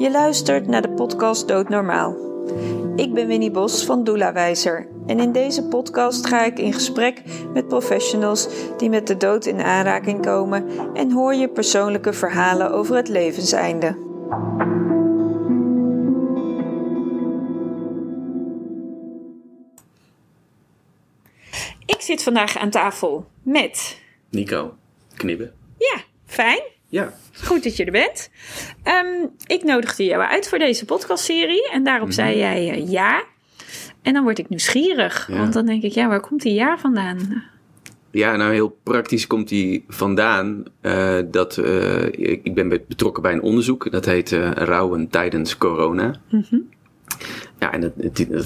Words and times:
Je 0.00 0.10
luistert 0.10 0.66
naar 0.66 0.82
de 0.82 0.90
podcast 0.90 1.48
Doodnormaal. 1.48 2.16
Ik 2.96 3.14
ben 3.14 3.26
Winnie 3.26 3.50
Bos 3.50 3.84
van 3.84 4.04
Doula 4.04 4.32
Wijzer 4.32 4.88
en 5.06 5.20
in 5.20 5.32
deze 5.32 5.64
podcast 5.64 6.26
ga 6.26 6.44
ik 6.44 6.58
in 6.58 6.72
gesprek 6.72 7.22
met 7.52 7.68
professionals 7.68 8.48
die 8.76 8.90
met 8.90 9.06
de 9.06 9.16
dood 9.16 9.46
in 9.46 9.60
aanraking 9.60 10.22
komen 10.22 10.94
en 10.94 11.10
hoor 11.10 11.34
je 11.34 11.48
persoonlijke 11.48 12.12
verhalen 12.12 12.70
over 12.72 12.96
het 12.96 13.08
levenseinde. 13.08 13.96
Ik 21.86 22.00
zit 22.00 22.22
vandaag 22.22 22.56
aan 22.56 22.70
tafel 22.70 23.26
met. 23.42 24.00
Nico, 24.30 24.74
knibben. 25.14 25.52
Ja, 25.78 26.00
fijn. 26.26 26.60
Ja. 26.90 27.12
Goed 27.44 27.62
dat 27.64 27.76
je 27.76 27.84
er 27.84 27.92
bent. 27.92 28.30
Ehm, 28.82 29.26
ik 29.46 29.62
nodigde 29.64 30.04
jou 30.04 30.22
uit 30.22 30.48
voor 30.48 30.58
deze 30.58 30.84
podcastserie 30.84 31.70
en 31.70 31.84
daarop 31.84 32.12
zei 32.12 32.38
jij 32.38 32.70
eh, 32.70 32.90
ja. 32.90 33.24
En 34.02 34.12
dan 34.12 34.22
word 34.22 34.38
ik 34.38 34.48
nieuwsgierig, 34.48 35.28
Ja. 35.30 35.36
want 35.38 35.52
dan 35.52 35.66
denk 35.66 35.82
ik, 35.82 35.92
ja, 35.92 36.08
waar 36.08 36.20
komt 36.20 36.42
die 36.42 36.54
ja 36.54 36.78
vandaan? 36.78 37.42
Ja, 38.10 38.36
nou 38.36 38.52
heel 38.52 38.78
praktisch 38.82 39.26
komt 39.26 39.48
die 39.48 39.84
vandaan 39.88 40.64
eh, 40.80 41.18
dat 41.30 41.56
eh, 41.58 42.04
ik, 42.42 42.54
ben 42.54 42.68
be- 42.68 42.82
betrokken 42.88 43.22
bij 43.22 43.32
een 43.32 43.42
onderzoek. 43.42 43.90
Dat 43.90 44.04
heet 44.04 44.30
Rouwen 44.54 45.08
tijdens 45.08 45.58
corona. 45.58 46.14
Ja, 47.58 47.72
en 47.72 47.80
dat, 47.80 47.92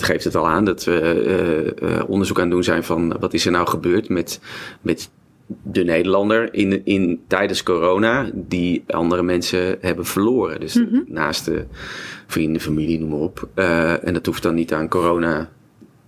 geeft 0.02 0.24
het 0.24 0.34
al 0.34 0.48
aan 0.48 0.64
dat 0.64 0.84
we 0.84 2.04
onderzoek 2.08 2.36
aan 2.36 2.42
het 2.44 2.52
doen 2.52 2.64
zijn 2.64 2.84
van 2.84 3.16
wat 3.20 3.34
is 3.34 3.46
er 3.46 3.52
nou 3.52 3.68
gebeurd 3.68 4.08
met, 4.08 4.40
met 4.80 5.10
de 5.46 5.84
Nederlander 5.84 6.54
in, 6.54 6.84
in, 6.84 7.22
tijdens 7.26 7.62
corona 7.62 8.30
die 8.34 8.84
andere 8.86 9.22
mensen 9.22 9.78
hebben 9.80 10.06
verloren. 10.06 10.60
Dus 10.60 10.82
naast 11.06 11.44
de 11.44 11.64
vrienden, 12.26 12.60
familie, 12.60 12.98
noem 12.98 13.08
maar 13.08 13.18
op. 13.18 13.48
Eh, 13.54 14.06
en 14.06 14.14
dat 14.14 14.26
hoeft 14.26 14.42
dan 14.42 14.54
niet 14.54 14.72
aan 14.72 14.88
corona 14.88 15.50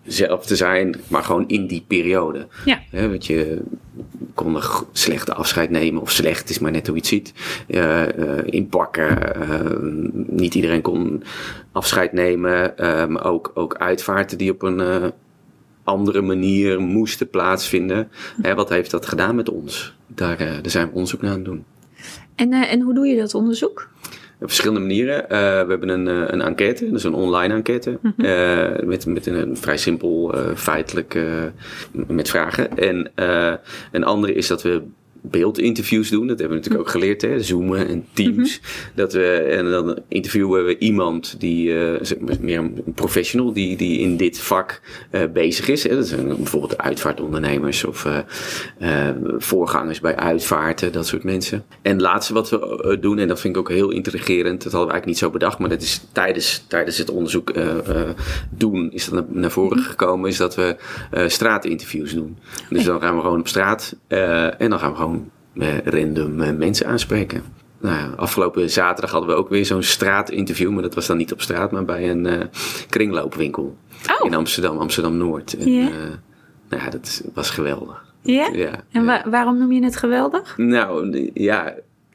zelf 0.07 0.47
te 0.47 0.57
zijn, 0.57 0.97
maar 1.09 1.23
gewoon 1.23 1.49
in 1.49 1.67
die 1.67 1.85
periode. 1.87 2.47
Ja. 2.65 2.81
Want 2.91 3.27
je 3.27 3.63
kon 4.35 4.55
een 4.55 4.63
slechte 4.93 5.35
afscheid 5.35 5.71
nemen, 5.71 6.03
of 6.03 6.11
slecht 6.11 6.51
is 6.51 6.59
maar 6.59 6.71
net 6.71 6.87
hoe 6.87 6.95
je 6.95 7.01
het 7.01 7.11
ziet. 7.11 7.33
Eh, 7.67 8.39
eh, 8.39 8.45
inpakken. 8.45 9.19
niet 10.27 10.55
iedereen 10.55 10.83
kon 10.83 11.23
afscheid 11.73 12.13
nemen. 12.13 12.75
maar 13.09 13.25
ook, 13.25 13.51
ook 13.55 13.75
uitvaarten 13.75 14.39
die 14.39 14.51
op 14.51 14.63
een 14.63 15.13
andere 15.87 16.21
manier 16.21 16.81
moesten 16.81 17.31
plaatsvinden. 17.31 18.09
Hè, 18.43 18.55
wat 18.55 18.69
heeft 18.69 18.91
dat 18.91 19.07
gedaan 19.07 19.35
met 19.35 19.49
ons? 19.49 19.95
Daar, 20.07 20.39
eh, 20.39 20.47
daar 20.47 20.71
zijn 20.71 20.87
we 20.87 20.93
onderzoek 20.93 21.21
naar 21.23 21.31
aan 21.31 21.37
het 21.37 21.45
doen. 21.45 21.65
En, 22.35 22.53
eh, 22.53 22.73
en 22.73 22.81
hoe 22.81 22.95
doe 22.95 23.07
je 23.07 23.17
dat 23.17 23.35
onderzoek? 23.35 23.89
Op 24.41 24.47
verschillende 24.47 24.81
manieren. 24.81 25.31
Eh, 25.31 25.39
we 25.39 25.71
hebben 25.71 25.89
een, 25.89 26.07
een 26.07 26.41
enquête, 26.41 26.91
dus 26.91 27.05
een 27.05 27.15
online 27.15 27.55
enquête. 27.55 27.99
eh, 28.17 28.87
met, 28.87 29.07
met 29.07 29.27
een, 29.27 29.57
vrij 29.57 29.77
simpel 29.77 30.35
feitelijk 30.55 31.19
met 31.93 32.31
vragen. 32.31 32.79
En 32.79 33.11
een 33.93 34.05
andere 34.05 34.35
is 34.35 34.47
dat 34.47 34.63
we 34.63 34.83
beeldinterviews 35.31 36.11
doen. 36.11 36.27
Dat 36.27 36.39
hebben 36.39 36.57
we 36.57 36.63
natuurlijk 36.63 36.85
ook 36.89 37.01
geleerd, 37.01 37.23
hè? 37.23 37.43
Zoomen 37.43 37.89
en 37.89 38.05
Teams. 38.13 38.61
Dat 38.95 39.13
we, 39.13 39.27
en 39.31 39.71
dan 39.71 39.99
interviewen 40.09 40.65
we 40.65 40.79
iemand 40.79 41.41
die, 41.41 41.79
eh, 41.79 42.01
meer 42.41 42.59
een 42.59 42.83
professional, 42.95 43.53
die, 43.53 43.77
die 43.77 43.99
in 43.99 44.17
dit 44.17 44.39
vak 44.39 44.81
eh, 45.11 45.23
bezig 45.33 45.69
is. 45.69 45.83
Hè? 45.83 45.95
Dat 45.97 46.07
zijn 46.07 46.27
bijvoorbeeld 46.27 46.79
uitvaartondernemers 46.79 47.85
of 47.85 48.05
eh, 48.79 49.09
voorgangers 49.39 50.01
bij 50.01 50.17
uitvaarten, 50.17 50.93
dat 50.93 51.07
soort 51.07 51.25
mensen. 51.25 51.65
En 51.83 51.93
het 51.93 52.01
laatste 52.01 52.35
wat 52.35 52.51
we 52.51 52.97
doen, 53.01 53.19
en 53.19 53.29
dat 53.29 53.41
vind 53.41 53.55
ik 53.57 53.61
ook 53.61 53.71
heel 53.71 53.91
intrigerend, 53.91 54.63
dat 54.63 54.73
hadden 54.73 54.89
we 54.89 54.93
eigenlijk 54.93 55.07
niet 55.07 55.19
zo 55.19 55.31
bedacht, 55.31 55.59
maar 55.59 55.69
dat 55.69 55.83
is 55.83 56.01
tijdens, 56.13 56.65
tijdens 56.69 56.99
het 56.99 57.11
onderzoek 57.11 57.53
doen, 58.51 58.93
is 58.93 59.05
dat 59.05 59.15
naar, 59.15 59.41
naar 59.41 59.51
voren 59.51 59.79
gekomen, 59.79 60.29
is 60.29 60.37
dat 60.37 60.55
we 60.55 60.77
straatinterviews 61.27 62.15
doen. 62.15 62.39
Dus 62.71 62.85
dan 62.85 63.01
gaan 63.01 63.17
we 63.17 63.23
gewoon 63.23 63.41
op 63.41 63.49
straat 63.49 63.97
en 64.59 64.71
dan 64.71 64.79
gaan 64.79 64.91
we 64.91 64.97
gewoon 64.97 65.16
random 65.85 66.41
eh, 66.41 66.53
mensen 66.57 66.87
aanspreken. 66.87 67.43
Nou 67.81 67.97
ja, 67.97 68.13
afgelopen 68.17 68.71
zaterdag 68.71 69.11
hadden 69.11 69.31
we 69.31 69.37
ook 69.37 69.49
weer 69.49 69.67
zo'n 69.67 69.83
straatinterview, 69.83 70.71
maar 70.71 70.83
dat 70.83 70.95
was 70.95 71.07
dan 71.07 71.17
niet 71.17 71.33
op 71.33 71.41
straat, 71.41 71.71
maar 71.71 71.85
bij 71.85 72.11
een 72.11 72.27
eh, 72.27 72.41
kringloopwinkel 72.89 73.77
Oh. 74.21 74.27
in 74.27 74.35
Amsterdam, 74.35 74.79
Amsterdam-Noord. 74.79 75.57
En, 75.57 75.73
Ja. 75.73 75.87
eh, 75.87 75.93
nou 76.69 76.83
ja, 76.83 76.91
dat 76.91 77.23
was 77.35 77.51
geweldig. 77.51 78.05
Ja? 78.23 78.49
Ja, 78.53 78.71
En 78.93 79.05
wa- 79.05 79.25
waarom 79.31 79.59
noem 79.59 79.73
je 79.73 79.85
het 79.85 79.97
geweldig? 79.97 80.57
Nou, 80.57 81.31
ja, 81.35 81.75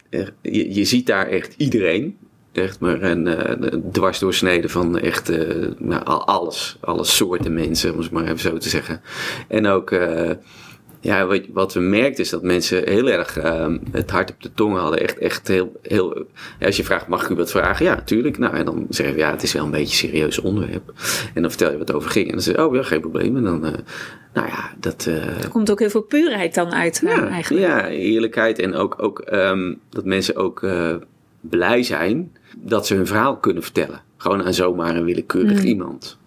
er- 0.09 0.33
je, 0.41 0.73
je 0.73 0.85
ziet 0.85 1.05
daar 1.05 1.27
echt 1.27 1.53
iedereen. 1.57 2.17
Echt 2.51 2.79
maar 2.79 3.01
een 3.01 3.27
eh, 3.27 3.73
dwarsdoorsnede 3.91 4.69
van 4.69 4.99
echt 4.99 5.29
eh, 5.29 5.67
nou, 5.77 6.03
al- 6.05 6.27
alles. 6.27 6.77
Alle 6.81 7.03
soorten 7.03 7.53
mensen, 7.53 7.93
om 7.93 7.99
het 7.99 8.11
maar 8.11 8.23
even 8.23 8.39
zo 8.39 8.57
te 8.57 8.69
zeggen. 8.69 9.01
En 9.47 9.67
ook, 9.67 9.91
eh, 9.91 10.31
ja, 11.01 11.25
wat, 11.25 11.41
wat 11.53 11.73
we 11.73 11.79
merkten 11.79 12.23
is 12.23 12.29
dat 12.29 12.43
mensen 12.43 12.87
heel 12.87 13.09
erg 13.09 13.37
eh, 13.37 13.67
het 13.91 14.11
hart 14.11 14.31
op 14.31 14.41
de 14.41 14.51
tong 14.53 14.77
hadden. 14.77 14.99
Echt, 14.99 15.17
echt 15.17 15.47
heel, 15.47 15.71
heel, 15.81 16.25
als 16.61 16.77
je 16.77 16.83
vraagt, 16.83 17.07
mag 17.07 17.23
ik 17.23 17.29
u 17.29 17.35
wat 17.35 17.51
vragen? 17.51 17.85
Ja, 17.85 17.95
natuurlijk. 17.95 18.37
Nou, 18.37 18.55
en 18.55 18.65
dan 18.65 18.85
zeggen 18.89 19.15
we, 19.15 19.21
ja, 19.21 19.31
het 19.31 19.43
is 19.43 19.53
wel 19.53 19.63
een 19.65 19.71
beetje 19.71 20.05
een 20.05 20.11
serieus 20.11 20.39
onderwerp. 20.39 20.93
En 21.33 21.41
dan 21.41 21.51
vertel 21.51 21.71
je 21.71 21.77
wat 21.77 21.93
over 21.93 22.09
ging. 22.09 22.25
En 22.25 22.31
dan 22.31 22.41
zeg 22.41 22.55
je, 22.55 22.65
oh 22.65 22.75
ja, 22.75 22.83
geen 22.83 22.99
probleem. 23.01 23.37
En 23.37 23.43
dan, 23.43 23.65
eh, 23.65 23.73
nou 24.33 24.47
ja, 24.47 24.73
dat... 24.79 25.05
eh, 25.07 25.43
Er 25.43 25.49
komt 25.49 25.71
ook 25.71 25.79
heel 25.79 25.89
veel 25.89 26.01
puurheid 26.01 26.55
dan 26.55 26.71
uit 26.73 27.03
eh, 27.05 27.21
eigenlijk. 27.31 27.65
Ja, 27.65 27.87
eerlijkheid 27.87 28.59
en 28.59 28.75
ook, 28.75 28.95
ook 28.97 29.19
ehm, 29.19 29.73
dat 29.89 30.05
mensen 30.05 30.35
ook 30.35 30.65
blij 31.41 31.83
zijn 31.83 32.35
dat 32.57 32.87
ze 32.87 32.95
hun 32.95 33.07
verhaal 33.07 33.37
kunnen 33.37 33.63
vertellen. 33.63 34.01
Gewoon 34.17 34.43
aan 34.43 34.53
zomaar 34.53 34.95
een 34.95 35.03
willekeurig 35.05 35.63
iemand. 35.63 36.17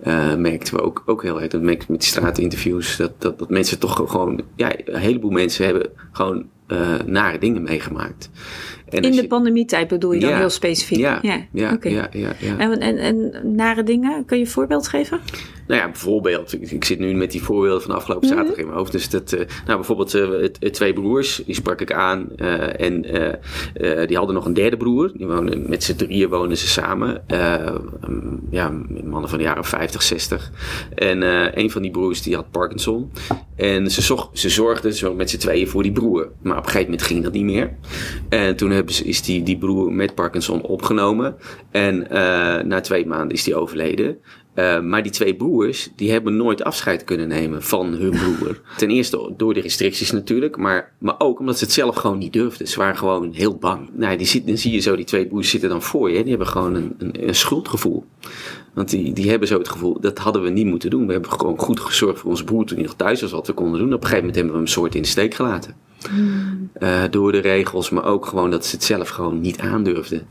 Eh, 0.00 0.34
merkten 0.34 0.74
we 0.74 0.82
ook, 0.82 1.02
ook 1.06 1.22
heel 1.22 1.40
erg. 1.40 1.50
Dat 1.50 1.62
merk 1.62 1.88
met 1.88 2.00
die 2.00 2.08
straatinterviews. 2.08 2.96
Dat, 2.96 3.12
dat, 3.18 3.38
dat 3.38 3.50
mensen 3.50 3.78
toch 3.78 4.10
gewoon. 4.10 4.42
Ja, 4.56 4.72
een 4.84 5.00
heleboel 5.00 5.30
mensen 5.30 5.64
hebben 5.64 5.90
gewoon 6.12 6.46
eh, 6.66 6.94
nare 7.04 7.38
dingen 7.38 7.62
meegemaakt. 7.62 8.30
In 9.04 9.10
de 9.12 9.26
pandemietijd 9.26 9.88
bedoel 9.88 10.12
je 10.12 10.20
dan 10.20 10.30
Ja, 10.30 10.36
heel 10.36 10.50
specifiek? 10.50 10.98
Ja, 10.98 11.18
ja, 11.22 11.46
ja, 11.52 11.78
ja, 11.82 12.08
ja. 12.38 12.58
En, 12.58 12.80
en, 12.80 12.98
en 12.98 13.32
nare 13.54 13.82
dingen, 13.82 14.24
kun 14.24 14.36
je 14.38 14.44
een 14.44 14.50
voorbeeld 14.50 14.88
geven? 14.88 15.20
Nou 15.66 15.80
ja, 15.80 15.86
bijvoorbeeld, 15.86 16.52
ik, 16.52 16.70
ik 16.70 16.84
zit 16.84 16.98
nu 16.98 17.14
met 17.14 17.30
die 17.30 17.42
voorbeelden 17.42 17.82
van 17.82 17.94
afgelopen 17.94 18.28
zaterdag 18.28 18.56
in 18.56 18.64
mijn 18.66 18.76
hoofd. 18.78 18.92
Dus 18.92 19.08
dat, 19.10 19.32
eh, 19.32 19.38
nou 19.38 19.76
bijvoorbeeld 19.76 20.14
eh, 20.14 20.28
het, 20.60 20.72
twee 20.72 20.92
broers, 20.92 21.42
die 21.46 21.54
sprak 21.54 21.80
ik 21.80 21.92
aan. 21.92 22.28
eh, 22.36 22.80
en 22.80 23.04
eh, 23.74 24.06
die 24.06 24.16
hadden 24.16 24.34
nog 24.34 24.44
een 24.44 24.54
derde 24.54 24.76
broer. 24.76 25.12
Die 25.14 25.26
wonen, 25.26 25.64
met 25.68 25.84
z'n 25.84 25.94
drieën 25.96 26.28
wonen 26.28 26.56
ze 26.56 26.68
samen. 26.68 27.22
Um, 28.08 28.40
ja, 28.50 28.72
mannen 29.04 29.28
van 29.28 29.38
de 29.38 29.44
jaren 29.44 29.64
50, 29.64 30.02
60. 30.02 30.50
En 30.94 31.22
een 31.60 31.70
van 31.70 31.82
die 31.82 31.90
broers 31.90 32.22
die 32.22 32.34
had 32.34 32.50
Parkinson. 32.50 33.10
En 33.56 33.90
ze, 33.90 34.02
zocht, 34.02 34.38
ze 34.38 34.48
zorgden 34.48 34.94
zo 34.94 35.14
met 35.14 35.30
z'n 35.30 35.36
tweeën 35.38 35.68
voor 35.68 35.82
die 35.82 35.92
broer. 35.92 36.28
Maar 36.42 36.52
op 36.52 36.64
een 36.64 36.70
gegeven 36.70 36.90
moment 36.90 37.02
ging 37.02 37.22
dat 37.22 37.32
niet 37.32 37.44
meer. 37.44 37.70
En 38.28 38.56
toen 38.56 38.70
hebben 38.70 38.85
ze, 38.94 39.04
is 39.04 39.22
die, 39.22 39.42
die 39.42 39.58
broer 39.58 39.92
met 39.92 40.14
Parkinson 40.14 40.62
opgenomen. 40.62 41.36
En 41.70 42.10
eh, 42.10 42.64
na 42.64 42.80
twee 42.80 43.06
maanden 43.06 43.36
is 43.36 43.44
die 43.44 43.54
overleden. 43.54 44.18
Uh, 44.54 44.80
maar 44.80 45.02
die 45.02 45.12
twee 45.12 45.34
broers, 45.34 45.90
die 45.96 46.10
hebben 46.10 46.36
nooit 46.36 46.64
afscheid 46.64 47.04
kunnen 47.04 47.28
nemen 47.28 47.62
van 47.62 47.86
hun 47.86 48.10
broer. 48.38 48.60
Ten 48.76 48.90
eerste 48.90 49.32
door 49.36 49.54
de 49.54 49.60
restricties 49.60 50.10
natuurlijk, 50.10 50.56
maar, 50.56 50.92
maar 50.98 51.14
ook 51.18 51.38
omdat 51.38 51.58
ze 51.58 51.64
het 51.64 51.72
zelf 51.72 51.96
gewoon 51.96 52.18
niet 52.18 52.32
durfden. 52.32 52.68
Ze 52.68 52.78
waren 52.78 52.96
gewoon 52.96 53.32
heel 53.32 53.56
bang. 53.56 53.90
Nou, 53.92 54.16
die, 54.16 54.44
dan 54.44 54.56
zie 54.56 54.72
je 54.72 54.78
zo, 54.78 54.96
die 54.96 55.04
twee 55.04 55.26
broers 55.26 55.50
zitten 55.50 55.68
dan 55.68 55.82
voor 55.82 56.10
je. 56.10 56.20
Die 56.20 56.28
hebben 56.28 56.46
gewoon 56.46 56.74
een, 56.74 56.94
een, 56.98 57.28
een 57.28 57.34
schuldgevoel. 57.34 58.04
Want 58.74 58.90
die, 58.90 59.12
die 59.12 59.30
hebben 59.30 59.48
zo 59.48 59.58
het 59.58 59.68
gevoel, 59.68 60.00
dat 60.00 60.18
hadden 60.18 60.42
we 60.42 60.50
niet 60.50 60.66
moeten 60.66 60.90
doen. 60.90 61.06
We 61.06 61.12
hebben 61.12 61.30
gewoon 61.30 61.58
goed 61.58 61.80
gezorgd 61.80 62.18
voor 62.18 62.30
onze 62.30 62.44
broer 62.44 62.64
toen 62.64 62.76
hij 62.76 62.86
nog 62.86 62.96
thuis 62.96 63.20
was, 63.20 63.30
wat 63.30 63.46
we 63.46 63.52
konden 63.52 63.80
doen. 63.80 63.88
Op 63.88 63.94
een 63.94 64.08
gegeven 64.08 64.18
moment 64.18 64.34
hebben 64.34 64.52
we 64.52 64.58
hem 64.58 64.68
een 64.68 64.72
soort 64.72 64.94
in 64.94 65.02
de 65.02 65.08
steek 65.08 65.34
gelaten. 65.34 65.85
Uh, 66.78 67.02
door 67.10 67.32
de 67.32 67.38
regels, 67.38 67.90
maar 67.90 68.04
ook 68.04 68.26
gewoon 68.26 68.50
dat 68.50 68.66
ze 68.66 68.76
het 68.76 68.84
zelf 68.84 69.08
gewoon 69.08 69.40
niet 69.40 69.58
aandurfden. 69.58 70.26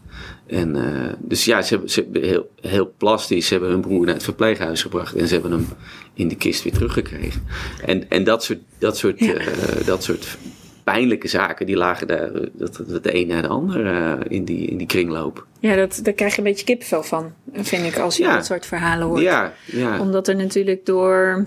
En, 0.47 0.75
uh, 0.75 0.83
dus 1.17 1.45
ja, 1.45 1.62
ze 1.62 1.73
hebben, 1.73 1.89
ze 1.89 2.01
hebben 2.01 2.23
heel, 2.23 2.50
heel 2.62 2.94
plastisch, 2.97 3.47
ze 3.47 3.53
hebben 3.53 3.71
hun 3.71 3.81
broer 3.81 4.06
naar 4.06 4.13
het 4.13 4.23
verpleeghuis 4.23 4.81
gebracht 4.81 5.15
en 5.15 5.27
ze 5.27 5.33
hebben 5.33 5.51
hem 5.51 5.67
in 6.13 6.27
de 6.27 6.35
kist 6.35 6.63
weer 6.63 6.73
teruggekregen. 6.73 7.44
En, 7.85 8.09
en 8.09 8.23
dat 8.23 8.44
soort, 8.44 8.59
dat 8.77 8.97
soort, 8.97 9.19
ja. 9.19 9.33
uh, 9.33 9.45
dat 9.85 10.03
soort 10.03 10.38
pijnlijke 10.83 11.27
zaken, 11.27 11.65
die 11.65 11.75
lagen 11.77 12.07
daar, 12.07 12.31
dat, 12.53 12.81
dat 12.88 13.03
de 13.03 13.15
een 13.15 13.27
naar 13.27 13.41
de 13.41 13.47
ander 13.47 14.31
in, 14.31 14.45
die, 14.45 14.68
in 14.68 14.77
die 14.77 14.88
kringloop. 14.88 15.45
Ja, 15.59 15.75
dat, 15.75 16.00
daar 16.03 16.13
krijg 16.13 16.31
je 16.31 16.38
een 16.38 16.44
beetje 16.44 16.65
kippenvel 16.65 17.03
van, 17.03 17.33
vind 17.53 17.85
ik, 17.85 17.97
als 17.97 18.18
je 18.18 18.23
Ja. 18.23 18.35
dat 18.35 18.45
soort 18.45 18.65
verhalen 18.65 19.07
hoort. 19.07 19.21
Ja, 19.21 19.53
ja. 19.65 20.00
Omdat 20.00 20.27
er 20.27 20.35
natuurlijk 20.35 20.85
door 20.85 21.45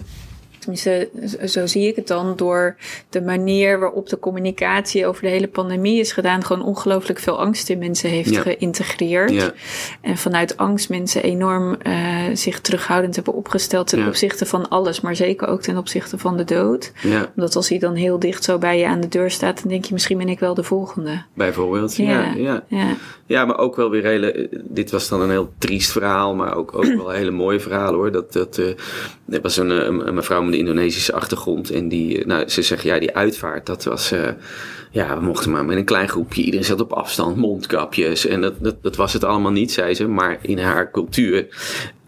Tenminste, 0.58 1.08
zo 1.46 1.66
zie 1.66 1.86
ik 1.88 1.96
het 1.96 2.06
dan 2.06 2.36
door 2.36 2.76
de 3.10 3.22
manier 3.22 3.78
waarop 3.78 4.08
de 4.08 4.18
communicatie 4.18 5.06
over 5.06 5.22
de 5.22 5.28
hele 5.28 5.48
pandemie 5.48 6.00
is 6.00 6.12
gedaan, 6.12 6.44
gewoon 6.44 6.64
ongelooflijk 6.64 7.18
veel 7.18 7.40
angst 7.40 7.68
in 7.68 7.78
mensen 7.78 8.10
heeft 8.10 8.30
Ja. 8.30 8.40
geïntegreerd. 8.40 9.30
Ja. 9.30 9.52
En 10.00 10.16
vanuit 10.16 10.56
angst 10.56 10.88
mensen 10.88 11.22
enorm 11.22 11.76
eh, 11.82 11.94
zich 12.32 12.60
terughoudend 12.60 13.14
hebben 13.16 13.34
opgesteld 13.34 13.86
ten 13.86 13.98
Ja. 13.98 14.06
opzichte 14.06 14.46
van 14.46 14.68
alles, 14.68 15.00
maar 15.00 15.16
zeker 15.16 15.48
ook 15.48 15.62
ten 15.62 15.76
opzichte 15.76 16.18
van 16.18 16.36
de 16.36 16.44
dood. 16.44 16.92
Ja, 17.02 17.30
Omdat 17.36 17.56
als 17.56 17.68
hij 17.68 17.78
dan 17.78 17.94
heel 17.94 18.18
dicht 18.18 18.44
zo 18.44 18.58
bij 18.58 18.78
je 18.78 18.86
aan 18.86 19.00
de 19.00 19.08
deur 19.08 19.30
staat, 19.30 19.60
dan 19.62 19.70
denk 19.70 19.84
je 19.84 19.92
misschien 19.92 20.18
ben 20.18 20.28
ik 20.28 20.38
wel 20.40 20.54
de 20.54 20.62
volgende. 20.62 21.22
bijvoorbeeld. 21.34 21.96
Ja, 21.96 22.32
ja. 22.36 22.62
Ja. 23.28 23.44
Maar 23.44 23.58
ook 23.58 23.76
wel 23.76 23.90
weer 23.90 24.04
hele. 24.04 24.48
Dit 24.64 24.90
was 24.90 25.08
dan 25.08 25.20
een 25.20 25.30
heel 25.30 25.52
triest 25.58 25.90
verhaal, 25.92 26.34
maar 26.34 26.56
ook, 26.56 26.76
ook 26.76 26.84
wel 26.84 27.10
hele 27.10 27.30
mooie 27.30 27.60
verhalen 27.60 27.94
hoor. 27.94 28.12
Dat, 28.12 28.32
dat, 28.32 28.58
eh, 28.58 28.66
er 29.28 29.40
was 29.40 29.56
een, 29.56 30.14
mevrouw 30.14 30.42
met 30.42 30.52
een 30.52 30.58
Indonesische 30.58 31.12
achtergrond. 31.12 31.70
En 31.70 31.88
die, 31.88 32.18
eh, 32.18 32.26
nou, 32.26 32.48
ze 32.48 32.62
zegt 32.62 32.82
ja, 32.82 32.98
die 32.98 33.14
uitvaart, 33.16 33.66
dat 33.66 33.84
was. 33.84 34.12
eh, 34.12 34.28
ja, 34.90 35.18
we 35.18 35.24
mochten 35.24 35.50
maar 35.50 35.64
met 35.64 35.76
een 35.76 35.84
klein 35.84 36.08
groepje. 36.08 36.42
Iedereen 36.42 36.66
zat 36.66 36.80
op 36.80 36.92
afstand, 36.92 37.36
mondkapjes. 37.36 38.26
En 38.26 38.40
dat, 38.40 38.54
dat, 38.58 38.82
dat 38.82 38.96
was 38.96 39.12
het 39.12 39.24
allemaal 39.24 39.52
niet, 39.52 39.72
zei 39.72 39.94
ze. 39.94 40.08
Maar 40.08 40.38
in 40.42 40.58
haar 40.58 40.90
cultuur. 40.90 41.46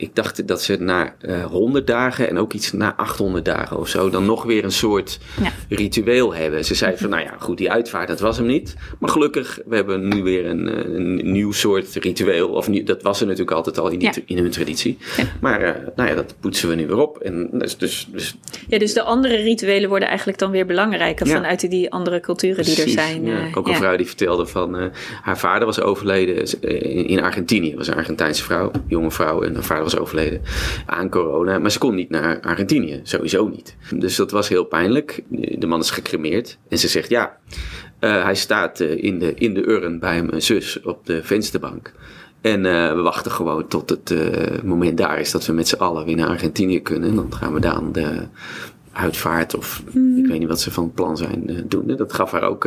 Ik 0.00 0.14
dacht 0.14 0.47
dat 0.49 0.62
ze 0.62 0.76
na 0.81 1.14
eh 1.20 1.44
100 1.44 1.87
dagen 1.87 2.29
en 2.29 2.38
ook 2.38 2.52
iets 2.52 2.73
na 2.73 2.97
800 2.97 3.44
dagen 3.44 3.79
of 3.79 3.88
zo. 3.88 4.11
dan 4.11 4.25
nog 4.26 4.43
weer 4.44 4.64
een 4.64 4.73
soort 4.73 5.19
Ja. 5.43 5.50
ritueel 5.69 6.35
hebben. 6.35 6.64
Ze 6.64 6.75
zei 6.75 6.97
van, 6.97 7.11
nou 7.14 7.23
ja, 7.23 7.35
goed, 7.38 7.58
die 7.58 7.70
uitvaart, 7.70 8.08
dat 8.08 8.20
was 8.20 8.37
hem 8.37 8.47
niet. 8.47 8.75
Maar 8.99 9.11
gelukkig, 9.11 9.58
we 9.67 9.75
hebben 9.76 10.08
nu 10.08 10.23
weer 10.23 10.47
een, 10.47 10.69
eh, 10.69 10.94
een 10.94 11.32
nieuw 11.32 11.52
soort 11.52 11.94
ritueel. 11.94 12.49
Of 12.49 12.69
nieuw- 12.69 12.85
dat 12.85 13.02
was 13.02 13.20
er 13.20 13.26
natuurlijk 13.26 13.56
altijd 13.56 13.79
al 13.79 13.88
in, 13.88 13.99
die, 13.99 14.08
Ja. 14.14 14.23
in 14.26 14.38
hun 14.38 14.50
traditie. 14.50 14.99
Maar 15.41 15.62
uh, 15.62 15.70
nou 15.97 16.08
ja, 16.08 16.14
dat 16.14 16.35
poetsen 16.41 16.69
we 16.69 16.75
nu 16.75 16.87
weer 16.87 16.99
op. 16.99 17.19
En 17.19 17.49
dus, 17.52 17.76
dus, 17.79 18.08
dus 18.12 18.37
Ja, 18.69 18.79
dus 18.79 18.93
de 18.93 19.02
andere 19.02 19.37
rituelen 19.37 19.88
worden 19.88 20.08
eigenlijk 20.08 20.38
dan 20.38 20.50
weer 20.50 20.67
belangrijker 20.67 21.26
vanuit 21.26 21.70
die 21.70 21.91
andere 21.93 22.20
culturen 22.20 22.64
die 22.64 22.82
er 22.82 22.88
zijn. 22.88 23.25
ja. 23.25 23.47
eh, 23.47 23.56
Ook 23.56 23.69
een 23.69 23.75
vrouw 23.76 23.97
die 23.97 24.06
vertelde 24.06 24.47
van 24.47 24.76
eh, 24.79 24.87
haar 25.23 25.38
vader 25.38 25.67
was 25.67 25.81
overleden 25.81 26.37
eh, 26.37 26.97
in, 26.97 27.06
in 27.06 27.23
Argentinië. 27.23 27.76
Was 27.76 27.88
een 27.88 27.94
Argentijnse 27.94 28.43
vrouw, 28.44 28.70
jonge 28.87 29.11
vrouw. 29.11 29.43
En 29.43 29.55
haar 29.55 29.62
vader 29.64 29.82
was 29.85 29.89
overleden 29.98 30.42
aan 30.87 31.08
corona. 31.08 31.58
Maar 31.58 31.70
ze 31.70 31.78
kon 31.78 31.94
niet 31.94 32.10
naar 32.10 32.40
Argentinië, 32.40 33.00
sowieso 33.02 33.48
niet. 33.48 33.76
Dus 33.94 34.16
dat 34.16 34.31
was 34.31 34.48
heel 34.48 34.64
pijnlijk. 34.64 35.22
De 35.58 35.66
man 35.66 35.81
is 35.81 35.90
gecremeerd. 35.90 36.58
En 36.69 36.78
ze 36.78 36.88
zegt 36.88 37.08
ja, 37.08 37.37
eh, 37.98 38.22
hij 38.25 38.34
staat 38.34 38.81
eh, 38.81 39.02
in, 39.02 39.19
de, 39.19 39.34
in 39.34 39.54
de 39.54 39.69
urn 39.69 39.98
bij 39.98 40.22
mijn 40.22 40.42
zus 40.42 40.82
op 40.82 41.06
de 41.06 41.22
vensterbank. 41.22 41.92
En 42.40 42.66
eh, 42.66 42.94
we 42.94 43.00
wachten 43.00 43.31
gewoon 43.31 43.69
tot 43.69 43.90
het 43.90 44.14
moment 44.62 44.98
daar 44.98 45.20
is 45.20 45.31
dat 45.31 45.46
we 45.46 45.52
met 45.52 45.69
z'n 45.69 45.76
allen 45.76 46.04
weer 46.04 46.16
naar 46.16 46.28
Argentinië 46.28 46.82
kunnen. 46.82 47.08
En 47.08 47.14
dan 47.14 47.34
gaan 47.34 47.54
we 47.54 47.60
dan 47.60 47.92
de 47.92 48.26
uitvaart 48.92 49.56
of 49.56 49.82
ik 50.16 50.26
weet 50.26 50.38
niet 50.38 50.48
wat 50.48 50.60
ze 50.60 50.70
van 50.70 50.92
plan 50.92 51.16
zijn 51.16 51.64
doen. 51.69 51.96
Dat 51.96 52.12
gaf 52.12 52.31
haar 52.31 52.42
ook 52.42 52.64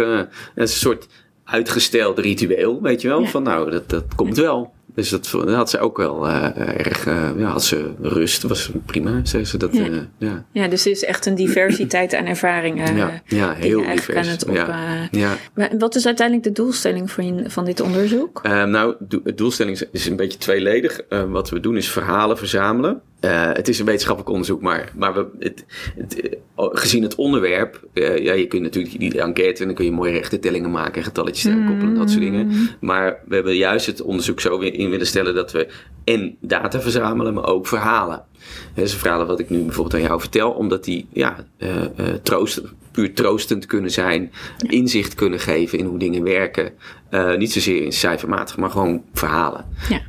een 0.56 0.68
soort 0.68 1.08
uitgesteld 1.44 2.20
ritueel, 2.20 2.82
weet 2.82 3.02
je 3.02 3.08
wel. 3.08 3.22
Ja. 3.22 3.28
Van 3.28 3.44
nou, 3.44 3.72
dat, 3.72 3.90
dat 3.90 4.16
komt 4.16 4.38
wel. 4.38 4.74
Dus 4.96 5.10
dat, 5.10 5.28
had 5.46 5.70
ze 5.70 5.80
ook 5.80 5.98
wel 5.98 6.28
eh, 6.28 6.58
erg, 6.86 7.06
eh, 7.08 7.30
ja, 7.38 7.48
had 7.48 7.64
ze 7.64 7.92
rust, 8.02 8.44
was 8.44 8.70
prima, 8.86 9.20
zei 9.24 9.46
ze. 9.46 9.58
Dat, 9.58 9.74
Ja. 9.76 9.86
eh, 9.86 9.92
ja. 10.18 10.46
Ja, 10.52 10.68
dus 10.68 10.84
het 10.84 10.94
is 10.94 11.04
echt 11.04 11.26
een 11.26 11.36
diversiteit 11.36 12.14
aan 12.14 12.26
ervaringen. 12.26 12.96
ja, 12.96 13.22
ja, 13.26 13.54
heel 13.54 13.84
divers. 13.86 14.28
het 14.28 14.46
op, 14.48 14.56
ja. 14.56 15.08
ja. 15.12 15.36
Maar 15.56 15.72
wat 15.78 15.96
is 15.96 16.06
uiteindelijk 16.06 16.48
de 16.48 16.62
doelstelling 16.62 17.12
van, 17.12 17.44
van 17.48 17.66
dit 17.66 17.80
onderzoek? 17.82 18.42
Nou, 18.44 18.96
do- 19.00 19.22
het 19.24 19.38
doelstelling 19.38 19.76
is, 19.76 19.86
is 19.92 20.08
een 20.08 20.16
beetje 20.16 20.38
tweeledig. 20.38 21.00
Wat 21.30 21.50
we 21.50 21.60
doen 21.60 21.78
is 21.78 21.90
verhalen 21.90 22.38
verzamelen. 22.38 23.02
Eh, 23.24 23.50
het 23.54 23.68
is 23.68 23.80
een 23.80 23.86
wetenschappelijk 23.86 24.32
onderzoek, 24.32 24.62
maar, 24.62 24.92
maar 24.96 25.14
we, 25.14 25.28
het, 25.40 25.66
het, 25.98 26.20
eh, 26.20 26.38
gezien 26.56 27.04
het 27.04 27.16
onderwerp, 27.16 27.84
eh, 27.94 28.18
ja, 28.18 28.34
je 28.34 28.48
kunt 28.48 28.62
natuurlijk 28.62 29.00
die 29.00 29.22
enquête 29.22 29.62
en 29.62 29.66
dan 29.66 29.76
kun 29.76 29.86
je 29.86 29.92
mooie 29.92 30.12
rechtertellingen 30.12 30.72
maken 30.72 30.96
en 30.96 31.04
getalletjes 31.04 31.46
eraan 31.46 31.66
koppelen 31.66 31.94
en 31.94 32.00
dat 32.00 32.10
soort 32.10 32.22
dingen. 32.22 32.70
Maar 32.80 33.20
we 33.26 33.36
hebben 33.36 33.56
juist 33.56 33.86
het 33.86 34.02
onderzoek 34.02 34.40
zo 34.40 34.58
in 34.58 34.90
willen 34.90 35.08
stellen 35.08 35.36
dat 35.36 35.52
we 35.52 35.68
en 36.04 36.38
data 36.40 36.82
verzamelen, 36.82 37.34
maar 37.34 37.48
ook 37.48 37.68
verhalen. 37.68 38.26
Hè, 38.74 38.82
dus 38.82 38.94
verhalen 38.96 39.28
wat 39.28 39.40
ik 39.40 39.50
nu 39.50 39.60
bijvoorbeeld 39.64 39.96
aan 40.02 40.08
jou 40.08 40.20
vertel, 40.20 40.52
omdat 40.52 40.84
die 40.84 41.08
ja, 41.14 41.46
eh, 41.58 41.84
eh, 41.84 41.90
troost, 42.24 42.62
puur 42.92 43.14
troostend 43.14 43.66
kunnen 43.66 43.92
zijn, 43.92 44.32
inzicht 44.68 45.16
kunnen 45.16 45.40
geven 45.40 45.80
in 45.80 45.86
hoe 45.86 46.00
dingen 46.00 46.24
werken. 46.24 46.72
Eh, 47.10 47.36
niet 47.36 47.52
zozeer 47.52 47.84
in 47.84 47.92
cijfermatig, 47.92 48.58
maar 48.58 48.70
gewoon 48.70 49.04
verhalen. 49.14 49.66
Ja. 49.90 50.02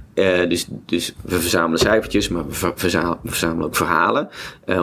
Dus, 0.46 0.66
dus 0.86 1.14
we 1.22 1.40
verzamelen 1.40 1.78
cijfertjes, 1.78 2.28
maar 2.28 2.46
we 2.46 2.52
ver- 2.54 2.72
verza- 2.74 3.18
we 3.22 3.28
verzamelen 3.28 3.66
ook 3.66 3.76
verhalen. 3.76 4.28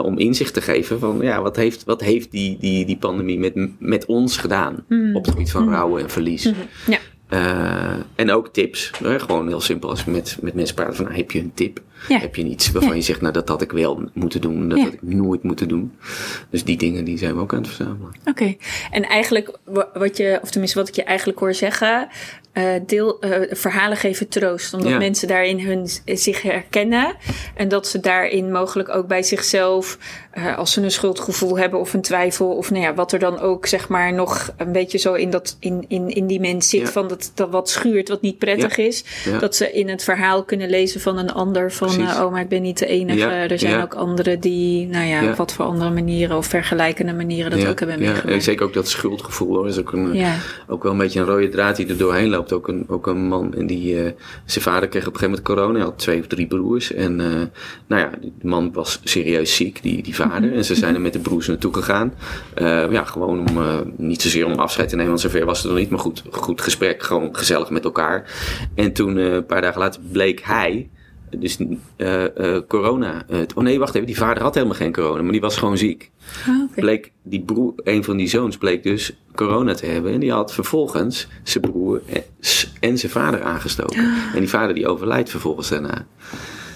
om 0.02 0.18
inzicht 0.18 0.54
te 0.54 0.60
geven 0.60 0.98
van 0.98 1.18
ja, 1.20 1.42
wat 1.42 1.56
heeft, 1.56 1.84
wat 1.84 2.00
heeft 2.00 2.30
die, 2.30 2.56
die, 2.60 2.86
die 2.86 2.96
pandemie 2.96 3.38
met, 3.38 3.52
met 3.78 4.06
ons 4.06 4.36
gedaan 4.36 4.74
op 5.14 5.24
het 5.24 5.30
gebied 5.30 5.50
van 5.50 5.68
rouw 5.70 5.98
en 5.98 6.10
verlies. 6.10 6.52
Ja. 6.86 6.98
Eh, 7.32 7.92
en 8.14 8.30
ook 8.30 8.48
tips. 8.48 8.90
hè, 9.02 9.18
gewoon 9.18 9.48
heel 9.48 9.60
simpel 9.60 9.88
als 9.88 10.04
we 10.04 10.10
met, 10.10 10.38
met 10.40 10.54
mensen 10.54 10.74
praten 10.74 10.94
van 10.94 11.04
nou, 11.04 11.16
heb 11.16 11.30
je 11.30 11.38
een 11.40 11.52
tip? 11.54 11.80
Ja. 12.08 12.18
Heb 12.18 12.36
je 12.36 12.44
iets 12.44 12.70
waarvan 12.72 12.90
Ja. 12.90 12.96
je 12.96 13.02
zegt 13.02 13.20
nou 13.20 13.32
dat 13.32 13.48
had 13.48 13.62
ik 13.62 13.72
wel 13.72 14.02
moeten 14.12 14.40
doen, 14.40 14.68
dat 14.68 14.78
had 14.78 14.92
ik 14.92 15.02
nooit 15.02 15.42
moeten 15.42 15.68
doen. 15.68 15.92
Dus 16.50 16.64
die 16.64 16.76
dingen 16.76 17.04
die 17.04 17.18
zijn 17.18 17.34
we 17.34 17.40
ook 17.40 17.52
aan 17.52 17.58
het 17.58 17.68
verzamelen. 17.68 18.12
Oké. 18.24 18.54
En 18.90 19.02
eigenlijk, 19.04 19.58
wa- 19.64 19.88
wat 19.94 20.16
je, 20.16 20.38
of 20.42 20.50
tenminste 20.50 20.78
wat 20.78 20.88
ik 20.88 20.94
je 20.94 21.02
eigenlijk 21.04 21.38
hoor 21.38 21.54
zeggen, 21.54 22.08
eh, 22.52 22.64
deel, 22.86 23.20
eh, 23.20 23.56
verhalen 23.56 23.96
geven 23.96 24.28
troost. 24.28 24.74
Omdat 24.74 24.98
mensen 24.98 25.28
daarin 25.28 25.60
hun, 25.60 25.88
zich 26.04 26.42
herkennen. 26.42 27.14
En 27.54 27.68
dat 27.68 27.86
ze 27.86 28.00
daarin 28.00 28.52
mogelijk 28.52 28.88
ook 28.88 29.06
bij 29.06 29.22
zichzelf, 29.22 29.98
eh, 30.30 30.58
als 30.58 30.72
ze 30.72 30.82
een 30.82 30.90
schuldgevoel 30.90 31.58
hebben 31.58 31.80
of 31.80 31.94
een 31.94 32.00
twijfel, 32.02 32.48
of 32.56 32.70
nou 32.70 32.82
ja, 32.82 32.94
wat 32.94 33.12
er 33.12 33.18
dan 33.18 33.38
ook 33.40 33.66
zeg 33.66 33.88
maar 33.88 34.12
nog 34.12 34.54
een 34.56 34.72
beetje 34.72 34.98
zo 34.98 35.12
in, 35.14 35.30
dat, 35.30 35.56
in, 35.60 35.84
in, 35.88 36.08
in 36.08 36.26
die 36.26 36.40
mens 36.40 36.68
zit, 36.68 36.90
van 36.90 37.08
dat, 37.08 37.32
dat 37.34 37.50
wat 37.50 37.70
schuurt, 37.70 38.08
wat 38.08 38.20
niet 38.22 38.38
prettig 38.38 38.76
is. 38.76 39.04
Dat 39.40 39.56
ze 39.56 39.72
in 39.72 39.88
het 39.88 40.04
verhaal 40.04 40.44
kunnen 40.44 40.70
lezen 40.70 41.00
van 41.00 41.18
een 41.18 41.32
ander 41.32 41.72
van, 41.72 41.91
Precies. 41.96 42.16
eh, 42.16 42.24
oh 42.24 42.30
maar 42.32 42.40
ik 42.40 42.48
ben 42.48 42.62
niet 42.62 42.78
de 42.78 42.86
enige. 42.86 43.18
Ja. 43.18 43.30
Er 43.48 43.58
zijn 43.58 43.72
Ja. 43.72 43.82
ook 43.82 43.94
anderen 43.94 44.40
die, 44.40 44.86
nou 44.86 45.06
ja, 45.06 45.20
Ja. 45.20 45.30
op 45.30 45.36
wat 45.36 45.52
voor 45.52 45.64
andere 45.64 45.90
manieren 45.90 46.36
of 46.36 46.46
vergelijkende 46.46 47.12
manieren 47.12 47.50
dat 47.50 47.66
ook 47.68 47.78
hebben 47.78 47.96
ja, 47.98 48.02
meegemaakt. 48.02 48.34
en 48.34 48.42
zeker 48.42 48.66
ook 48.66 48.72
dat 48.72 48.88
schuldgevoel 48.88 49.54
hoor. 49.56 49.68
is 49.68 49.78
ook, 49.78 49.92
een, 49.92 50.12
Ja. 50.14 50.34
ook 50.66 50.82
wel 50.82 50.92
een 50.92 50.98
beetje 50.98 51.20
een 51.20 51.26
rode 51.26 51.48
draad 51.48 51.76
die 51.76 51.86
er 51.88 51.96
doorheen 51.96 52.28
loopt. 52.28 52.52
Ook 52.52 52.68
een, 52.68 52.84
ook 52.88 53.06
een 53.06 53.26
man 53.28 53.54
en 53.54 53.66
die, 53.66 54.02
eh, 54.02 54.10
zijn 54.44 54.64
vader 54.64 54.88
kreeg 54.88 55.06
op 55.06 55.12
een 55.14 55.18
gegeven 55.20 55.38
moment 55.42 55.42
corona. 55.42 55.72
Hij 55.78 55.82
had 55.88 55.98
twee 55.98 56.20
of 56.20 56.26
drie 56.26 56.46
broers. 56.46 56.92
En 56.92 57.20
eh, 57.20 57.26
nou 57.86 58.02
ja, 58.02 58.10
die 58.20 58.32
man 58.42 58.72
was 58.72 59.00
serieus 59.04 59.56
ziek, 59.56 59.82
die, 59.82 60.02
die 60.02 60.14
vader. 60.14 60.52
En 60.54 60.64
ze 60.64 60.74
zijn 60.74 60.94
er 60.94 61.00
met 61.00 61.12
de 61.12 61.18
broers 61.18 61.46
naartoe 61.46 61.74
gegaan. 61.74 62.14
Ja, 62.90 63.04
gewoon 63.04 63.48
om, 63.48 63.58
niet 63.96 64.22
zozeer 64.22 64.46
om 64.46 64.52
afscheid 64.58 64.88
te 64.88 64.94
nemen, 64.94 65.10
want 65.10 65.22
zover 65.22 65.44
was 65.44 65.58
het 65.62 65.70
nog 65.70 65.80
niet. 65.80 65.90
Maar 65.90 65.98
goed, 65.98 66.22
goed 66.30 66.60
gesprek, 66.60 67.02
gewoon 67.02 67.36
gezellig 67.36 67.70
met 67.70 67.84
elkaar. 67.84 68.30
En 68.74 68.92
toen, 68.92 69.16
een 69.16 69.46
paar 69.46 69.60
dagen 69.60 69.80
later, 69.80 70.00
bleek 70.12 70.40
hij 70.44 70.88
dus 71.38 71.58
eh, 71.96 72.56
eh, 72.56 72.62
corona. 72.68 73.24
eh, 73.28 73.38
oh 73.54 73.62
nee, 73.64 73.78
wacht 73.78 73.94
even. 73.94 74.06
Die 74.06 74.16
vader 74.16 74.42
had 74.42 74.54
helemaal 74.54 74.76
geen 74.76 74.92
corona, 74.92 75.22
maar 75.22 75.32
die 75.32 75.40
was 75.40 75.56
gewoon 75.56 75.78
ziek. 75.78 76.10
Ah. 76.46 76.74
Bleek 76.74 77.12
die 77.22 77.40
broer, 77.40 77.72
een 77.76 78.04
van 78.04 78.16
die 78.16 78.28
zoons 78.28 78.56
bleek 78.56 78.82
dus 78.82 79.16
corona 79.34 79.74
te 79.74 79.86
hebben. 79.86 80.12
En 80.12 80.20
die 80.20 80.32
had 80.32 80.52
vervolgens 80.52 81.28
zijn 81.42 81.64
broer 81.64 82.02
en, 82.80 82.98
zijn 82.98 83.12
vader 83.12 83.42
aangestoken. 83.42 84.14
En 84.34 84.38
die 84.38 84.48
vader 84.48 84.74
die 84.74 84.88
overlijdt 84.88 85.30
vervolgens 85.30 85.68
daarna. 85.68 86.06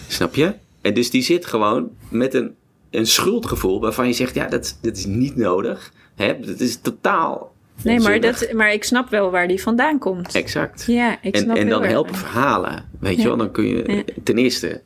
Snap 0.08 0.34
je? 0.34 0.54
En 0.80 0.94
dus 0.94 1.10
die 1.10 1.22
zit 1.22 1.46
gewoon 1.46 1.90
met 2.08 2.34
een, 2.34 2.54
een 2.90 3.06
schuldgevoel 3.06 3.80
waarvan 3.80 4.06
je 4.06 4.12
zegt, 4.12 4.34
ja, 4.34 4.46
dat, 4.48 4.78
dat 4.82 4.96
is 4.96 5.06
niet 5.06 5.36
nodig. 5.36 5.92
Hè? 6.14 6.40
Dat 6.40 6.60
is 6.60 6.76
totaal 6.80 7.54
Nee, 7.83 8.00
maar, 8.00 8.21
dat, 8.21 8.49
maar 8.52 8.73
ik 8.73 8.85
snap 8.85 9.09
wel 9.11 9.30
waar 9.30 9.49
die 9.49 9.62
vandaan 9.62 9.99
komt. 9.99 10.35
Exact. 10.35 10.85
Ja, 10.87 11.18
ik 11.23 11.35
en, 11.35 11.40
snap 11.42 11.56
en 11.56 11.68
dan 11.68 11.83
helpen 11.85 12.14
verhalen. 12.14 12.85
Weet 13.00 13.16
Ja. 13.16 13.23
je 13.23 13.28
wel, 13.28 13.37
dan 13.37 13.50
kun 13.50 13.66
je 13.66 13.83
Ja. 13.87 14.02
ten 14.23 14.38
eerste 14.38 14.83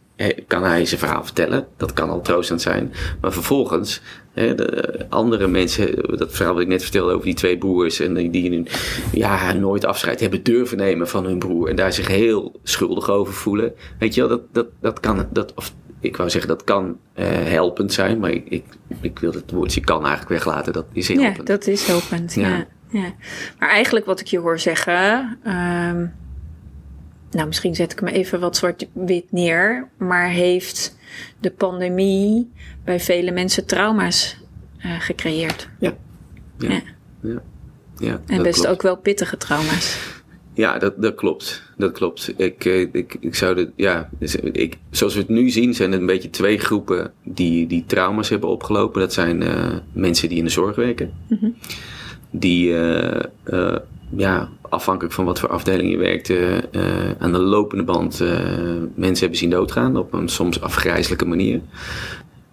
kan 0.47 0.63
hij 0.63 0.85
zijn 0.85 1.01
verhaal 1.01 1.25
vertellen. 1.25 1.67
Dat 1.77 1.93
kan 1.93 2.11
al 2.11 2.21
troostend 2.21 2.61
zijn. 2.63 2.93
Maar 3.21 3.33
vervolgens, 3.33 4.01
hè, 4.33 4.55
de 4.55 5.07
andere 5.09 5.47
mensen, 5.47 6.17
dat 6.19 6.33
verhaal 6.33 6.53
wat 6.55 6.63
ik 6.63 6.69
net 6.69 6.83
vertelde 6.83 7.13
over 7.13 7.25
die 7.25 7.35
twee 7.35 7.59
broers. 7.59 8.01
En 8.01 8.15
die, 8.15 8.31
die 8.31 8.51
nu, 8.51 8.65
ja, 9.13 9.53
nooit 9.53 9.85
afscheid 9.85 10.21
hebben 10.21 10.43
durven 10.43 10.77
nemen 10.77 11.09
van 11.09 11.25
hun 11.25 11.39
broer. 11.39 11.69
En 11.69 11.77
daar 11.77 11.93
zich 11.93 12.07
heel 12.09 12.61
schuldig 12.63 13.11
over 13.11 13.33
voelen. 13.35 13.73
Weet 13.99 14.15
je 14.15 14.21
wel, 14.21 14.29
dat, 14.31 14.43
dat, 14.53 14.67
dat 14.81 15.01
kan, 15.01 15.27
dat, 15.33 15.55
of 15.55 15.73
ik 16.01 16.17
wou 16.17 16.31
zeggen 16.31 16.49
dat 16.51 16.65
kan 16.65 16.99
eh, 17.13 17.27
helpend 17.29 17.93
zijn. 17.93 18.19
Maar 18.19 18.31
ik, 18.31 18.47
ik, 18.49 18.65
ik 19.01 19.19
wil 19.19 19.33
het 19.33 19.51
woordje 19.51 19.81
kan 19.81 20.01
eigenlijk 20.01 20.29
weglaten. 20.29 20.73
Dat 20.73 20.87
is 20.93 21.09
Ja, 21.09 21.21
helpend. 21.21 21.47
dat 21.47 21.67
is 21.67 21.87
helpend. 21.87 22.35
Ja. 22.35 22.49
Ja. 22.49 22.67
Ja. 22.91 23.13
Maar 23.59 23.69
eigenlijk 23.69 24.07
wat 24.07 24.21
ik 24.21 24.27
je 24.27 24.39
hoor 24.39 24.59
zeggen. 24.59 25.39
ehm, 25.45 26.07
nou, 27.31 27.47
misschien 27.47 27.75
zet 27.75 27.93
ik 27.93 28.01
me 28.01 28.13
even 28.13 28.41
wat 28.41 28.57
zwart-wit 28.57 29.33
neer. 29.33 29.89
Maar 29.99 30.29
heeft 30.29 30.97
de 31.41 31.51
pandemie 31.51 32.51
bij 32.85 33.01
vele 33.01 33.31
mensen 33.31 33.67
trauma's 33.67 34.41
eh, 34.79 35.01
gecreëerd? 35.01 35.69
Ja. 35.79 35.97
Ja. 36.59 36.69
Ja. 36.69 36.83
ja. 37.21 37.43
ja 37.99 38.21
En 38.27 38.43
best 38.43 38.55
klopt. 38.61 38.75
ook 38.75 38.83
wel 38.83 38.97
pittige 38.97 39.37
trauma's. 39.37 39.99
Ja, 40.55 40.79
dat, 40.79 41.03
dat 41.03 41.15
klopt. 41.15 41.63
Dat 41.77 41.93
klopt. 41.93 42.33
Ik, 42.37 42.65
eh, 42.65 42.81
ik, 42.81 43.17
ik 43.21 43.35
zou 43.35 43.55
de, 43.55 43.71
ja, 43.77 44.09
dus 44.19 44.37
ik, 44.37 44.77
zoals 44.91 45.15
we 45.15 45.21
het 45.21 45.29
nu 45.29 45.51
zien, 45.51 45.75
zijn 45.75 45.93
het 45.93 46.01
een 46.01 46.07
beetje 46.07 46.31
twee 46.31 46.59
groepen 46.59 47.13
die, 47.25 47.67
die 47.67 47.85
trauma's 47.87 48.29
hebben 48.29 48.49
opgelopen. 48.49 49.01
Dat 49.01 49.13
zijn 49.13 49.43
uh, 49.43 49.77
mensen 49.93 50.29
die 50.29 50.39
in 50.39 50.45
de 50.45 50.51
zorg 50.51 50.77
werken. 50.77 51.13
Mhm. 51.29 51.49
Die, 52.31 52.69
uh, 52.69 53.77
ja, 54.17 54.49
afhankelijk 54.61 55.15
van 55.15 55.25
wat 55.25 55.39
voor 55.41 55.49
afdeling 55.49 55.91
je 55.91 55.97
werkt, 55.97 56.33
aan 57.19 57.33
de 57.33 57.39
lopende 57.39 57.85
band 57.85 58.19
mensen 58.95 59.21
hebben 59.21 59.39
zien 59.39 59.51
doodgaan 59.51 59.97
op 59.97 60.13
een 60.13 60.29
soms 60.29 60.61
afgrijzelijke 60.61 61.27
manier. 61.27 61.61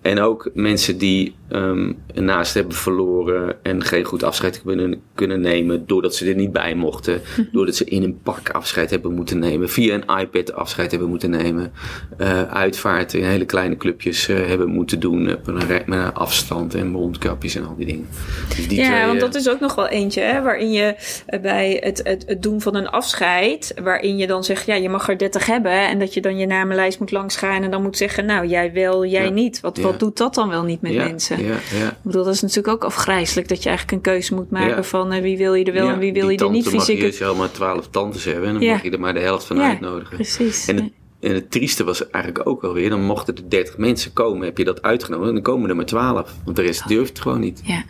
En 0.07 0.19
ook 0.19 0.49
mensen 0.53 0.97
die 0.97 1.35
um, 1.49 1.97
een 2.13 2.25
naast 2.25 2.53
hebben 2.53 2.75
verloren 2.75 3.55
en 3.63 3.83
geen 3.83 4.03
goed 4.03 4.23
afscheid 4.23 4.61
kunnen, 4.61 5.01
kunnen 5.13 5.41
nemen 5.41 5.87
doordat 5.87 6.15
ze 6.15 6.29
er 6.29 6.35
niet 6.35 6.51
bij 6.51 6.75
mochten. 6.75 7.21
Doordat 7.51 7.75
ze 7.75 7.85
in 7.85 8.03
een 8.03 8.19
pak 8.23 8.49
afscheid 8.49 8.89
hebben 8.89 9.13
moeten 9.13 9.39
nemen, 9.39 9.69
via 9.69 9.93
een 9.93 10.19
iPad 10.19 10.53
afscheid 10.53 10.91
hebben 10.91 11.09
moeten 11.09 11.29
nemen. 11.29 11.71
Uh, 12.17 12.41
uitvaart 12.43 13.13
in 13.13 13.23
hele 13.23 13.45
kleine 13.45 13.77
clubjes 13.77 14.29
uh, 14.29 14.45
hebben 14.45 14.69
moeten 14.69 14.99
doen 14.99 15.23
met 15.23 15.47
een, 15.47 15.67
met 15.67 15.83
een 15.87 16.13
afstand 16.13 16.75
en 16.75 16.87
mondkapjes 16.87 17.55
en 17.55 17.65
al 17.65 17.75
die 17.75 17.85
dingen. 17.85 18.07
Dus 18.47 18.67
die 18.67 18.79
ja, 18.79 18.95
twee, 18.95 19.07
want 19.07 19.19
dat 19.19 19.35
is 19.35 19.49
ook 19.49 19.59
nog 19.59 19.75
wel 19.75 19.87
eentje 19.87 20.21
hè, 20.21 20.41
waarin 20.41 20.71
je 20.71 20.95
bij 21.41 21.77
het, 21.83 22.01
het, 22.03 22.23
het, 22.27 22.43
doen 22.43 22.61
van 22.61 22.75
een 22.75 22.89
afscheid, 22.89 23.73
waarin 23.83 24.17
je 24.17 24.27
dan 24.27 24.43
zegt, 24.43 24.65
ja, 24.65 24.75
je 24.75 24.89
mag 24.89 25.09
er 25.09 25.17
30 25.17 25.45
hebben 25.45 25.87
en 25.87 25.99
dat 25.99 26.13
je 26.13 26.21
dan 26.21 26.37
je 26.37 26.45
namenlijst 26.45 26.99
moet 26.99 27.11
langsgaan 27.11 27.63
en 27.63 27.71
dan 27.71 27.81
moet 27.81 27.97
zeggen, 27.97 28.25
nou, 28.25 28.47
jij 28.47 28.73
wel, 28.73 29.05
jij 29.05 29.23
ja. 29.23 29.29
niet. 29.29 29.59
Wat, 29.59 29.77
wat 29.77 29.96
doet 29.99 30.17
dat 30.17 30.33
dan 30.33 30.49
wel 30.49 30.63
niet 30.63 30.81
met 30.81 30.95
mensen? 30.95 31.43
Ja, 31.43 31.57
ja. 31.73 31.87
Ik 31.87 32.03
bedoel, 32.03 32.23
dat 32.23 32.33
is 32.33 32.41
natuurlijk 32.41 32.67
ook 32.67 32.83
afgrijzelijk 32.83 33.47
dat 33.47 33.63
je 33.63 33.69
eigenlijk 33.69 33.97
een 33.97 34.13
keuze 34.13 34.33
moet 34.33 34.51
maken 34.51 34.85
van 34.85 35.13
uh, 35.13 35.21
wie 35.21 35.37
wil 35.37 35.53
je 35.53 35.65
er 35.65 35.73
wel 35.73 35.87
en 35.87 35.99
wie 35.99 36.13
wil 36.13 36.29
je 36.29 36.37
er 36.37 36.49
niet 36.49 36.67
fysiek. 36.67 37.01
Mag 37.01 37.17
je 37.17 37.25
als 37.25 37.33
je 37.33 37.39
maar 37.39 37.51
twaalf 37.51 37.87
tantes 37.87 38.23
hebben 38.23 38.49
en 38.49 38.53
dan 38.59 38.67
mag 38.67 38.83
je 38.83 38.91
er 38.91 38.99
maar 38.99 39.13
de 39.13 39.19
helft 39.19 39.45
van 39.45 39.61
uitnodigen. 39.61 40.15
Precies. 40.15 40.67
En 40.67 40.75
het, 40.75 40.91
en 41.19 41.33
het 41.33 41.51
trieste 41.51 41.83
was 41.83 42.09
eigenlijk 42.09 42.47
ook 42.47 42.63
alweer, 42.63 42.89
dan 42.89 43.01
mochten 43.01 43.35
er 43.35 43.49
30 43.49 43.77
mensen 43.77 44.13
komen, 44.13 44.45
heb 44.45 44.57
je 44.57 44.63
dat 44.63 44.81
uitgenodigd 44.81 45.27
en 45.27 45.33
dan 45.33 45.43
komen 45.43 45.69
er 45.69 45.75
maar 45.75 45.85
12. 45.85 46.35
Want 46.45 46.55
de 46.55 46.61
rest 46.61 46.87
durft 46.87 47.21
gewoon 47.21 47.39
niet. 47.39 47.61
Ja. 47.63 47.83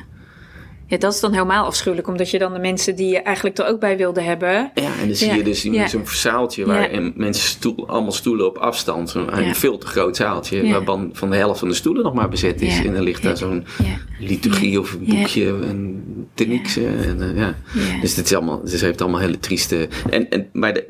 Ja, 0.87 0.97
dat 0.97 1.13
is 1.13 1.19
dan 1.19 1.31
helemaal 1.31 1.65
afschuwelijk, 1.65 2.07
omdat 2.07 2.29
je 2.29 2.39
dan 2.39 2.53
de 2.53 2.59
mensen 2.59 2.95
die 2.95 3.07
je 3.07 3.21
eigenlijk 3.21 3.57
er 3.57 3.65
ook 3.65 3.79
bij 3.79 3.97
wilde 3.97 4.21
hebben. 4.21 4.71
Ja, 4.73 4.91
en 5.01 5.07
dan 5.07 5.15
zie 5.15 5.33
je 5.33 5.43
dus 5.43 5.61
zo'n 5.61 6.07
zaaltje 6.07 6.65
waar 6.65 6.89
en 6.89 7.13
mensen 7.15 7.49
stoel, 7.49 7.87
allemaal 7.87 8.11
stoelen 8.11 8.45
op 8.45 8.57
afstand. 8.57 9.09
Zo'n 9.09 9.29
veel 9.53 9.77
te 9.77 9.87
groot 9.87 10.15
zaaltje, 10.15 10.69
waarvan 10.69 11.09
van 11.13 11.29
de 11.29 11.35
helft 11.35 11.59
van 11.59 11.67
de 11.67 11.73
stoelen 11.73 12.03
nog 12.03 12.13
maar 12.13 12.29
bezet 12.29 12.61
is. 12.61 12.85
En 12.85 12.93
dan 12.93 13.03
ligt 13.03 13.23
daar 13.23 13.37
zo'n 13.37 13.65
liturgie 14.19 14.79
of 14.79 14.93
een 14.93 15.05
boekje 15.05 15.47
en 15.47 16.03
te 16.33 16.45
niks. 16.45 16.77
En, 16.77 17.17
uh, 17.19 17.37
ja. 17.37 17.55
Dus 18.01 18.15
het, 18.15 18.25
is 18.25 18.33
allemaal, 18.33 18.61
dus 18.63 18.81
heeft 18.81 19.01
allemaal 19.01 19.19
hele 19.19 19.39
trieste. 19.39 19.87
En, 20.09 20.29
en, 20.29 20.49
maar 20.53 20.73
de, 20.73 20.85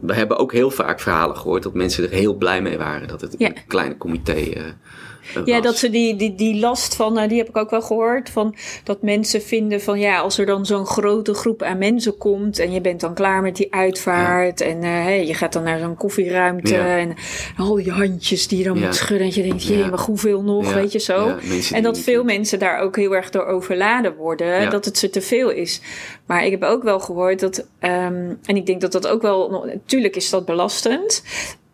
we 0.00 0.14
hebben 0.14 0.38
ook 0.38 0.52
heel 0.52 0.70
vaak 0.70 1.00
verhalen 1.00 1.36
gehoord 1.36 1.62
dat 1.62 1.74
mensen 1.74 2.04
er 2.04 2.10
heel 2.10 2.34
blij 2.34 2.62
mee 2.62 2.78
waren 2.78 3.08
dat 3.08 3.20
het 3.20 3.34
een 3.38 3.54
kleine 3.66 3.96
comité. 3.96 4.36
Uh, 4.36 4.62
ja, 5.44 5.60
dat 5.60 5.78
ze 5.78 5.90
die, 5.90 6.16
die, 6.16 6.34
die 6.34 6.60
last 6.60 6.94
van, 6.94 7.18
uh, 7.18 7.28
die 7.28 7.38
heb 7.38 7.48
ik 7.48 7.56
ook 7.56 7.70
wel 7.70 7.82
gehoord, 7.82 8.30
van 8.30 8.54
dat 8.84 9.02
mensen 9.02 9.42
vinden 9.42 9.80
van 9.80 9.98
ja, 9.98 10.18
als 10.18 10.38
er 10.38 10.46
dan 10.46 10.66
zo'n 10.66 10.86
grote 10.86 11.34
groep 11.34 11.62
aan 11.62 11.78
mensen 11.78 12.16
komt 12.16 12.58
en 12.58 12.72
je 12.72 12.80
bent 12.80 13.00
dan 13.00 13.14
klaar 13.14 13.42
met 13.42 13.56
die 13.56 13.74
uitvaart 13.74 14.58
ja. 14.58 14.66
en 14.66 14.76
uh, 14.76 14.82
hey, 14.82 15.26
je 15.26 15.34
gaat 15.34 15.52
dan 15.52 15.62
naar 15.62 15.78
zo'n 15.78 15.96
koffieruimte 15.96 16.74
ja. 16.74 16.98
en 16.98 17.14
al 17.56 17.74
die 17.74 17.90
handjes 17.90 18.48
die 18.48 18.58
je 18.58 18.64
dan 18.64 18.78
moet 18.78 18.94
schudden 18.94 19.26
en 19.26 19.34
je 19.34 19.42
denkt, 19.42 19.64
jee, 19.66 19.86
maar 19.86 20.00
hoeveel 20.00 20.42
nog, 20.42 20.74
weet 20.74 20.92
je 20.92 20.98
zo. 20.98 21.36
en 21.72 21.82
dat 21.82 21.98
veel 21.98 22.24
mensen 22.24 22.58
daar 22.58 22.80
ook 22.80 22.96
heel 22.96 23.14
erg 23.14 23.30
door 23.30 23.46
overladen 23.46 24.16
worden, 24.16 24.70
dat 24.70 24.84
het 24.84 24.98
ze 24.98 25.10
te 25.10 25.20
veel 25.20 25.50
is. 25.50 25.80
Maar 26.26 26.44
ik 26.44 26.50
heb 26.50 26.62
ook 26.62 26.82
wel 26.82 27.00
gehoord 27.00 27.40
dat, 27.40 27.58
um, 27.58 28.38
en 28.44 28.56
ik 28.56 28.66
denk 28.66 28.80
dat 28.80 28.92
dat 28.92 29.06
ook 29.06 29.22
wel, 29.22 29.64
natuurlijk 29.64 30.16
is 30.16 30.30
dat 30.30 30.44
belastend. 30.44 31.22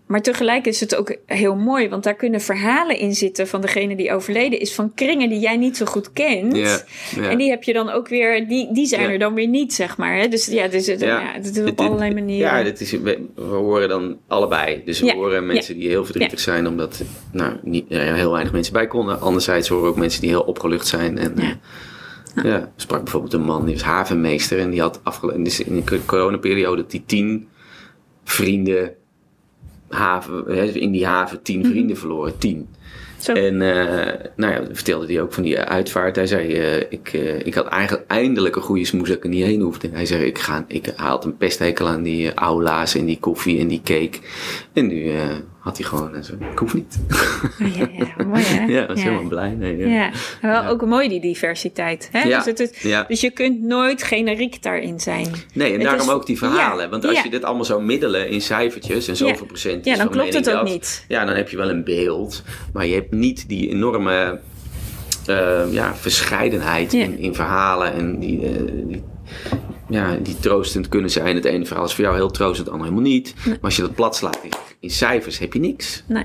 Maar 0.06 0.22
tegelijk 0.22 0.66
is 0.66 0.80
het 0.80 0.96
ook 0.96 1.16
heel 1.26 1.56
mooi, 1.56 1.88
want 1.88 2.04
daar 2.04 2.14
kunnen 2.14 2.40
verhalen 2.40 2.98
in 2.98 3.14
zitten 3.14 3.48
van 3.48 3.60
degene 3.60 3.96
die 3.96 4.12
overleden 4.12 4.60
is, 4.60 4.74
van 4.74 4.94
kringen 4.94 5.28
die 5.28 5.38
jij 5.38 5.56
niet 5.56 5.76
zo 5.76 5.84
goed 5.84 6.12
kent. 6.12 6.78
En 7.20 7.38
die 7.38 7.50
heb 7.50 7.62
je 7.62 7.72
dan 7.72 7.90
ook 7.90 8.08
weer, 8.08 8.48
die, 8.48 8.72
die 8.72 8.86
zijn 8.86 9.10
er 9.10 9.18
dan 9.18 9.34
weer 9.34 9.48
niet, 9.48 9.74
zeg 9.74 9.96
maar. 9.96 10.16
Hè? 10.16 10.28
Dus 10.28 10.46
ja, 10.46 10.68
dus 10.68 10.86
het, 10.86 11.00
ja. 11.00 11.32
het 11.32 11.56
is 11.56 11.70
op 11.70 11.80
allerlei 11.80 12.14
manieren. 12.14 12.56
Ja, 12.56 12.62
dat 12.62 12.80
is, 12.80 12.90
we, 12.90 13.26
we 13.34 13.42
horen 13.42 13.88
dan 13.88 14.18
allebei. 14.26 14.82
Dus 14.84 15.00
we 15.00 15.12
horen 15.12 15.46
mensen 15.46 15.78
die 15.78 15.88
heel 15.88 16.04
verdrietig 16.04 16.40
zijn, 16.40 16.66
omdat 16.66 17.02
nou, 17.32 17.52
niet, 17.62 17.84
heel 17.88 18.30
weinig 18.30 18.52
mensen 18.52 18.72
bij 18.72 18.86
konden. 18.86 19.20
Anderzijds 19.20 19.68
horen 19.68 19.84
we 19.84 19.90
ook 19.90 19.96
mensen 19.96 20.20
die 20.20 20.30
heel 20.30 20.42
opgelucht 20.42 20.86
zijn. 20.86 21.18
En, 21.18 21.34
ja. 21.36 21.58
Ja, 22.42 22.72
sprak 22.76 23.02
bijvoorbeeld 23.02 23.32
een 23.32 23.44
man 23.44 23.64
die 23.64 23.74
was 23.74 23.82
havenmeester 23.82 24.58
en 24.58 24.70
die 24.70 24.80
had 24.80 25.00
afgelopen, 25.02 25.42
dus 25.42 25.60
in 25.60 25.84
de 25.84 26.00
coronaperiode, 26.06 26.84
die 26.88 27.02
tien 27.06 27.48
vrienden 28.24 28.94
haven, 29.88 30.74
in 30.74 30.92
die 30.92 31.06
haven 31.06 31.42
tien 31.42 31.56
mm-hmm. 31.56 31.72
vrienden 31.72 31.96
verloren. 31.96 32.38
Tien. 32.38 32.68
Zo. 33.18 33.32
En 33.32 33.54
uh, 33.54 34.12
nou 34.36 34.52
ja, 34.52 34.62
vertelde 34.72 35.06
hij 35.06 35.22
ook 35.22 35.32
van 35.32 35.42
die 35.42 35.58
uitvaart. 35.58 36.16
Hij 36.16 36.26
zei, 36.26 36.48
uh, 36.48 36.76
ik, 36.76 37.12
uh, 37.12 37.38
ik 37.38 37.54
had 37.54 37.66
eigenlijk 37.66 38.10
eindelijk 38.10 38.56
een 38.56 38.62
goede 38.62 38.84
smoes 38.84 39.08
dat 39.08 39.16
ik 39.16 39.22
er 39.22 39.28
niet 39.28 39.44
heen 39.44 39.60
hoefde. 39.60 39.88
Hij 39.92 40.06
zei, 40.06 40.24
ik, 40.24 40.38
ga, 40.38 40.64
ik 40.68 40.92
had 40.96 41.24
een 41.24 41.36
pesthekel 41.36 41.86
aan 41.86 42.02
die 42.02 42.34
aula's 42.34 42.94
en 42.94 43.04
die 43.04 43.18
koffie 43.20 43.58
en 43.58 43.68
die 43.68 43.80
cake. 43.84 44.18
En 44.72 44.86
nu 44.86 45.12
had 45.66 45.76
hij 45.76 45.86
gewoon 45.86 46.24
zo, 46.24 46.32
ik 46.52 46.58
hoef 46.58 46.74
niet. 46.74 46.98
Oh, 47.62 47.76
ja, 47.76 47.88
ja, 47.92 48.24
mooi 48.24 48.42
hè? 48.42 48.66
ja, 48.78 48.86
was 48.86 48.98
ja. 48.98 49.02
helemaal 49.02 49.28
blij. 49.28 49.50
Nee, 49.50 49.76
ja. 49.76 49.86
ja. 49.86 50.10
wel 50.40 50.64
ook 50.64 50.86
mooi 50.86 51.08
die 51.08 51.20
diversiteit. 51.20 52.08
Hè? 52.12 52.22
Ja. 52.22 52.42
Dus, 52.42 52.58
het, 52.58 53.06
dus 53.08 53.20
je 53.20 53.30
kunt 53.30 53.62
nooit 53.62 54.02
generiek 54.02 54.62
daarin 54.62 55.00
zijn. 55.00 55.32
Nee, 55.52 55.72
en 55.72 55.74
het 55.74 55.82
daarom 55.82 56.08
is, 56.08 56.14
ook 56.14 56.26
die 56.26 56.38
verhalen. 56.38 56.90
Want 56.90 57.06
als 57.06 57.22
je 57.22 57.30
dit 57.30 57.44
allemaal 57.44 57.64
zou 57.64 57.82
middelen 57.82 58.28
in 58.28 58.40
cijfertjes 58.40 59.08
en 59.08 59.16
zoveel 59.16 59.46
procent 59.46 59.84
Ja, 59.84 59.96
dan 59.96 60.08
klopt 60.08 60.34
het 60.34 60.48
ook 60.48 60.54
dat, 60.54 60.64
niet. 60.64 61.04
Ja, 61.08 61.24
dan 61.24 61.34
heb 61.34 61.48
je 61.48 61.56
wel 61.56 61.70
een 61.70 61.84
beeld. 61.84 62.42
Maar 62.72 62.86
je 62.86 62.94
hebt 62.94 63.12
niet 63.12 63.48
die 63.48 63.70
enorme 63.70 64.40
uh, 65.28 65.72
ja, 65.72 65.94
verscheidenheid 65.94 66.92
in, 66.92 67.18
in 67.18 67.34
verhalen 67.34 67.92
en 67.92 68.18
die, 68.18 68.40
uh, 68.40 68.88
die 68.88 69.02
ja, 69.88 70.16
die 70.22 70.38
troostend 70.38 70.88
kunnen 70.88 71.10
zijn. 71.10 71.34
Het 71.34 71.44
ene 71.44 71.66
verhaal 71.66 71.84
is 71.84 71.94
voor 71.94 72.04
jou 72.04 72.16
heel 72.16 72.30
troostend, 72.30 72.66
het 72.66 72.76
andere 72.76 72.90
helemaal 72.92 73.12
niet. 73.12 73.34
Maar 73.44 73.58
als 73.60 73.76
je 73.76 73.82
dat 73.82 73.94
plat 73.94 74.16
slaat 74.16 74.40
in, 74.80 74.90
cijfers, 74.90 75.38
heb 75.38 75.52
je 75.52 75.58
niks. 75.58 76.02
Nee. 76.06 76.24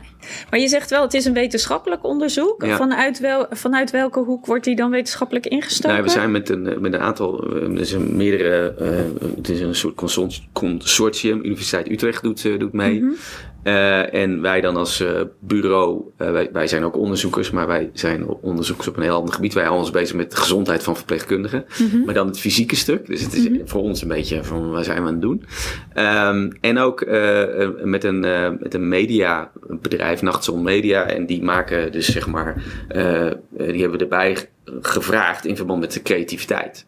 Maar 0.50 0.60
je 0.60 0.68
zegt 0.68 0.90
wel, 0.90 1.02
het 1.02 1.14
is 1.14 1.26
een 1.26 1.34
wetenschappelijk 1.34 2.04
onderzoek. 2.04 2.66
Ja. 2.66 2.78
Vanuit, 2.78 3.20
wel, 3.20 3.46
vanuit 3.50 3.92
welke 3.92 4.20
hoek 4.20 4.46
wordt 4.46 4.64
die 4.64 4.76
dan 4.76 4.90
wetenschappelijk 4.90 5.48
ingestoken? 5.48 5.92
Nou, 5.92 6.04
we 6.04 6.10
zijn 6.10 6.32
met 6.32 6.50
een, 6.50 6.82
met 6.82 6.94
een 6.94 7.00
aantal, 7.00 7.36
dus 7.70 7.92
een 7.92 8.16
meerdere, 8.16 8.76
uh, 8.82 9.36
het 9.36 9.50
is 9.50 9.60
een 9.60 9.76
soort 9.76 9.96
consortium. 10.52 11.40
Universiteit 11.44 11.90
Utrecht 11.90 12.24
doet, 12.24 12.44
uh, 12.44 12.60
doet 12.60 12.74
mee. 12.74 13.04
Uh, 13.64 14.14
en 14.14 14.42
wij 14.42 14.62
dan 14.62 14.76
als 14.76 15.02
uh, 15.02 15.22
bureau, 15.40 16.02
uh, 16.18 16.32
wij, 16.32 16.50
wij, 16.54 16.68
zijn 16.68 16.84
ook 16.84 16.98
onderzoekers, 16.98 17.52
maar 17.52 17.68
wij 17.68 17.90
zijn 17.94 18.28
onderzoekers 18.28 18.88
op 18.88 18.98
een 18.98 19.04
heel 19.04 19.16
ander 19.16 19.34
gebied. 19.34 19.54
Wij 19.54 19.64
houden 19.64 19.86
ons 19.86 19.94
bezig 19.94 20.16
met 20.16 20.32
de 20.32 20.38
gezondheid 20.38 20.84
van 20.84 20.96
verpleegkundigen. 20.96 21.66
Mm-hmm. 21.78 22.06
Maar 22.06 22.14
dan 22.14 22.28
het 22.28 22.40
fysieke 22.40 22.76
stuk. 22.76 23.06
Dus 23.08 23.22
het 23.22 23.34
is 23.34 23.50
mm-hmm. 23.50 23.68
voor 23.68 23.82
ons 23.82 24.02
een 24.02 24.08
beetje 24.08 24.44
van 24.44 24.72
waar 24.72 24.84
zijn 24.84 25.02
we 25.02 25.08
aan 25.08 25.14
het 25.14 25.22
doen. 25.22 25.46
Um, 25.96 26.58
en 26.62 26.78
ook 26.78 27.06
met, 27.84 28.04
een, 28.04 28.22
met 28.60 28.74
een 28.74 28.88
mediabedrijf, 28.88 30.22
Nachtzon 30.22 30.64
Media. 30.64 31.06
En 31.06 31.26
die 31.26 31.44
maken 31.44 31.92
dus 31.92 32.12
zeg 32.12 32.28
maar, 32.28 32.64
die 33.50 33.82
hebben 33.82 33.92
we 33.92 33.98
erbij 33.98 34.38
gevraagd 34.82 35.46
in 35.46 35.56
verband 35.56 35.80
met 35.80 35.94
de 35.94 36.02
creativiteit 36.02 36.86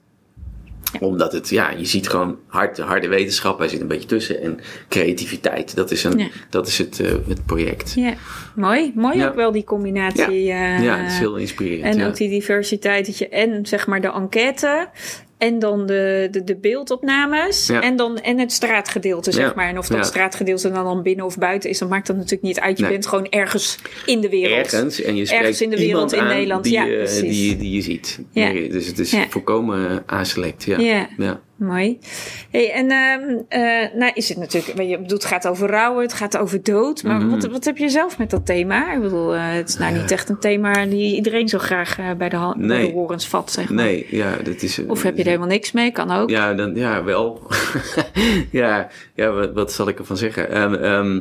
omdat 0.99 1.31
het, 1.31 1.49
ja, 1.49 1.69
je 1.69 1.85
ziet 1.85 2.09
gewoon 2.09 2.37
hard, 2.47 2.77
harde 2.77 3.07
wetenschap, 3.07 3.57
hij 3.57 3.67
zit 3.67 3.81
een 3.81 3.87
beetje 3.87 4.07
tussen. 4.07 4.41
En 4.41 4.59
creativiteit, 4.89 5.75
dat 5.75 5.91
is, 5.91 6.03
een, 6.03 6.17
ja. 6.17 6.27
dat 6.49 6.67
is 6.67 6.77
het, 6.77 6.99
uh, 6.99 7.11
het 7.27 7.45
project. 7.45 7.93
Ja, 7.95 8.13
mooi. 8.55 8.91
Mooi 8.95 9.17
Ja. 9.17 9.27
ook 9.27 9.35
wel 9.35 9.51
die 9.51 9.63
combinatie. 9.63 10.43
Ja, 10.43 10.77
uh, 10.77 10.83
ja 10.83 10.97
het 10.97 11.11
is 11.11 11.17
heel 11.17 11.35
inspirerend. 11.35 11.95
En 11.95 12.07
ook 12.07 12.15
die 12.15 12.29
diversiteit, 12.29 13.05
dat 13.05 13.17
je 13.17 13.29
en 13.29 13.65
zeg 13.65 13.87
maar 13.87 14.01
de 14.01 14.11
enquête 14.11 14.89
en 15.43 15.59
dan 15.59 15.85
de, 15.85 16.27
de, 16.31 16.43
de 16.43 16.55
beeldopnames 16.55 17.67
Ja. 17.67 17.81
en 17.81 17.95
dan 17.95 18.17
en 18.17 18.39
het 18.39 18.51
straatgedeelte, 18.51 19.31
zeg 19.31 19.45
Ja. 19.45 19.53
maar. 19.55 19.67
En 19.69 19.77
of 19.77 19.87
dat 19.87 19.97
Ja. 19.97 20.03
straatgedeelte 20.03 20.71
dan, 20.71 20.83
dan 20.83 21.01
binnen 21.01 21.25
of 21.25 21.37
buiten 21.37 21.69
is, 21.69 21.77
dat 21.77 21.89
maakt 21.89 22.07
dat 22.07 22.15
natuurlijk 22.15 22.41
niet 22.43 22.59
uit. 22.59 22.77
Je 22.77 22.83
Nee. 22.83 22.91
bent 22.91 23.07
gewoon 23.07 23.27
ergens 23.29 23.77
in 24.05 24.21
de 24.21 24.29
wereld. 24.29 24.73
Ergens, 24.73 25.01
en 25.01 25.15
je 25.15 25.25
spreekt 25.25 25.41
Ergens 25.41 25.61
in 25.61 25.69
de 25.69 25.77
wereld 25.77 26.11
iemand 26.11 26.29
in 26.31 26.35
Nederland. 26.35 26.63
Die, 26.63 26.73
Ja, 26.73 26.83
precies. 26.85 27.21
die, 27.21 27.57
die 27.57 27.71
je 27.71 27.81
ziet. 27.81 28.19
Nee, 28.33 28.69
Dus 28.69 28.87
het 28.87 28.99
is 28.99 29.15
volkomen 29.29 30.03
aanselect. 30.05 30.63
Ja. 30.63 30.79
Ja. 31.17 31.41
Mooi. 31.63 31.99
Hey, 32.51 32.71
en 32.71 32.91
ehm 32.91 33.37
eh, 33.47 33.93
nou 33.99 34.11
is 34.13 34.29
het 34.29 34.37
natuurlijk, 34.37 34.81
je 34.81 34.97
bedoelt, 34.99 35.11
het 35.23 35.25
gaat 35.31 35.47
over 35.47 35.69
rouwen, 35.69 36.01
het 36.03 36.13
gaat 36.13 36.37
over 36.37 36.63
dood. 36.63 37.03
Maar 37.03 37.15
Mhm. 37.19 37.29
wat, 37.29 37.45
wat 37.45 37.65
heb 37.65 37.77
je 37.77 37.89
zelf 37.89 38.17
met 38.17 38.29
dat 38.29 38.45
thema? 38.45 38.93
Ik 38.93 39.01
bedoel, 39.01 39.35
eh, 39.35 39.41
het 39.51 39.69
is 39.69 39.77
nou 39.77 39.93
niet 39.93 40.11
echt 40.11 40.29
een 40.29 40.39
thema 40.39 40.85
die 40.85 41.15
iedereen 41.15 41.47
zo 41.49 41.57
graag 41.57 41.97
eh, 41.99 42.11
bij, 42.17 42.29
de 42.29 42.35
ha- 42.35 42.55
bij 42.57 42.65
Nee. 42.67 42.87
de 42.87 42.93
horens 42.93 43.27
vat, 43.27 43.51
zeg 43.51 43.69
maar. 43.69 43.83
Nee, 43.83 44.07
ja, 44.09 44.35
dat 44.43 44.61
is... 44.61 44.79
Of 44.87 45.03
heb 45.03 45.13
je 45.15 45.21
er 45.21 45.27
helemaal 45.27 45.47
niks 45.47 45.71
mee? 45.71 45.91
Kan 45.91 46.11
ook. 46.11 46.29
Ja, 46.29 46.53
dan, 46.53 46.75
ja 46.75 47.03
wel. 47.03 47.41
ja, 48.51 48.87
ja 49.15 49.31
wat, 49.31 49.53
wat 49.53 49.71
zal 49.73 49.87
ik 49.87 49.99
ervan 49.99 50.17
zeggen? 50.17 50.51
Ehm, 50.81 51.19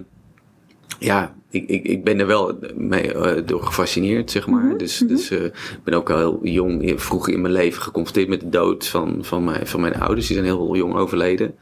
ja, 0.99 1.35
ik, 1.52 1.68
ik, 1.68 1.85
ik 1.87 2.04
ben 2.04 2.18
er 2.21 2.26
wel 2.26 2.59
mee 2.76 3.14
uh, 3.14 3.32
door 3.47 3.62
gefascineerd, 3.62 4.30
zeg 4.30 4.47
maar. 4.47 4.64
Mhm, 4.64 4.76
Dus, 4.76 5.00
mhm. 5.00 5.09
dus 5.14 5.30
uh, 5.30 5.44
ik 5.44 5.80
ben 5.85 5.94
ook 5.94 6.11
al 6.11 6.16
heel 6.18 6.38
jong, 6.42 6.88
eh, 6.90 6.97
vroeg 6.99 7.28
in 7.28 7.40
mijn 7.40 7.52
leven 7.52 7.82
geconfronteerd 7.82 8.28
met 8.28 8.40
de 8.40 8.49
dood 8.49 8.87
van, 8.87 9.18
van, 9.21 9.44
mijn, 9.44 9.66
van 9.66 9.80
mijn 9.80 10.00
ouders. 10.00 10.26
Die 10.26 10.37
zijn 10.37 10.49
heel 10.49 10.76
jong 10.76 10.94
overleden. 10.94 11.54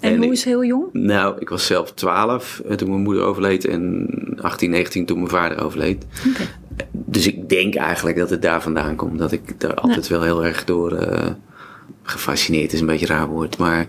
En, 0.00 0.16
hoe 0.16 0.24
ik- 0.26 0.32
is 0.32 0.44
heel 0.44 0.64
jong? 0.64 0.84
Nou, 0.92 1.36
ik 1.40 1.48
was 1.48 1.66
zelf 1.66 1.92
12 1.92 2.62
toen 2.76 2.88
mijn 2.88 3.02
moeder 3.02 3.22
overleed 3.22 3.64
en 3.66 4.06
18, 4.40 4.70
19 4.70 5.06
toen 5.06 5.16
mijn 5.18 5.30
vader 5.30 5.64
overleed. 5.64 6.06
Dus 6.92 7.26
ik 7.26 7.48
denk 7.48 7.74
eigenlijk 7.74 8.18
dat 8.18 8.30
het 8.30 8.42
daar 8.42 8.62
vandaan 8.62 8.96
komt. 8.96 9.18
Dat 9.18 9.32
ik 9.32 9.60
daar 9.60 9.74
altijd 9.74 10.08
wel 10.08 10.22
heel 10.22 10.44
erg 10.44 10.64
door 10.64 10.92
eh, 10.92 11.26
gefascineerd 12.02 12.72
is, 12.72 12.80
een 12.80 12.86
beetje 12.86 13.08
een 13.08 13.16
raar 13.16 13.28
woord. 13.28 13.58
Maar 13.58 13.86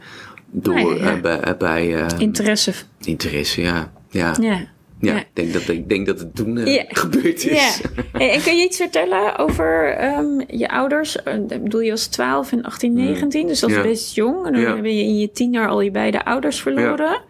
door 0.51 0.95
ja. 0.97 1.15
eh, 1.15 1.21
bij, 1.21 1.39
eh, 1.39 1.57
bij 1.57 1.95
eh, 2.05 2.19
Interesse. 2.19 2.73
interesse, 3.03 3.61
ja. 3.61 3.91
Ja, 4.09 4.33
Ja. 4.41 4.59
Ja. 5.01 5.17
Ik, 5.19 5.27
denk 5.33 5.53
dat, 5.53 5.67
ik 5.67 5.89
denk 5.89 6.05
dat 6.05 6.19
het 6.19 6.35
toen 6.35 6.57
eh, 6.57 6.83
gebeurd 6.87 7.45
is. 7.45 7.81
Hey, 8.11 8.31
en 8.31 8.41
kun 8.41 8.57
je 8.57 8.63
iets 8.63 8.77
vertellen 8.77 9.37
over 9.37 9.93
ehm, 9.93 10.41
je 10.47 10.69
ouders? 10.69 11.23
Eh, 11.23 11.33
Ik 11.35 11.63
bedoel, 11.63 11.81
je 11.81 11.89
was 11.89 12.07
12 12.07 12.51
en 12.51 12.63
18, 12.63 12.93
19, 12.93 13.47
dus 13.47 13.59
dat 13.59 13.69
is 13.69 13.81
best 13.81 14.15
jong. 14.15 14.45
En 14.45 14.53
dan 14.53 14.81
ben 14.81 14.95
je 14.95 15.03
in 15.03 15.17
je 15.19 15.31
tien 15.31 15.51
jaar 15.51 15.67
al 15.67 15.81
je 15.81 15.91
beide 15.91 16.25
ouders 16.25 16.61
verloren. 16.61 17.21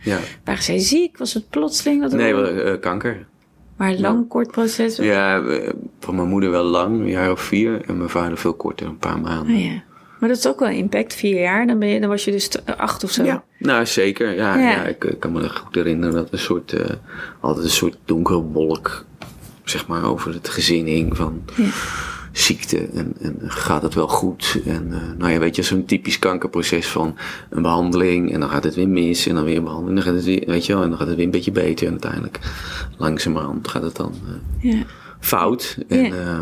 Waren 0.43 0.63
zij 0.63 0.79
ziek? 0.79 1.17
Was 1.17 1.33
het 1.33 1.49
plotseling? 1.49 2.01
Wat 2.01 2.11
Nee, 2.11 2.35
wel, 2.35 2.45
eh, 2.47 2.79
kanker. 2.79 3.25
maar 3.77 3.93
lang, 3.93 4.27
kort 4.27 4.51
proces? 4.51 4.95
Ja, 4.95 5.43
van 5.99 6.15
mijn 6.15 6.27
moeder 6.27 6.51
wel 6.51 6.63
lang, 6.63 6.99
een 6.99 7.07
jaar 7.09 7.31
of 7.31 7.41
vier. 7.41 7.81
En 7.87 7.97
mijn 7.97 8.09
vader 8.09 8.37
veel 8.37 8.53
korter, 8.53 8.87
een 8.87 8.97
paar 8.97 9.19
maanden. 9.19 9.55
Oh, 9.55 9.61
ja. 9.63 9.83
Maar 10.21 10.29
dat 10.29 10.37
is 10.39 10.47
ook 10.47 10.59
wel 10.59 10.69
impact, 10.69 11.13
vier 11.13 11.39
jaar. 11.41 11.67
Dan, 11.67 11.79
ben 11.79 11.87
je, 11.87 11.99
dan 11.99 12.09
was 12.09 12.25
je 12.25 12.31
dus 12.31 12.47
t- 12.47 12.63
acht 12.77 13.03
of 13.03 13.11
zo. 13.11 13.23
Ja, 13.23 13.43
nou 13.57 13.85
zeker. 13.85 14.35
Ja, 14.35 14.57
Ja. 14.57 14.69
ja. 14.69 14.83
ik 14.85 15.03
eh, 15.05 15.19
kan 15.19 15.31
me 15.31 15.49
goed 15.49 15.75
herinneren 15.75 16.15
dat 16.15 16.27
een 16.31 16.39
soort, 16.39 16.73
eh, 16.73 16.95
altijd 17.39 17.65
een 17.65 17.71
soort 17.71 17.97
donkere 18.05 18.41
wolk, 18.41 19.05
zeg 19.63 19.87
maar, 19.87 20.03
over 20.03 20.33
het 20.33 20.49
gezin 20.49 20.85
hing 20.85 21.17
van 21.17 21.41
Ja. 21.55 21.65
ziekte. 22.31 22.87
En, 22.93 23.13
en 23.21 23.35
gaat 23.41 23.81
het 23.81 23.93
wel 23.93 24.07
goed? 24.07 24.61
En 24.65 24.87
eh, 24.93 25.17
nou 25.17 25.31
ja, 25.31 25.39
weet 25.39 25.55
je, 25.55 25.61
zo'n 25.61 25.85
typisch 25.85 26.19
kankerproces 26.19 26.87
van 26.87 27.17
een 27.49 27.61
behandeling 27.61 28.33
en 28.33 28.39
dan 28.39 28.49
gaat 28.49 28.63
het 28.63 28.75
weer 28.75 28.89
mis 28.89 29.27
en 29.27 29.35
dan 29.35 29.43
weer 29.43 29.57
een 29.57 29.63
behandeling. 29.63 29.95
Dan 29.97 30.05
gaat 30.07 30.15
het 30.15 30.25
weer, 30.25 30.43
weet 30.45 30.65
je 30.65 30.73
wel, 30.73 30.83
en 30.83 30.89
dan 30.89 30.97
gaat 30.97 31.07
het 31.07 31.15
weer 31.15 31.25
een 31.25 31.31
beetje 31.31 31.51
beter 31.51 31.85
en 31.85 31.91
uiteindelijk 31.91 32.39
langzamerhand 32.97 33.67
gaat 33.67 33.83
het 33.83 33.95
dan 33.95 34.13
eh, 34.61 34.71
Ja. 34.73 34.83
fout. 35.19 35.77
En, 35.87 36.03
Ja. 36.05 36.11
eh, 36.15 36.39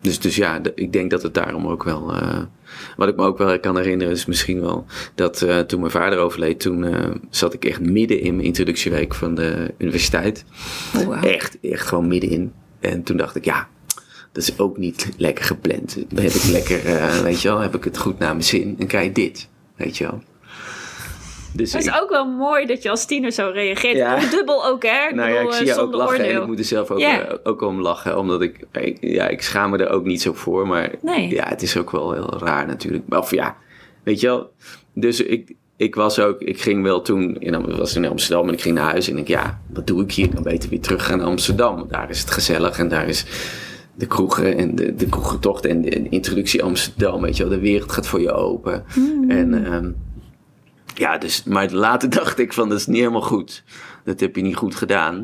dus, 0.00 0.18
dus 0.20 0.36
ja, 0.36 0.60
ik 0.74 0.92
denk 0.92 1.10
dat 1.10 1.22
het 1.22 1.34
daarom 1.34 1.66
ook 1.66 1.84
wel. 1.84 2.12
Wat 2.96 3.08
ik 3.08 3.16
me 3.16 3.24
ook 3.24 3.38
wel 3.38 3.60
kan 3.60 3.76
herinneren 3.76 4.12
is 4.12 4.26
misschien 4.26 4.60
wel 4.60 4.86
dat 5.14 5.42
eh, 5.42 5.58
toen 5.58 5.80
mijn 5.80 5.92
vader 5.92 6.18
overleed, 6.18 6.60
toen 6.60 6.84
eh, 6.84 7.10
zat 7.30 7.54
ik 7.54 7.64
echt 7.64 7.80
midden 7.80 8.20
in 8.20 8.34
mijn 8.34 8.46
introductieweek 8.46 9.14
van 9.14 9.34
de 9.34 9.74
universiteit. 9.78 10.44
Oh. 10.96 11.24
Echt, 11.24 11.58
echt 11.60 11.86
gewoon 11.86 12.08
middenin. 12.08 12.52
En 12.80 13.02
toen 13.02 13.16
dacht 13.16 13.36
ik, 13.36 13.44
ja, 13.44 13.68
dat 14.32 14.42
is 14.42 14.58
ook 14.58 14.78
niet 14.78 15.08
lekker 15.16 15.44
gepland. 15.44 15.94
Dan 16.08 16.24
heb 16.24 16.32
ik 16.32 16.44
lekker, 16.44 16.84
eh, 16.84 17.18
weet 17.18 17.42
je 17.42 17.48
wel, 17.48 17.58
heb 17.58 17.74
ik 17.74 17.84
het 17.84 17.98
goed 17.98 18.18
naar 18.18 18.30
mijn 18.30 18.44
zin 18.44 18.76
en 18.78 18.86
krijg 18.86 19.06
je 19.06 19.12
dit, 19.12 19.48
weet 19.76 19.96
je 19.96 20.04
wel. 20.04 20.22
Dus 21.56 21.72
Het 21.72 21.82
is 21.82 21.88
ik- 21.88 22.02
ook 22.02 22.10
wel 22.10 22.26
mooi 22.26 22.66
dat 22.66 22.82
je 22.82 22.90
als 22.90 23.04
tiener 23.06 23.32
zo 23.32 23.50
reageert. 23.54 23.96
Ja. 23.96 24.18
Dubbel 24.30 24.66
ook, 24.66 24.82
hè? 24.82 25.08
Ik 25.08 25.14
Nou 25.14 25.28
ja, 25.28 25.34
ik 25.34 25.38
bedoel, 25.40 25.52
zie 25.52 25.68
eh, 25.70 25.74
je 25.74 25.80
ook 25.80 25.94
lachen 25.94 26.24
en 26.28 26.40
ik 26.40 26.46
moet 26.46 26.58
er 26.58 26.64
zelf 26.64 26.90
ook, 26.90 26.98
eh, 26.98 27.18
ook 27.42 27.62
om 27.62 27.80
lachen. 27.80 28.18
Omdat 28.18 28.42
ik, 28.42 28.66
ik- 28.72 28.98
ja, 29.00 29.28
ik 29.28 29.42
schaam 29.42 29.70
me 29.70 29.76
er 29.78 29.90
ook 29.90 30.04
niet 30.04 30.22
zo 30.22 30.32
voor. 30.32 30.66
Maar 30.66 30.90
Nee. 31.02 31.28
ja, 31.34 31.48
het 31.48 31.62
is 31.62 31.76
ook 31.76 31.90
wel 31.90 32.12
heel 32.12 32.38
raar 32.38 32.66
natuurlijk. 32.66 33.04
Of 33.14 33.30
ja, 33.30 33.56
weet 34.02 34.20
je 34.20 34.26
wel. 34.26 34.50
Dus 34.94 35.20
ik, 35.22 35.54
ik 35.76 35.94
was 35.94 36.18
ook, 36.20 36.40
ik 36.40 36.60
ging 36.60 36.82
wel 36.82 37.02
toen, 37.02 37.36
in, 37.40 37.76
was 37.76 37.96
in 37.96 38.06
Amsterdam 38.08 38.48
en 38.48 38.54
ik 38.54 38.60
ging 38.62 38.74
naar 38.74 38.90
huis. 38.90 39.08
En 39.10 39.18
ik, 39.18 39.28
ja, 39.28 39.60
wat 39.72 39.86
doe 39.86 40.02
ik 40.02 40.12
hier? 40.12 40.24
Ik 40.24 40.30
kan 40.34 40.42
beter 40.42 40.70
weer 40.70 40.80
terug 40.80 41.06
gaan 41.06 41.18
naar 41.18 41.26
Amsterdam. 41.26 41.86
Daar 41.88 42.10
is 42.10 42.20
het 42.20 42.30
gezellig 42.30 42.78
en 42.78 42.88
daar 42.88 43.08
is 43.08 43.24
de 43.96 44.06
kroegen 44.06 44.56
en 44.56 44.74
de, 44.74 44.94
de 44.94 45.06
kroegentocht 45.08 45.66
en 45.66 45.82
de 45.82 46.08
introductie 46.08 46.62
Amsterdam. 46.62 47.20
Weet 47.22 47.36
je 47.36 47.42
wel, 47.42 47.52
de 47.52 47.60
wereld 47.60 47.92
gaat 47.92 48.06
voor 48.06 48.20
je 48.20 48.32
open. 48.32 48.84
En 49.28 49.64
ehm, 49.64 49.90
ja, 50.94 51.18
dus, 51.18 51.44
maar 51.44 51.70
later 51.70 52.10
dacht 52.20 52.38
ik 52.38 52.52
van, 52.52 52.68
dat 52.68 52.78
is 52.78 52.86
niet 52.86 52.98
helemaal 52.98 53.20
goed. 53.22 53.62
Dat 54.04 54.20
heb 54.20 54.36
je 54.36 54.42
niet 54.42 54.56
goed 54.56 54.74
gedaan. 54.74 55.14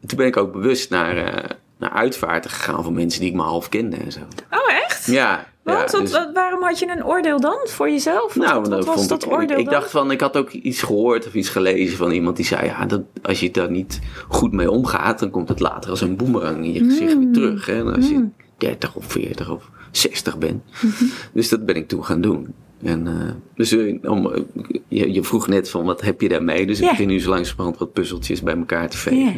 En 0.00 0.08
toen 0.08 0.18
ben 0.18 0.26
ik 0.26 0.36
ook 0.36 0.52
bewust 0.52 0.90
naar, 0.90 1.16
eh, 1.16 1.50
naar 1.78 1.90
uitvaarten 1.90 2.50
gegaan 2.50 2.84
van 2.84 2.92
mensen 2.94 3.20
die 3.20 3.30
ik 3.30 3.36
maar 3.36 3.46
half 3.46 3.68
kende 3.68 3.96
en 3.96 4.12
zo. 4.12 4.20
Oh, 4.50 4.72
echt? 4.84 5.06
Ja. 5.06 5.48
Want, 5.62 5.92
ja, 5.92 5.98
dus- 6.00 6.10
wat- 6.12 6.30
waarom 6.34 6.62
had 6.62 6.78
je 6.78 6.88
een 6.88 7.04
oordeel 7.04 7.40
dan 7.40 7.58
voor 7.64 7.90
jezelf? 7.90 8.34
Wat, 8.34 8.46
nou, 8.46 8.68
wat, 8.68 8.84
was 8.84 9.08
dat 9.08 9.24
ik, 9.24 9.32
oordeel 9.32 9.58
ik, 9.58 9.64
ik 9.64 9.70
dacht 9.70 9.90
van, 9.90 10.10
ik 10.10 10.20
had 10.20 10.36
ook 10.36 10.50
iets 10.50 10.82
gehoord 10.82 11.26
of 11.26 11.34
iets 11.34 11.48
gelezen 11.48 11.96
van 11.96 12.10
iemand 12.10 12.36
die 12.36 12.44
zei, 12.44 12.66
ja, 12.66 12.86
dat, 12.86 13.00
als 13.22 13.40
je 13.40 13.50
daar 13.50 13.70
niet 13.70 14.00
goed 14.28 14.52
mee 14.52 14.70
omgaat, 14.70 15.18
dan 15.18 15.30
komt 15.30 15.48
het 15.48 15.60
later 15.60 15.90
als 15.90 16.00
een 16.00 16.16
boemerang 16.16 16.64
in 16.64 16.72
je 16.72 16.84
gezicht 16.84 17.14
Mm. 17.14 17.20
weer 17.24 17.32
terug. 17.32 17.66
Hè? 17.66 17.78
En 17.78 17.94
als 17.94 18.08
je 18.08 18.28
30 18.58 18.94
of 18.94 19.04
40 19.06 19.50
of 19.50 19.70
60 19.90 20.38
bent. 20.38 20.62
Mhm. 20.82 21.04
Dus 21.32 21.48
dat 21.48 21.66
ben 21.66 21.74
ik 21.76 21.88
toen 21.88 22.04
gaan 22.04 22.20
doen. 22.20 22.54
En, 22.82 23.06
eh, 23.06 23.34
dus 23.54 23.72
eh, 23.72 24.10
om, 24.10 24.32
eh, 24.32 24.42
je, 24.88 25.12
je 25.12 25.22
vroeg 25.22 25.48
net 25.48 25.70
van, 25.70 25.84
wat 25.84 26.00
heb 26.00 26.20
je 26.20 26.28
daarmee? 26.28 26.66
Dus 26.66 26.80
ik 26.80 26.88
begin 26.88 27.08
nu 27.08 27.20
zo 27.20 27.30
langzamerhand 27.30 27.78
wat 27.78 27.92
puzzeltjes 27.92 28.42
bij 28.42 28.56
elkaar 28.56 28.88
te 28.88 28.96
vegen. 28.96 29.24
Ja. 29.24 29.32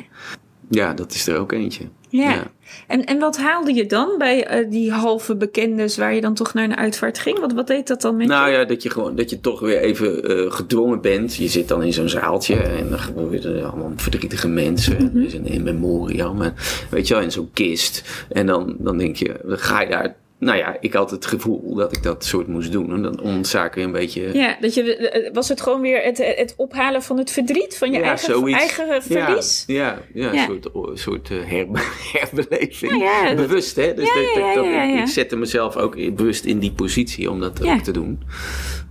Ja, 0.69 0.95
dat 0.95 1.15
is 1.15 1.27
er 1.27 1.39
ook 1.39 1.53
eentje. 1.53 1.85
Ja. 2.09 2.31
Ja. 2.31 2.51
En, 2.87 3.05
en 3.05 3.19
wat 3.19 3.37
haalde 3.37 3.75
je 3.75 3.87
dan 3.87 4.15
bij 4.19 4.67
die 4.71 4.93
halve 4.93 5.37
bekendes 5.37 5.97
waar 5.97 6.15
je 6.15 6.21
dan 6.21 6.35
toch 6.35 6.55
naar 6.55 6.65
een 6.65 6.77
uitvaart 6.77 7.19
ging? 7.19 7.39
Wat, 7.39 7.53
wat 7.53 7.67
deed 7.67 7.87
dat 7.87 8.01
dan 8.01 8.17
met 8.17 8.27
Nou 8.27 8.51
je? 8.51 8.57
ja, 8.57 8.65
dat 8.65 8.83
je 8.83 8.91
gewoon 8.91 9.17
dat 9.17 9.31
je 9.31 9.41
toch 9.41 9.61
weer 9.61 9.79
even 9.79 10.53
gedwongen 10.53 11.01
bent. 11.01 11.35
Je 11.35 11.49
zit 11.49 11.69
dan 11.69 11.83
in 11.83 11.93
zo'n 11.93 12.09
zaaltje 12.09 12.55
en 12.55 12.89
dan 12.89 12.99
gebeuren 12.99 13.57
er 13.57 13.65
allemaal 13.65 13.93
verdrietige 13.97 14.49
mensen. 14.49 14.97
En 14.97 15.17
is 15.17 15.35
een 15.35 15.47
in 15.47 15.63
memoriam. 15.63 16.43
En, 16.43 16.55
weet 16.91 17.09
je 17.09 17.15
wel, 17.15 17.23
in 17.23 17.33
zo'n 17.33 17.51
kist. 17.53 18.27
En 18.29 18.47
dan, 18.47 18.77
dan 18.79 18.99
denk 18.99 19.17
je, 19.17 19.41
dan 19.45 19.59
ga 19.59 19.81
je 19.81 19.89
daar. 19.89 20.17
Nou 20.43 20.59
ja, 20.59 20.77
ik 20.81 20.93
had 20.93 21.11
het 21.11 21.27
gevoel 21.27 21.75
dat 21.75 21.97
ik 21.97 22.03
dat 22.03 22.25
soort 22.25 22.47
moest 22.47 22.73
doen. 22.73 22.93
En 22.93 23.03
dan 23.03 23.21
ontzaak 23.21 23.75
weer 23.75 23.85
een 23.85 23.93
beetje. 23.93 24.31
Ja, 24.39 24.57
dat 24.61 24.75
je, 24.75 24.97
eh, 24.97 25.33
was 25.33 25.49
het 25.49 25.61
gewoon 25.61 25.81
weer 25.81 26.03
het, 26.03 26.19
het 26.19 26.55
ophalen 26.57 27.03
van 27.03 27.19
het 27.19 27.31
verdriet 27.31 27.77
van 27.79 27.91
je 27.93 27.99
Ja, 27.99 28.05
eigen, 28.05 28.19
zoiets. 28.35 28.59
eigen 28.59 29.03
verlies? 29.03 29.65
Ja, 29.67 29.75
ja, 29.77 29.99
ja, 30.15 30.33
Ja. 30.33 30.49
een 30.49 30.61
soort, 30.73 30.99
soort 30.99 31.31
eh, 31.31 31.37
herbe- 31.45 31.81
herbeleving. 32.19 33.05
Dat- 33.27 33.37
bewust, 33.37 33.77
hè? 33.77 33.95
Dus 33.95 34.09
Ja, 34.09 34.15
dat, 34.15 34.35
ja, 34.35 34.55
dat- 34.55 34.65
ja, 34.65 34.71
ja, 34.71 34.95
ik- 34.95 35.01
ik 35.01 35.07
zette 35.07 35.37
mezelf 35.37 35.77
ook 35.77 36.15
bewust 36.15 36.45
in 36.45 36.59
die 36.59 36.73
positie 36.73 37.31
om 37.31 37.41
dat 37.41 37.65
ook 37.67 37.81
te 37.81 37.91
doen. 37.93 38.23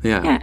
Ja. 0.02 0.24
Ja, 0.24 0.42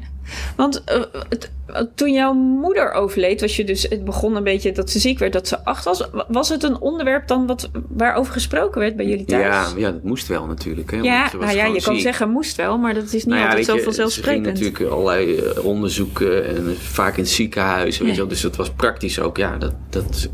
want 0.56 0.84
eh, 0.84 1.02
het- 1.28 1.50
toen 1.94 2.12
jouw 2.12 2.32
moeder 2.32 2.92
overleed, 2.92 3.40
was 3.40 3.56
je 3.56 3.64
dus, 3.64 3.82
het 3.82 4.04
begon 4.04 4.36
een 4.36 4.44
beetje 4.44 4.72
dat 4.72 4.90
ze 4.90 4.98
ziek 4.98 5.18
werd, 5.18 5.32
dat 5.32 5.48
ze 5.48 5.64
acht 5.64 5.84
was. 5.84 6.08
Was 6.28 6.48
het 6.48 6.62
een 6.62 6.80
onderwerp 6.80 7.28
dan 7.28 7.46
wat, 7.46 7.70
waarover 7.88 8.32
gesproken 8.32 8.80
werd 8.80 8.96
bij 8.96 9.06
jullie 9.06 9.24
thuis? 9.24 9.70
Ja, 9.70 9.78
ja, 9.78 9.90
dat 9.92 10.02
moest 10.02 10.26
wel 10.28 10.46
natuurlijk. 10.46 10.90
Hè, 10.90 10.96
Ja, 10.96 11.28
ze 11.28 11.36
was 11.36 11.46
nou 11.46 11.58
ja, 11.58 11.64
je 11.74 11.82
kan 11.82 11.98
zeggen 12.00 12.30
moest 12.30 12.56
wel, 12.56 12.78
maar 12.78 12.94
dat 12.94 13.04
is 13.04 13.12
niet 13.12 13.24
Nou 13.26 13.38
altijd 13.38 13.56
weet 13.56 13.66
zo 13.66 13.74
je, 13.76 13.82
vanzelfsprekend. 13.82 14.58
Ze 14.58 14.64
ging 14.64 14.72
natuurlijk 14.78 14.92
allerlei 15.00 15.36
eh, 15.36 15.64
onderzoeken 15.64 16.46
en 16.46 16.76
vaak 16.76 17.16
in 17.16 17.22
het 17.22 17.32
ziekenhuis. 17.32 17.98
Weet 17.98 18.10
je 18.10 18.16
wel, 18.16 18.28
dus 18.28 18.40
dat 18.40 18.56
was 18.56 18.70
praktisch 18.70 19.20
ook. 19.20 19.36
Ja, 19.36 19.56
dat, 19.56 19.74
dat, 19.90 20.28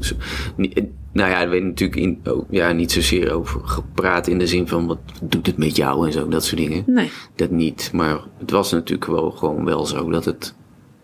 niet- 0.57 0.83
nou 1.13 1.31
ja, 1.31 1.41
er 1.43 1.51
werd 1.51 1.63
natuurlijk 1.65 2.01
in, 2.01 2.21
ook, 2.25 2.45
ja, 2.51 2.73
niet 2.73 2.93
zozeer 2.93 3.33
over 3.33 3.61
gepraat 3.65 4.27
in 4.27 4.39
de 4.39 4.47
zin 4.47 4.69
van 4.69 4.87
wat 4.87 4.99
doet 5.23 5.47
het 5.47 5.57
met 5.57 5.77
jou 5.77 6.07
en 6.07 6.13
zo, 6.13 6.29
dat 6.29 6.45
soort 6.45 6.61
dingen. 6.61 6.83
Nee. 6.87 7.11
Dat 7.37 7.51
niet, 7.51 7.91
maar 7.93 8.21
het 8.39 8.51
was 8.51 8.73
natuurlijk 8.73 9.11
wel 9.11 9.31
gewoon 9.31 9.65
wel 9.65 9.87
zo 9.87 10.11
dat 10.11 10.25
het, 10.25 10.55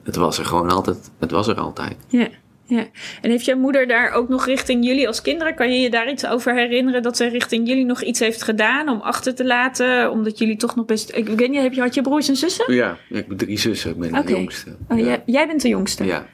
het 0.05 0.17
was 0.17 0.39
er 0.39 0.45
gewoon 0.45 0.71
altijd, 0.71 1.11
het 1.19 1.31
was 1.31 1.49
er 1.49 1.61
altijd. 1.61 1.97
Ja, 2.09 2.29
ja. 2.65 2.87
En 3.21 3.31
heeft 3.31 3.45
jouw 3.45 3.59
moeder 3.59 3.89
daar 3.89 4.13
ook 4.13 4.29
nog 4.29 4.47
richting 4.47 4.85
jullie 4.85 5.07
als 5.07 5.23
kinderen, 5.23 5.55
kan 5.55 5.73
je 5.73 5.81
je 5.81 5.91
daar 5.91 6.11
iets 6.11 6.27
over 6.27 6.55
herinneren 6.55 7.03
dat 7.03 7.17
zij 7.17 7.29
richting 7.29 7.69
jullie 7.69 7.85
nog 7.85 8.03
iets 8.03 8.21
heeft 8.21 8.43
gedaan 8.43 8.89
om 8.89 9.01
achter 9.01 9.35
te 9.35 9.45
laten, 9.45 10.11
omdat 10.11 10.39
jullie 10.39 10.57
toch 10.57 10.77
nog 10.77 10.87
best. 10.87 11.17
Ik 11.17 11.29
weet 11.29 11.51
niet, 11.51 11.61
heb 11.63 11.73
je, 11.73 11.81
had 11.81 11.95
je 11.95 12.03
broers 12.03 12.29
en 12.29 12.37
zussen? 12.37 12.75
Ja, 12.75 12.97
ik 13.09 13.25
heb 13.29 13.39
drie 13.39 13.59
zussen, 13.59 13.91
ik 13.91 13.99
ben 13.99 14.27
de 14.27 14.33
jongste. 14.33 14.77
Oh, 14.89 14.99
ja. 14.99 15.05
jij, 15.05 15.23
jij 15.27 15.47
bent 15.47 15.63
de 15.63 15.69
jongste. 15.69 16.05
ja. 16.05 16.27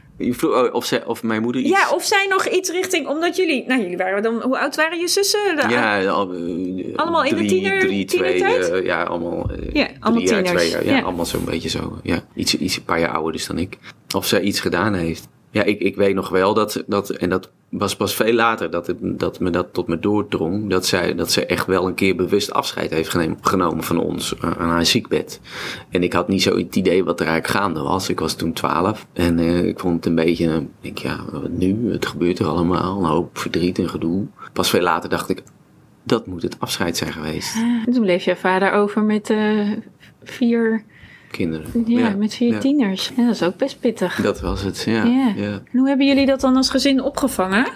Oh, 0.43 0.75
of, 0.75 0.85
zij, 0.85 1.05
of 1.05 1.23
mijn 1.23 1.43
moeder 1.43 1.61
iets... 1.63 1.71
Ja, 1.71 1.91
of 1.91 2.05
zij 2.05 2.27
nog 2.29 2.47
iets 2.49 2.71
richting, 2.71 3.09
omdat 3.09 3.37
jullie, 3.37 3.65
nou 3.67 3.81
jullie 3.81 3.97
waren 3.97 4.23
dan, 4.23 4.41
hoe 4.43 4.59
oud 4.59 4.77
waren 4.77 4.99
je 4.99 5.09
zussen? 5.09 5.57
De- 5.57 5.69
Ja, 5.69 6.05
al, 6.07 6.33
eh, 6.33 6.97
Allemaal 6.97 7.25
in 7.25 7.37
de 7.37 7.45
tiener- 7.45 7.81
drie, 7.81 8.05
twee, 8.05 8.45
eh, 8.45 8.85
ja, 8.85 9.03
allemaal. 9.03 9.51
eh, 9.51 9.73
Ja, 9.73 9.89
allemaal 10.01 10.23
drie 10.25 10.35
jaar, 10.35 10.43
tieners. 10.43 10.63
twee 10.63 10.71
jaar, 10.71 10.85
ja, 10.87 10.97
Ja. 10.97 11.03
allemaal 11.03 11.27
zo'n 11.27 11.45
beetje 11.45 11.69
zo. 11.69 11.99
Ja, 12.03 12.25
iets, 12.35 12.57
iets 12.57 12.77
een 12.77 12.85
paar 12.85 13.01
jaar 13.01 13.11
ouder 13.11 13.33
dus 13.33 13.47
dan 13.47 13.59
ik. 13.59 13.79
Of 14.17 14.27
zij 14.27 14.41
iets 14.41 14.61
gedaan 14.61 14.95
heeft. 14.95 15.29
Ja, 15.51 15.63
ik, 15.63 15.81
ik 15.81 15.97
weet 15.97 16.15
nog 16.15 16.29
wel 16.29 16.55
dat, 16.55 16.85
dat, 16.87 17.11
en 17.11 17.29
dat 17.29 17.51
was 17.69 17.97
pas 17.97 18.15
veel 18.15 18.33
later, 18.33 18.71
dat, 18.71 18.87
het, 18.87 18.97
dat 19.01 19.41
me 19.41 19.51
dat 19.51 19.73
tot 19.73 19.87
me 19.87 19.99
doordrong, 19.99 20.71
dat 20.71 20.87
zij, 20.87 21.15
dat 21.15 21.31
zij 21.31 21.47
echt 21.47 21.67
wel 21.67 21.87
een 21.87 21.95
keer 21.95 22.17
bewust 22.17 22.53
afscheid 22.53 22.91
heeft 22.91 23.17
genomen 23.41 23.83
van 23.85 23.99
ons 23.99 24.39
eh, 24.39 24.51
aan 24.51 24.69
haar 24.69 24.87
ziekbed. 24.87 25.41
En 25.91 26.03
ik 26.03 26.13
had 26.13 26.29
niet 26.29 26.43
zo 26.43 26.57
het 26.57 26.77
idee 26.77 27.05
wat 27.05 27.21
er 27.21 27.27
eigenlijk 27.27 27.59
gaande 27.59 27.81
was. 27.81 28.09
Ik 28.09 28.21
was 28.21 28.35
toen 28.35 28.53
twaalf 28.53 29.07
en 29.13 29.39
eh, 29.39 29.67
ik 29.67 29.79
vond 29.79 29.95
het 29.97 30.07
een 30.07 30.15
beetje, 30.15 30.57
ik 30.57 30.69
denk, 30.81 30.99
ja, 30.99 31.25
wat 31.33 31.51
nu? 31.51 31.93
Het 31.93 32.07
gebeurt 32.07 32.39
er 32.39 32.47
allemaal, 32.47 32.99
een 32.99 33.11
hoop 33.11 33.39
verdriet 33.39 33.79
en 33.79 33.89
gedoe. 33.89 34.27
Pas 34.53 34.71
veel 34.71 34.83
later 34.83 35.11
dacht 35.11 35.29
ik, 35.29 35.43
dat 36.03 36.27
moet 36.27 36.43
het 36.43 36.61
afscheid 36.61 36.97
zijn 36.97 37.13
geweest. 37.13 37.57
En 37.87 37.93
toen 37.93 38.03
bleef 38.03 38.25
jouw 38.25 38.35
vader 38.35 38.73
over 38.73 39.03
met 39.03 39.31
eh, 39.31 39.73
vier, 40.23 40.85
Kinderen. 41.37 41.85
ja, 41.87 42.15
met 42.17 42.35
vier 42.35 42.53
ja. 42.53 42.59
tieners. 42.59 43.13
Ja, 43.17 43.25
dat 43.27 43.35
is 43.35 43.43
ook 43.43 43.57
best 43.57 43.81
pittig. 43.81 44.23
Dat 44.23 44.41
was 44.41 44.63
het, 44.63 44.83
ja. 44.87 45.05
En 45.05 45.63
hoe 45.73 45.89
hebben 45.89 46.07
jullie 46.07 46.27
dat 46.27 46.41
dan 46.41 46.57
als 46.57 46.71
gezin 46.71 47.03
opgevangen? 47.03 47.67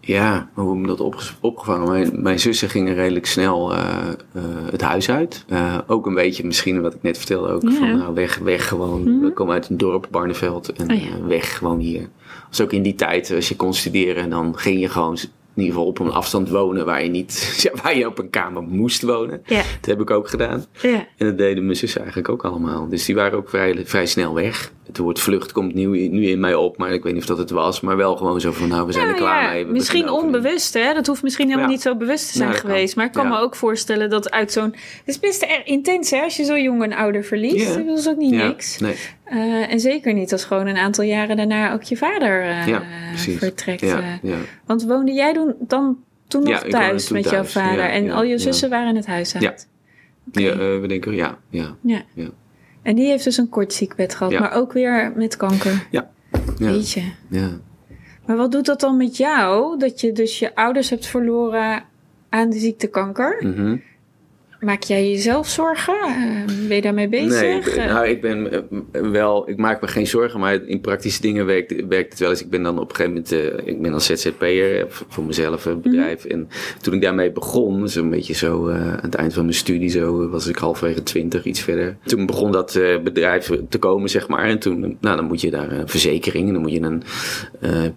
Ja, 0.00 0.48
hoe 0.54 0.72
heb 0.74 0.82
ik 0.82 0.86
dat 0.88 1.00
opge- 1.00 1.32
opgevangen? 1.40 1.88
Mijn, 1.88 2.22
mijn 2.22 2.40
zussen 2.40 2.68
gingen 2.68 2.94
redelijk 2.94 3.26
snel 3.26 3.74
eh, 3.74 3.80
eh, 4.32 4.42
het 4.70 4.80
huis 4.80 5.10
uit. 5.10 5.44
Eh, 5.48 5.78
ook 5.86 6.06
een 6.06 6.14
beetje 6.14 6.46
misschien 6.46 6.80
wat 6.80 6.94
ik 6.94 7.02
net 7.02 7.16
vertelde 7.18 7.52
ook. 7.52 7.72
Van 7.72 7.98
nou, 7.98 8.14
weg, 8.14 8.38
weg 8.38 8.68
gewoon. 8.68 9.02
Mhm. 9.02 9.20
We 9.24 9.32
komen 9.32 9.54
uit 9.54 9.68
een 9.68 9.76
dorp, 9.76 10.08
Barneveld. 10.10 10.72
En 10.72 10.90
Oh 10.90 11.26
weg 11.26 11.58
gewoon 11.58 11.78
hier. 11.78 12.08
Dus 12.48 12.60
ook 12.60 12.72
in 12.72 12.82
die 12.82 12.94
tijd, 12.94 13.32
als 13.34 13.48
je 13.48 13.56
kon 13.56 13.74
studeren, 13.74 14.30
dan 14.30 14.58
ging 14.58 14.80
je 14.80 14.88
gewoon 14.88 15.18
in 15.58 15.64
ieder 15.64 15.74
geval 15.74 15.86
op 15.90 15.98
een 15.98 16.10
afstand 16.10 16.48
wonen 16.48 16.84
waar 16.84 17.02
je 17.02 17.10
niet, 17.10 17.52
ja, 17.62 17.82
waar 17.82 17.96
je 17.96 18.06
op 18.06 18.18
een 18.18 18.30
kamer 18.30 18.62
moest 18.62 19.02
wonen. 19.02 19.42
Ja. 19.46 19.56
Dat 19.56 19.86
heb 19.86 20.00
ik 20.00 20.10
ook 20.10 20.28
gedaan. 20.28 20.64
Ja. 20.72 21.06
En 21.16 21.26
dat 21.26 21.38
deden 21.38 21.64
mijn 21.64 21.76
zussen 21.76 22.00
eigenlijk 22.00 22.30
ook 22.30 22.44
allemaal. 22.44 22.88
Dus 22.88 23.04
die 23.04 23.14
waren 23.14 23.38
ook 23.38 23.48
vrij, 23.48 23.86
vrij 23.86 24.06
snel 24.06 24.34
weg. 24.34 24.72
Het 24.88 24.98
woord 24.98 25.20
vlucht 25.20 25.52
komt 25.52 25.74
nu, 25.74 26.08
nu 26.08 26.26
in 26.26 26.40
mij 26.40 26.54
op, 26.54 26.76
maar 26.76 26.92
ik 26.92 27.02
weet 27.02 27.12
niet 27.12 27.22
of 27.22 27.28
dat 27.28 27.38
het 27.38 27.50
was. 27.50 27.80
Maar 27.80 27.96
wel 27.96 28.16
gewoon 28.16 28.40
zo 28.40 28.52
van, 28.52 28.68
nou, 28.68 28.86
we 28.86 28.92
zijn 28.92 29.04
er 29.04 29.10
Nou 29.10 29.22
klaar 29.22 29.42
ja, 29.42 29.50
mee. 29.50 29.66
We 29.66 29.72
misschien 29.72 30.10
onbewust, 30.10 30.74
hè? 30.74 30.94
Dat 30.94 31.06
hoeft 31.06 31.22
misschien 31.22 31.46
helemaal 31.46 31.66
Ja. 31.68 31.72
niet 31.74 31.82
zo 31.82 31.96
bewust 31.96 32.30
te 32.32 32.36
zijn 32.36 32.50
kan. 32.50 32.58
geweest. 32.58 32.96
Maar 32.96 33.06
ik 33.06 33.12
kan 33.12 33.28
me 33.28 33.38
ook 33.38 33.56
voorstellen 33.56 34.10
dat 34.10 34.30
uit 34.30 34.52
zo'n... 34.52 34.70
Het 34.72 35.02
is 35.04 35.20
best 35.20 35.42
erg 35.42 35.64
intens, 35.64 36.10
hè? 36.10 36.20
Als 36.22 36.36
je 36.36 36.44
zo 36.44 36.58
jong 36.58 36.82
een 36.82 36.94
ouder 36.94 37.24
verliest. 37.24 37.86
Dat 37.86 37.98
is 37.98 38.08
ook 38.08 38.16
niet 38.16 38.32
niks. 38.32 38.78
Nee. 38.78 38.94
Eh, 39.24 39.72
en 39.72 39.80
zeker 39.80 40.14
niet 40.14 40.32
als 40.32 40.44
gewoon 40.44 40.66
een 40.66 40.76
aantal 40.76 41.04
jaren 41.04 41.36
daarna 41.36 41.72
ook 41.72 41.82
je 41.82 41.96
vader 41.96 42.42
eh, 42.42 42.78
vertrekt. 43.16 43.82
Eh. 43.82 43.98
Want 44.66 44.84
woonde 44.84 45.12
jij 45.12 45.32
doen, 45.32 45.54
dan 45.60 45.98
toen 46.28 46.42
nog 46.42 46.62
thuis 46.62 47.04
toen 47.04 47.16
met 47.16 47.30
jouw 47.30 47.44
vader? 47.44 47.90
En 47.90 48.10
al 48.10 48.22
je 48.22 48.38
zussen 48.38 48.70
waren 48.70 48.96
het 48.96 49.06
huis 49.06 49.34
uit? 49.34 49.68
Ja. 50.32 50.56
We 50.56 50.84
denken, 50.86 51.14
ja, 51.14 51.38
ja. 51.50 51.76
Ja. 51.80 52.02
Ja. 52.88 52.94
En 52.94 52.94
die 52.94 53.06
heeft 53.06 53.24
dus 53.24 53.36
een 53.36 53.48
kort 53.48 53.72
ziekbed 53.72 54.14
gehad, 54.14 54.32
Ja. 54.32 54.40
maar 54.40 54.52
ook 54.52 54.72
weer 54.72 55.12
met 55.16 55.36
kanker. 55.36 55.86
Ja. 55.90 56.10
Weet 56.58 56.90
je. 56.90 57.12
ja. 57.28 57.48
Maar 58.26 58.36
wat 58.36 58.52
doet 58.52 58.66
dat 58.66 58.80
dan 58.80 58.96
met 58.96 59.16
jou? 59.16 59.78
Dat 59.78 60.00
je 60.00 60.12
dus 60.12 60.38
je 60.38 60.54
ouders 60.54 60.90
hebt 60.90 61.06
verloren 61.06 61.82
aan 62.28 62.50
de 62.50 62.58
ziekte 62.58 62.86
kanker. 62.86 63.36
Mhm. 63.40 63.76
Maak 64.60 64.82
jij 64.82 65.10
jezelf 65.10 65.48
zorgen? 65.48 65.94
Eh, 65.94 66.66
ben 66.66 66.76
je 66.76 66.82
daarmee 66.82 67.08
bezig? 67.08 67.40
Nee, 67.40 67.58
ik, 67.58 67.76
nou, 67.76 68.06
ik 68.06 68.20
ben 68.20 68.52
eh, 68.52 68.60
wel, 69.10 69.50
ik 69.50 69.56
maak 69.56 69.80
me 69.80 69.88
geen 69.88 70.06
zorgen, 70.06 70.40
maar 70.40 70.54
in 70.66 70.80
praktische 70.80 71.20
dingen 71.20 71.46
werkt, 71.46 71.86
werkt 71.88 72.10
het 72.10 72.18
wel 72.18 72.30
eens. 72.30 72.42
Ik 72.42 72.50
ben 72.50 72.62
dan 72.62 72.78
op 72.78 72.90
een 72.90 72.96
gegeven 72.96 73.12
moment, 73.12 73.32
eh, 73.32 73.68
ik 73.74 73.82
ben 73.82 73.92
als 73.92 74.06
ZZP'er 74.06 74.80
eh, 74.80 74.84
voor 74.88 75.24
mezelf 75.24 75.64
een 75.64 75.80
bedrijf. 75.80 76.24
Mhm. 76.24 76.32
En 76.32 76.48
toen 76.80 76.94
ik 76.94 77.02
daarmee 77.02 77.32
begon, 77.32 77.88
zo'n 77.88 78.10
beetje 78.10 78.34
zo 78.34 78.70
aan 78.70 78.98
het 79.02 79.14
eind 79.14 79.34
van 79.34 79.42
mijn 79.42 79.56
studie, 79.56 79.88
zo 79.88 80.28
was 80.28 80.46
ik 80.46 80.56
halverwege 80.56 81.02
twintig, 81.02 81.44
iets 81.44 81.60
verder. 81.60 81.96
Toen 82.04 82.26
begon 82.26 82.52
dat 82.52 82.80
bedrijf 83.04 83.50
te 83.68 83.78
komen, 83.78 84.10
zeg 84.10 84.28
maar. 84.28 84.44
En 84.44 84.58
toen, 84.58 84.98
nou, 85.00 85.16
dan 85.16 85.24
moet 85.24 85.40
je 85.40 85.50
daar 85.50 85.72
een 85.72 85.88
verzekering, 85.88 86.46
en 86.46 86.52
dan 86.52 86.62
moet 86.62 86.72
je 86.72 86.80
een 86.80 87.02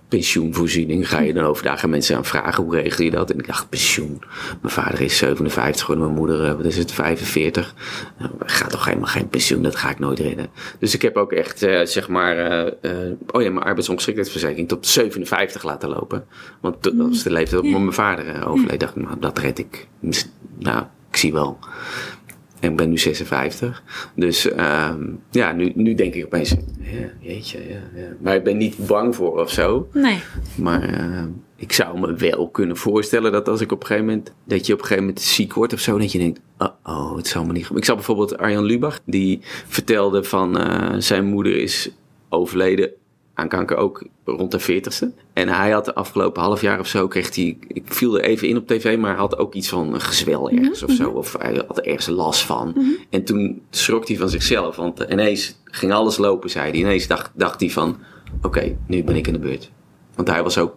pensioenvoorziening. 0.07 1.09
Ga 1.09 1.19
je 1.19 1.33
dan 1.33 1.43
over, 1.43 1.63
daar 1.63 1.77
gaan 1.77 1.89
mensen 1.89 2.15
aan 2.15 2.25
vragen, 2.25 2.63
hoe 2.63 2.75
regel 2.75 3.03
je 3.03 3.11
dat? 3.11 3.31
En 3.31 3.39
ik 3.39 3.47
dacht, 3.47 3.69
pensioen. 3.69 4.21
Mijn 4.61 4.73
vader 4.73 5.01
is 5.01 5.17
57 5.17 5.85
geworden, 5.85 6.05
mijn 6.05 6.19
moeder, 6.19 6.50
wat 6.55 6.65
is 6.65 6.77
het, 6.77 6.91
45. 6.91 7.75
Nou, 8.17 8.31
gaat 8.39 8.69
toch 8.69 8.85
helemaal 8.85 9.07
geen 9.07 9.27
pensioen, 9.27 9.63
dat 9.63 9.75
ga 9.75 9.89
ik 9.89 9.99
nooit 9.99 10.19
redden. 10.19 10.47
Dus 10.79 10.93
ik 10.93 11.01
heb 11.01 11.17
ook 11.17 11.31
echt, 11.31 11.63
eh, 11.63 11.85
zeg 11.85 12.07
maar, 12.07 12.37
eh, 12.37 12.67
eh, 12.81 13.11
oh 13.31 13.41
ja, 13.41 13.49
mijn 13.51 13.65
arbeidsongeschiktheidsverzekering 13.65 14.67
tot 14.67 14.87
57 14.87 15.63
laten 15.63 15.89
lopen. 15.89 16.25
Want 16.61 16.83
dat 16.83 16.93
was 16.95 17.23
de 17.23 17.31
leeftijd 17.31 17.61
op 17.61 17.69
mijn 17.69 17.93
vader 17.93 18.27
eh, 18.27 18.49
overleed. 18.49 18.79
dacht 18.79 18.95
ik, 18.95 19.03
nou, 19.03 19.19
dat 19.19 19.39
red 19.39 19.59
ik. 19.59 19.87
Nou, 20.57 20.83
ik 21.09 21.17
zie 21.17 21.33
wel. 21.33 21.59
En 22.59 22.71
ik 22.71 22.77
ben 22.77 22.89
nu 22.89 22.97
56. 22.97 23.83
Dus 24.15 24.51
ehm, 24.51 25.03
ja, 25.31 25.51
nu, 25.51 25.71
nu 25.75 25.93
denk 25.93 26.13
ik 26.13 26.25
opeens, 26.25 26.49
ja, 26.79 27.09
jeetje, 27.19 27.59
ja, 27.69 28.01
ja. 28.01 28.07
Maar 28.19 28.35
ik 28.35 28.43
ben 28.43 28.57
niet 28.57 28.87
bang 28.87 29.15
voor 29.15 29.39
of 29.39 29.51
zo. 29.51 29.89
Nee. 29.93 30.19
Maar 30.55 30.83
eh, 30.83 31.23
ik 31.61 31.73
zou 31.73 31.99
me 31.99 32.13
wel 32.13 32.49
kunnen 32.49 32.77
voorstellen 32.77 33.31
dat 33.31 33.47
als 33.47 33.61
ik 33.61 33.71
op 33.71 33.79
een 33.79 33.85
gegeven 33.85 34.07
moment, 34.07 34.33
dat 34.43 34.65
je 34.65 34.73
op 34.73 34.79
een 34.79 34.85
gegeven 34.85 35.05
moment 35.05 35.23
ziek 35.23 35.53
wordt 35.53 35.73
of 35.73 35.79
zo, 35.79 35.97
dat 35.97 36.11
je 36.11 36.17
denkt, 36.17 36.39
oh, 36.57 36.67
oh 36.83 37.15
het 37.15 37.27
zal 37.27 37.45
me 37.45 37.51
niet. 37.51 37.69
Ik 37.75 37.85
zag 37.85 37.95
bijvoorbeeld 37.95 38.37
Arjan 38.37 38.63
Lubach, 38.63 38.99
die 39.05 39.39
vertelde 39.67 40.23
van 40.23 40.57
eh, 40.57 40.95
zijn 40.97 41.25
moeder 41.25 41.57
is 41.57 41.91
overleden 42.29 42.91
aan 43.33 43.47
kanker 43.47 43.77
ook 43.77 44.07
rond 44.25 44.51
de 44.51 44.61
40ste. 44.61 45.07
En 45.33 45.47
hij 45.47 45.71
had 45.71 45.85
de 45.85 45.95
afgelopen 45.95 46.41
half 46.41 46.61
jaar 46.61 46.79
of 46.79 46.87
zo, 46.87 47.07
kreeg 47.07 47.35
hij, 47.35 47.57
ik 47.67 47.83
viel 47.85 48.17
er 48.17 48.23
even 48.23 48.47
in 48.47 48.57
op 48.57 48.67
tv, 48.67 48.97
maar 48.97 49.15
had 49.15 49.37
ook 49.37 49.53
iets 49.53 49.69
van 49.69 49.93
een 49.93 50.01
gezwel 50.01 50.49
ergens 50.49 50.83
of 50.83 50.91
zo. 50.91 51.09
Of 51.09 51.35
hij 51.39 51.63
had 51.67 51.77
er 51.77 51.85
ergens 51.85 52.07
last 52.07 52.41
van. 52.41 52.75
En 53.09 53.23
toen 53.23 53.61
schrok 53.69 54.07
hij 54.07 54.17
van 54.17 54.29
zichzelf, 54.29 54.75
want 54.75 55.05
ineens 55.09 55.59
ging 55.65 55.91
alles 55.91 56.17
lopen, 56.17 56.49
zei 56.49 56.69
hij. 56.69 56.79
Ineens 56.79 57.07
dacht, 57.07 57.31
dacht 57.33 57.59
hij 57.59 57.69
van, 57.69 57.97
oké, 58.41 58.77
nu 58.87 59.03
ben 59.03 59.15
ik 59.15 59.27
in 59.27 59.33
de 59.33 59.39
beurt. 59.39 59.71
Want 60.15 60.27
hij 60.27 60.43
was 60.43 60.57
ook, 60.57 60.75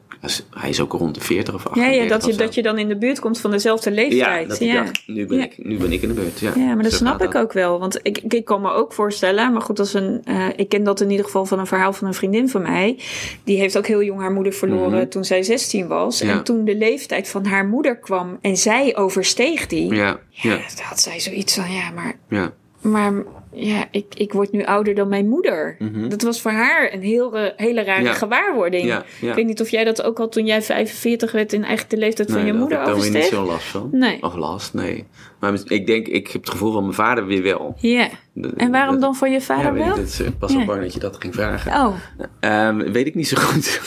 hij 0.50 0.68
is 0.70 0.80
ook 0.80 0.92
rond 0.92 1.14
de 1.14 1.20
40 1.20 1.54
of 1.54 1.62
Ja, 1.64 1.70
38 1.70 2.02
ja 2.02 2.08
dat, 2.08 2.24
je, 2.26 2.34
dat 2.36 2.54
je 2.54 2.62
dan 2.62 2.78
in 2.78 2.88
de 2.88 2.96
buurt 2.96 3.18
komt 3.20 3.40
van 3.40 3.50
dezelfde 3.50 3.90
leeftijd. 3.90 4.42
Ja, 4.42 4.48
dat 4.48 4.60
ik 4.60 4.72
dacht, 4.72 5.02
nu 5.06 5.26
ben, 5.26 5.38
Ja. 5.38 5.44
ik, 5.44 5.54
nu 5.64 5.76
ben 5.76 5.92
ik 5.92 6.02
in 6.02 6.08
de 6.08 6.14
beurt. 6.14 6.40
Ja, 6.40 6.52
Ja, 6.56 6.74
maar 6.74 6.82
dat 6.82 6.92
Zo 6.92 6.98
snap 6.98 7.22
ik 7.22 7.34
ook 7.34 7.52
wel. 7.52 7.78
Want 7.78 7.98
ik, 8.02 8.18
ik, 8.28 8.44
kan 8.44 8.60
me 8.60 8.70
ook 8.72 8.92
voorstellen, 8.92 9.52
maar 9.52 9.62
goed, 9.62 9.78
als 9.78 9.94
een, 9.94 10.20
eh, 10.24 10.46
ik 10.56 10.68
ken 10.68 10.84
dat 10.84 11.00
in 11.00 11.10
ieder 11.10 11.24
geval 11.24 11.46
van 11.46 11.58
een 11.58 11.66
verhaal 11.66 11.92
van 11.92 12.06
een 12.08 12.14
vriendin 12.14 12.48
van 12.48 12.62
mij. 12.62 12.98
Die 13.44 13.58
heeft 13.58 13.78
ook 13.78 13.86
heel 13.86 14.02
jong 14.02 14.20
haar 14.20 14.32
moeder 14.32 14.52
verloren 14.52 14.98
Mhm. 14.98 15.08
toen 15.08 15.24
zij 15.24 15.42
16 15.42 15.86
was. 15.86 16.18
Ja. 16.18 16.32
En 16.32 16.44
toen 16.44 16.64
de 16.64 16.76
leeftijd 16.76 17.28
van 17.28 17.44
haar 17.46 17.66
moeder 17.66 17.96
kwam 17.96 18.38
en 18.40 18.56
zij 18.56 18.96
oversteeg 18.96 19.66
die. 19.66 19.94
Ja, 19.94 20.18
ja, 20.30 20.50
Ja, 20.52 20.58
had 20.82 21.00
zij 21.00 21.20
zoiets 21.20 21.54
van, 21.54 21.72
ja, 21.72 21.90
maar, 21.90 22.18
ja. 22.28 22.52
maar 22.80 23.12
ja, 23.54 23.84
ik, 23.90 24.04
ik 24.14 24.32
word 24.32 24.52
nu 24.52 24.64
ouder 24.64 24.94
dan 24.94 25.08
mijn 25.08 25.28
moeder. 25.28 25.76
Dat 26.08 26.22
was 26.22 26.40
voor 26.40 26.50
haar 26.50 26.92
een 26.92 27.02
heel, 27.02 27.36
eh, 27.38 27.50
hele 27.56 27.82
rare 27.82 27.98
Mhm. 28.00 28.08
Ja. 28.08 28.14
gewaarwording. 28.14 28.84
Ja, 28.86 29.04
ja. 29.20 29.28
Ik 29.28 29.34
weet 29.34 29.46
niet 29.46 29.60
of 29.60 29.68
jij 29.68 29.84
dat 29.84 30.02
ook 30.02 30.18
al 30.20 30.28
toen 30.28 30.46
jij 30.46 30.62
45 30.62 31.32
werd 31.32 31.52
in 31.52 31.60
eigenlijk 31.60 31.90
de 31.90 31.96
leeftijd 31.96 32.30
van 32.30 32.40
je 32.40 32.46
daar 32.46 32.54
moeder 32.60 32.78
heb 32.78 32.86
ik 32.86 32.92
dan 32.92 33.02
weer 33.02 33.10
niet 33.10 33.16
oversteeg. 33.20 33.40
zo'n 33.40 33.48
last 33.52 33.66
van. 33.66 33.88
Nee. 33.92 34.22
Of 34.22 34.34
last, 34.34 34.74
nee. 34.74 35.04
Maar 35.40 35.54
ik 35.66 35.86
denk, 35.86 36.06
ik 36.06 36.26
heb 36.28 36.40
het 36.40 36.50
gevoel 36.50 36.72
van 36.72 36.82
mijn 36.82 36.94
vader 36.94 37.26
weer 37.26 37.42
wel. 37.42 37.74
Ja. 37.78 38.08
En 38.56 38.70
waarom 38.70 38.92
Dat- 38.92 39.00
dan 39.02 39.14
van 39.14 39.32
je 39.32 39.40
vader 39.40 39.72
weet 39.72 39.82
ik, 39.82 39.88
wel? 39.88 39.96
dat 39.96 40.04
is, 40.06 40.20
ik 40.20 40.32
was 40.38 40.52
Ja. 40.52 40.58
al 40.58 40.64
bang 40.64 40.80
dat 40.82 40.94
je 40.94 41.00
dat 41.00 41.16
ging 41.20 41.34
vragen. 41.34 41.72
Oh, 41.72 41.94
Ehm, 42.40 42.92
weet 42.92 43.06
ik 43.06 43.14
niet 43.14 43.28
zo 43.28 43.36
goed. 43.40 43.80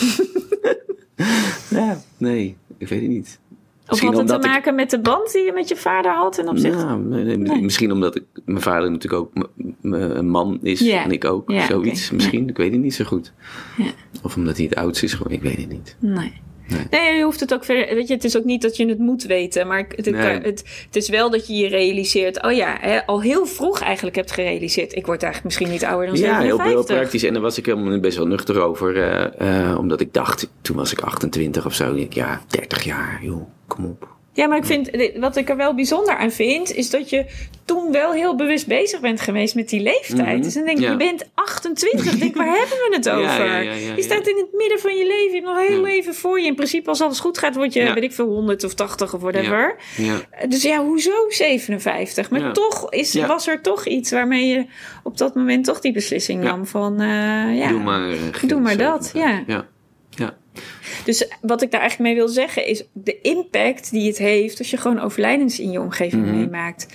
ja, 1.69 1.97
nee, 2.17 2.57
ik 2.77 2.87
weet 2.87 3.01
het 3.01 3.09
niet. 3.09 3.39
Of 3.89 3.99
had 3.99 4.09
het 4.09 4.15
te 4.15 4.33
omdat 4.33 4.45
ik- 4.45 4.51
maken 4.51 4.75
met 4.75 4.89
de 4.89 4.99
band 4.99 5.31
die 5.31 5.43
je 5.45 5.51
met 5.53 5.67
je 5.67 5.75
vader 5.75 6.11
had 6.11 6.37
in 6.37 6.47
opzicht? 6.49 6.75
Nou, 6.85 6.99
nee. 7.01 7.61
Misschien 7.61 7.91
omdat 7.91 8.15
ik, 8.15 8.23
mijn 8.45 8.61
vader 8.61 8.91
natuurlijk 8.91 9.23
ook 9.23 9.47
een 9.81 10.29
man 10.29 10.59
is 10.61 10.87
en 10.89 11.11
ik 11.11 11.25
ook. 11.25 11.51
Zoiets 11.67 12.11
misschien, 12.11 12.49
ik 12.49 12.57
weet 12.57 12.71
het 12.71 12.81
niet 12.81 12.93
zo 12.95 13.05
goed. 13.05 13.33
Ja. 13.77 13.91
Of 14.23 14.35
omdat 14.35 14.57
hij 14.57 14.65
het 14.65 14.75
oudste 14.75 15.05
is 15.05 15.11
geworden, 15.13 15.37
ik 15.37 15.43
weet 15.43 15.57
het 15.57 15.69
niet. 15.69 15.95
Nee. 15.99 16.33
Nee. 16.67 16.85
Nee, 16.91 17.15
je 17.17 17.23
hoeft 17.23 17.39
het 17.39 17.53
ook 17.53 17.65
verder. 17.65 17.95
Weet 17.95 18.07
je, 18.07 18.13
het 18.13 18.23
is 18.23 18.37
ook 18.37 18.43
niet 18.43 18.61
dat 18.61 18.77
je 18.77 18.87
het 18.87 18.99
moet 18.99 19.23
weten, 19.23 19.67
maar 19.67 19.77
het, 19.87 20.05
het, 20.05 20.15
Nee. 20.15 20.39
het, 20.39 20.63
het 20.85 20.95
is 20.95 21.09
wel 21.09 21.29
dat 21.29 21.47
je 21.47 21.53
je 21.53 21.67
realiseert. 21.67 22.43
Oh 22.43 22.51
ja, 22.51 22.77
hè, 22.79 23.05
al 23.05 23.21
heel 23.21 23.45
vroeg 23.45 23.79
eigenlijk 23.81 24.15
hebt 24.15 24.31
gerealiseerd. 24.31 24.95
Ik 24.95 25.05
word 25.05 25.23
eigenlijk 25.23 25.43
misschien 25.43 25.69
niet 25.79 25.85
ouder 25.85 26.07
dan 26.07 26.15
Ja, 26.17 26.25
heel, 26.39 26.41
57. 26.41 26.87
heel 26.89 26.97
praktisch. 26.97 27.23
En 27.23 27.33
daar 27.33 27.41
was 27.41 27.57
ik 27.57 27.65
helemaal 27.65 27.99
best 27.99 28.17
wel 28.17 28.27
nuchter 28.27 28.59
over. 28.61 28.97
eh, 28.97 29.69
eh, 29.69 29.77
omdat 29.79 30.01
ik 30.01 30.13
dacht, 30.13 30.49
toen 30.61 30.75
was 30.75 30.91
ik 30.91 30.99
28 31.01 31.65
of 31.65 31.73
zo. 31.73 31.93
Ik, 31.95 32.13
ja, 32.13 32.41
30 32.47 32.83
jaar, 32.83 33.19
joh, 33.21 33.47
kom 33.67 33.85
op. 33.85 34.15
Ja, 34.37 34.47
maar 34.47 34.57
ik 34.57 34.65
vind, 34.65 34.89
wat 35.19 35.35
ik 35.35 35.49
er 35.49 35.55
wel 35.57 35.73
bijzonder 35.75 36.15
aan 36.17 36.31
vind, 36.31 36.73
is 36.75 36.89
dat 36.89 37.09
je 37.09 37.25
toen 37.65 37.91
wel 37.91 38.11
heel 38.11 38.35
bewust 38.35 38.67
bezig 38.67 38.99
bent 38.99 39.21
geweest 39.21 39.55
met 39.55 39.69
die 39.69 39.79
leeftijd. 39.81 40.33
Mhm, 40.33 40.41
Dus 40.41 40.53
dan 40.53 40.65
denk 40.65 40.77
je, 40.77 40.83
ja. 40.83 40.91
je 40.91 40.97
bent 40.97 41.29
28. 41.33 42.17
Denk, 42.17 42.35
waar 42.35 42.45
hebben 42.59 42.77
we 42.77 42.89
het 42.95 43.09
over? 43.09 43.45
Ja, 43.45 43.57
ja, 43.59 43.71
je 43.95 44.01
staat 44.01 44.27
in 44.27 44.37
het 44.37 44.47
midden 44.53 44.79
van 44.79 44.95
je 44.95 45.05
leven, 45.05 45.23
je 45.25 45.31
hebt 45.33 45.45
nog 45.45 45.67
heel 45.67 45.75
Ja. 45.77 45.81
leven 45.81 46.13
voor 46.15 46.39
je. 46.39 46.45
In 46.45 46.55
principe, 46.55 46.89
als 46.89 47.01
alles 47.01 47.19
goed 47.19 47.37
gaat, 47.37 47.55
word 47.55 47.73
je, 47.73 47.93
weet 47.93 48.03
ik 48.03 48.11
veel, 48.13 48.25
100 48.27 48.63
of 48.63 48.73
80 48.73 49.13
of 49.13 49.21
whatever. 49.21 49.75
Ja, 49.97 50.45
Dus 50.47 50.61
ja, 50.63 50.83
hoezo 50.83 51.11
57? 51.29 52.29
Maar 52.29 52.53
toch 52.53 52.91
is, 52.91 53.13
was 53.15 53.47
er 53.47 53.61
toch 53.61 53.85
iets 53.85 54.11
waarmee 54.11 54.47
je 54.47 54.65
op 55.03 55.17
dat 55.17 55.35
moment 55.35 55.65
toch 55.65 55.79
die 55.79 55.91
beslissing 55.91 56.43
nam 56.43 56.65
van, 56.65 56.99
eh, 57.01 57.57
ja. 57.57 57.67
doe 57.69 57.79
maar. 57.83 58.09
eh, 58.09 58.17
Doe 58.47 58.59
maar 58.59 58.77
dat, 58.77 59.11
ja. 59.13 59.65
Dus 61.05 61.27
wat 61.41 61.61
ik 61.61 61.71
daar 61.71 61.81
eigenlijk 61.81 62.09
mee 62.09 62.19
wil 62.19 62.33
zeggen 62.33 62.65
is 62.65 62.83
de 62.93 63.21
impact 63.21 63.91
die 63.91 64.07
het 64.07 64.17
heeft 64.17 64.57
als 64.59 64.69
je 64.69 64.77
gewoon 64.77 64.99
overlijdens 64.99 65.59
in 65.59 65.71
je 65.71 65.81
omgeving 65.81 66.25
Mhm. 66.25 66.37
meemaakt. 66.37 66.87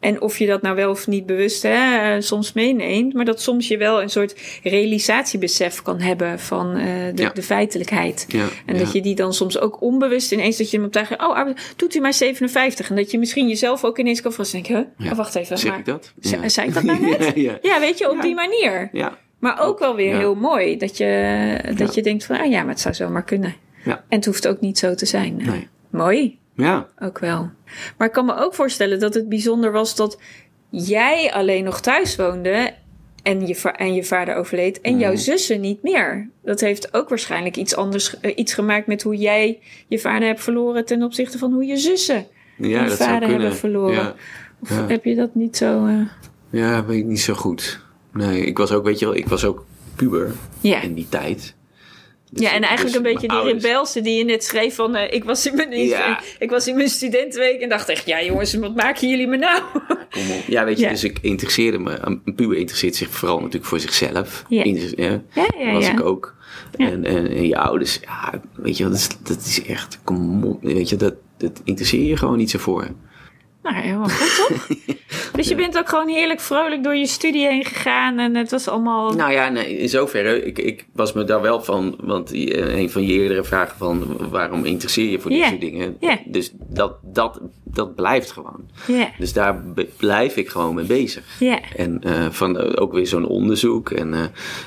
En 0.00 0.20
of 0.20 0.38
je 0.38 0.46
dat 0.46 0.62
nou 0.62 0.76
wel 0.76 0.90
of 0.90 1.06
niet 1.06 1.26
bewust 1.26 1.62
hè, 1.62 2.14
eh, 2.14 2.20
soms 2.20 2.52
meeneemt, 2.52 3.12
maar 3.14 3.24
dat 3.24 3.42
soms 3.42 3.68
je 3.68 3.76
wel 3.76 4.02
een 4.02 4.08
soort 4.10 4.34
realisatiebesef 4.62 5.82
kan 5.82 6.00
hebben 6.00 6.38
van 6.40 6.76
eh, 6.76 6.84
de, 7.14 7.22
Ja. 7.22 7.30
de 7.30 7.42
feitelijkheid. 7.42 8.24
Ja, 8.28 8.46
En 8.66 8.74
ja. 8.74 8.80
dat 8.84 8.92
je 8.92 9.00
die 9.00 9.14
dan 9.14 9.34
soms 9.34 9.58
ook 9.58 9.80
onbewust 9.80 10.32
ineens 10.32 10.56
dat 10.56 10.70
je 10.70 10.76
hem 10.76 10.86
op 10.86 10.96
oh, 10.96 11.36
ah, 11.36 11.56
doet 11.76 11.94
u 11.94 12.00
maar 12.00 12.14
57. 12.14 12.90
En 12.90 12.96
dat 12.96 13.10
je 13.10 13.18
misschien 13.18 13.48
jezelf 13.48 13.84
ook 13.84 13.98
ineens 13.98 14.20
kan 14.20 14.32
vragen, 14.32 14.52
denk 14.52 14.66
je, 14.66 14.86
huh? 14.98 15.10
Oh, 15.12 15.16
wacht 15.16 15.34
even, 15.34 15.58
Zeg 15.58 15.70
maar 15.70 15.78
ik 15.78 15.84
dat? 15.84 16.12
Zei 16.46 16.68
ik 16.68 16.74
dat 16.74 16.82
nou 16.82 17.00
net? 17.18 17.32
ja, 17.62 17.80
weet 17.80 17.98
je, 17.98 18.10
op 18.10 18.22
die 18.22 18.34
manier. 18.34 18.88
ja. 18.92 19.18
Maar 19.44 19.60
ook 19.66 19.78
wel 19.78 19.94
weer 19.96 20.12
Ja. 20.12 20.18
heel 20.18 20.34
mooi 20.34 20.76
dat 20.76 20.96
je, 20.96 21.58
dat 21.76 21.78
Ja. 21.88 21.92
je 21.94 22.02
denkt 22.02 22.24
van, 22.24 22.36
ah 22.38 22.50
ja, 22.50 22.60
maar 22.60 22.70
het 22.72 22.80
zou 22.80 22.94
zomaar 22.94 23.24
kunnen. 23.24 23.54
Ja. 23.84 23.92
En 24.08 24.16
het 24.16 24.24
hoeft 24.24 24.48
ook 24.48 24.60
niet 24.60 24.78
zo 24.78 24.94
te 24.94 25.06
zijn. 25.06 25.36
Nee. 25.36 25.68
Mooi, 25.90 26.38
Ja, 26.56 26.86
ook 26.98 27.18
wel. 27.18 27.50
Maar 27.98 28.06
ik 28.06 28.12
kan 28.12 28.24
me 28.26 28.36
ook 28.36 28.54
voorstellen 28.54 29.00
dat 29.00 29.14
het 29.14 29.28
bijzonder 29.28 29.72
was 29.72 29.96
dat 29.96 30.20
jij 30.70 31.32
alleen 31.32 31.64
nog 31.64 31.80
thuis 31.80 32.16
woonde 32.16 32.70
en 33.22 33.46
je, 33.46 33.60
en 33.76 33.94
je 33.94 34.04
vader 34.04 34.34
overleed. 34.34 34.80
En 34.80 34.98
jouw 34.98 35.16
zussen 35.16 35.60
niet 35.60 35.82
meer. 35.82 36.28
Dat 36.42 36.60
heeft 36.60 36.94
ook 36.94 37.08
waarschijnlijk 37.08 37.56
iets 37.56 37.76
anders 37.76 38.16
iets 38.36 38.54
gemaakt 38.54 38.86
met 38.86 39.02
hoe 39.02 39.16
jij 39.16 39.58
je 39.88 39.98
vader 39.98 40.28
hebt 40.28 40.42
verloren 40.42 40.84
ten 40.84 41.02
opzichte 41.02 41.38
van 41.38 41.52
hoe 41.52 41.64
je 41.64 41.76
zussen 41.76 42.26
Ja, 42.56 42.82
je 42.82 42.88
dat 42.88 42.96
vader 42.98 43.28
hebben 43.28 43.54
verloren. 43.56 43.94
Ja, 43.94 44.14
Of 44.60 44.86
heb 44.88 45.04
je 45.04 45.14
dat 45.14 45.34
niet 45.34 45.56
zo... 45.56 45.86
eh, 45.86 46.00
ja, 46.50 46.84
weet 46.84 46.98
ik 46.98 47.04
niet 47.04 47.20
zo 47.20 47.34
goed. 47.34 47.80
Nee, 48.14 48.40
ik 48.44 48.58
was 48.58 48.72
ook, 48.72 48.84
weet 48.84 48.98
je 48.98 49.04
wel, 49.04 49.14
ik 49.14 49.28
was 49.28 49.44
ook 49.44 49.64
puber 49.96 50.32
Ja. 50.60 50.80
in 50.80 50.94
die 50.94 51.06
tijd. 51.08 51.54
Dus- 52.30 52.42
ja, 52.42 52.52
en 52.52 52.62
eigenlijk 52.62 52.84
dus 52.86 52.96
een 52.96 53.12
beetje 53.12 53.28
die 53.28 53.36
ouders- 53.38 53.62
rebelse 53.64 54.00
die 54.00 54.18
je 54.18 54.24
net 54.24 54.44
schreef 54.44 54.74
van... 54.74 54.94
eh, 54.94 55.12
ik, 55.14 55.24
was 55.24 55.46
in 55.46 55.54
mijn, 55.54 55.86
Ja. 55.86 56.20
ik 56.38 56.50
was 56.50 56.68
in 56.68 56.76
mijn 56.76 56.88
studentenweek 56.88 57.60
en 57.60 57.68
dacht 57.68 57.88
echt... 57.88 58.06
Ja 58.06 58.22
jongens, 58.22 58.54
wat 58.54 58.74
maken 58.74 59.08
jullie 59.08 59.26
me 59.26 59.36
nou? 59.36 59.62
Kom 60.10 60.30
op. 60.30 60.42
Ja, 60.46 60.64
weet 60.64 60.78
je, 60.78 60.84
Ja. 60.84 60.90
dus 60.90 61.04
ik 61.04 61.18
interesseerde 61.22 61.78
me. 61.78 61.98
Een 62.00 62.22
puber 62.34 62.56
interesseert 62.56 62.94
zich 62.96 63.08
vooral 63.10 63.38
natuurlijk 63.38 63.64
voor 63.64 63.80
zichzelf. 63.80 64.44
Ja. 64.48 64.62
In, 64.64 64.92
ja, 64.96 65.22
Ja, 65.34 65.46
ja, 65.58 65.72
was 65.72 65.88
ik 65.88 66.00
ook. 66.04 66.34
En, 66.76 67.04
en, 67.04 67.28
en 67.30 67.46
je 67.46 67.58
ouders, 67.58 67.98
ja, 68.02 68.40
weet 68.54 68.76
je, 68.76 68.82
wel, 68.82 68.92
dat 68.92 69.00
is, 69.00 69.08
dat 69.22 69.44
is 69.46 69.62
echt, 69.66 69.98
kom 70.04 70.44
op, 70.44 70.62
weet 70.62 70.88
je, 70.88 70.96
dat, 70.96 71.14
dat 71.38 71.60
interesseer 71.64 72.02
je 72.04 72.16
gewoon 72.16 72.36
niet 72.36 72.50
zo 72.50 72.58
voor. 72.58 72.88
Nou, 73.64 73.76
helemaal 73.76 74.08
goed 74.08 74.36
toch? 74.48 74.66
dus 75.36 75.48
je 75.48 75.54
bent 75.54 75.78
ook 75.78 75.88
gewoon 75.88 76.08
heerlijk 76.08 76.40
vrolijk 76.40 76.82
door 76.82 76.96
je 76.96 77.06
studie 77.06 77.46
heen 77.46 77.64
gegaan 77.64 78.18
en 78.18 78.34
het 78.36 78.50
was 78.50 78.68
allemaal... 78.68 79.12
Nou 79.12 79.32
ja, 79.32 79.48
nee, 79.48 79.78
in 79.78 79.88
zoverre, 79.88 80.44
ik, 80.44 80.58
ik 80.58 80.86
was 80.92 81.12
me 81.12 81.24
daar 81.24 81.40
wel 81.40 81.62
van, 81.62 81.98
want 82.02 82.32
eh, 82.32 82.78
een 82.78 82.90
van 82.90 83.06
je 83.06 83.12
eerdere 83.12 83.44
vragen 83.44 83.76
van 83.78 84.16
waarom 84.30 84.64
interesseer 84.64 85.10
je 85.10 85.18
voor 85.20 85.30
dit 85.30 85.40
Ja. 85.40 85.48
soort 85.48 85.60
dingen? 85.60 85.96
Dus 86.26 86.52
dat, 86.54 86.92
dat, 87.02 87.40
dat 87.64 87.94
blijft 87.94 88.30
gewoon. 88.32 88.68
Ja, 88.86 89.08
Dus 89.18 89.32
daar 89.32 89.62
blijf 89.96 90.36
ik 90.36 90.48
gewoon 90.48 90.74
mee 90.74 90.84
bezig. 90.84 91.24
ja, 91.40 91.60
En 91.76 92.00
eh, 92.02 92.30
van 92.30 92.58
eh, 92.58 92.82
ook 92.82 92.92
weer 92.92 93.06
zo'n 93.06 93.26
onderzoek. 93.26 93.90
En 93.90 94.08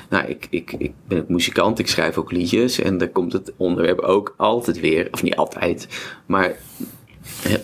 nou, 0.08 0.26
ik, 0.26 0.46
ik, 0.50 0.72
ik 0.78 0.92
ben 1.08 1.18
ook 1.20 1.28
muzikant, 1.28 1.78
ik 1.78 1.88
schrijf 1.88 2.16
ook 2.18 2.32
liedjes. 2.32 2.78
En 2.80 2.98
daar 2.98 3.08
komt 3.08 3.32
het 3.32 3.52
onderwerp 3.56 3.98
ook 4.00 4.34
altijd 4.36 4.80
weer, 4.80 5.08
of 5.10 5.22
niet 5.22 5.36
altijd, 5.36 5.88
maar 6.26 6.56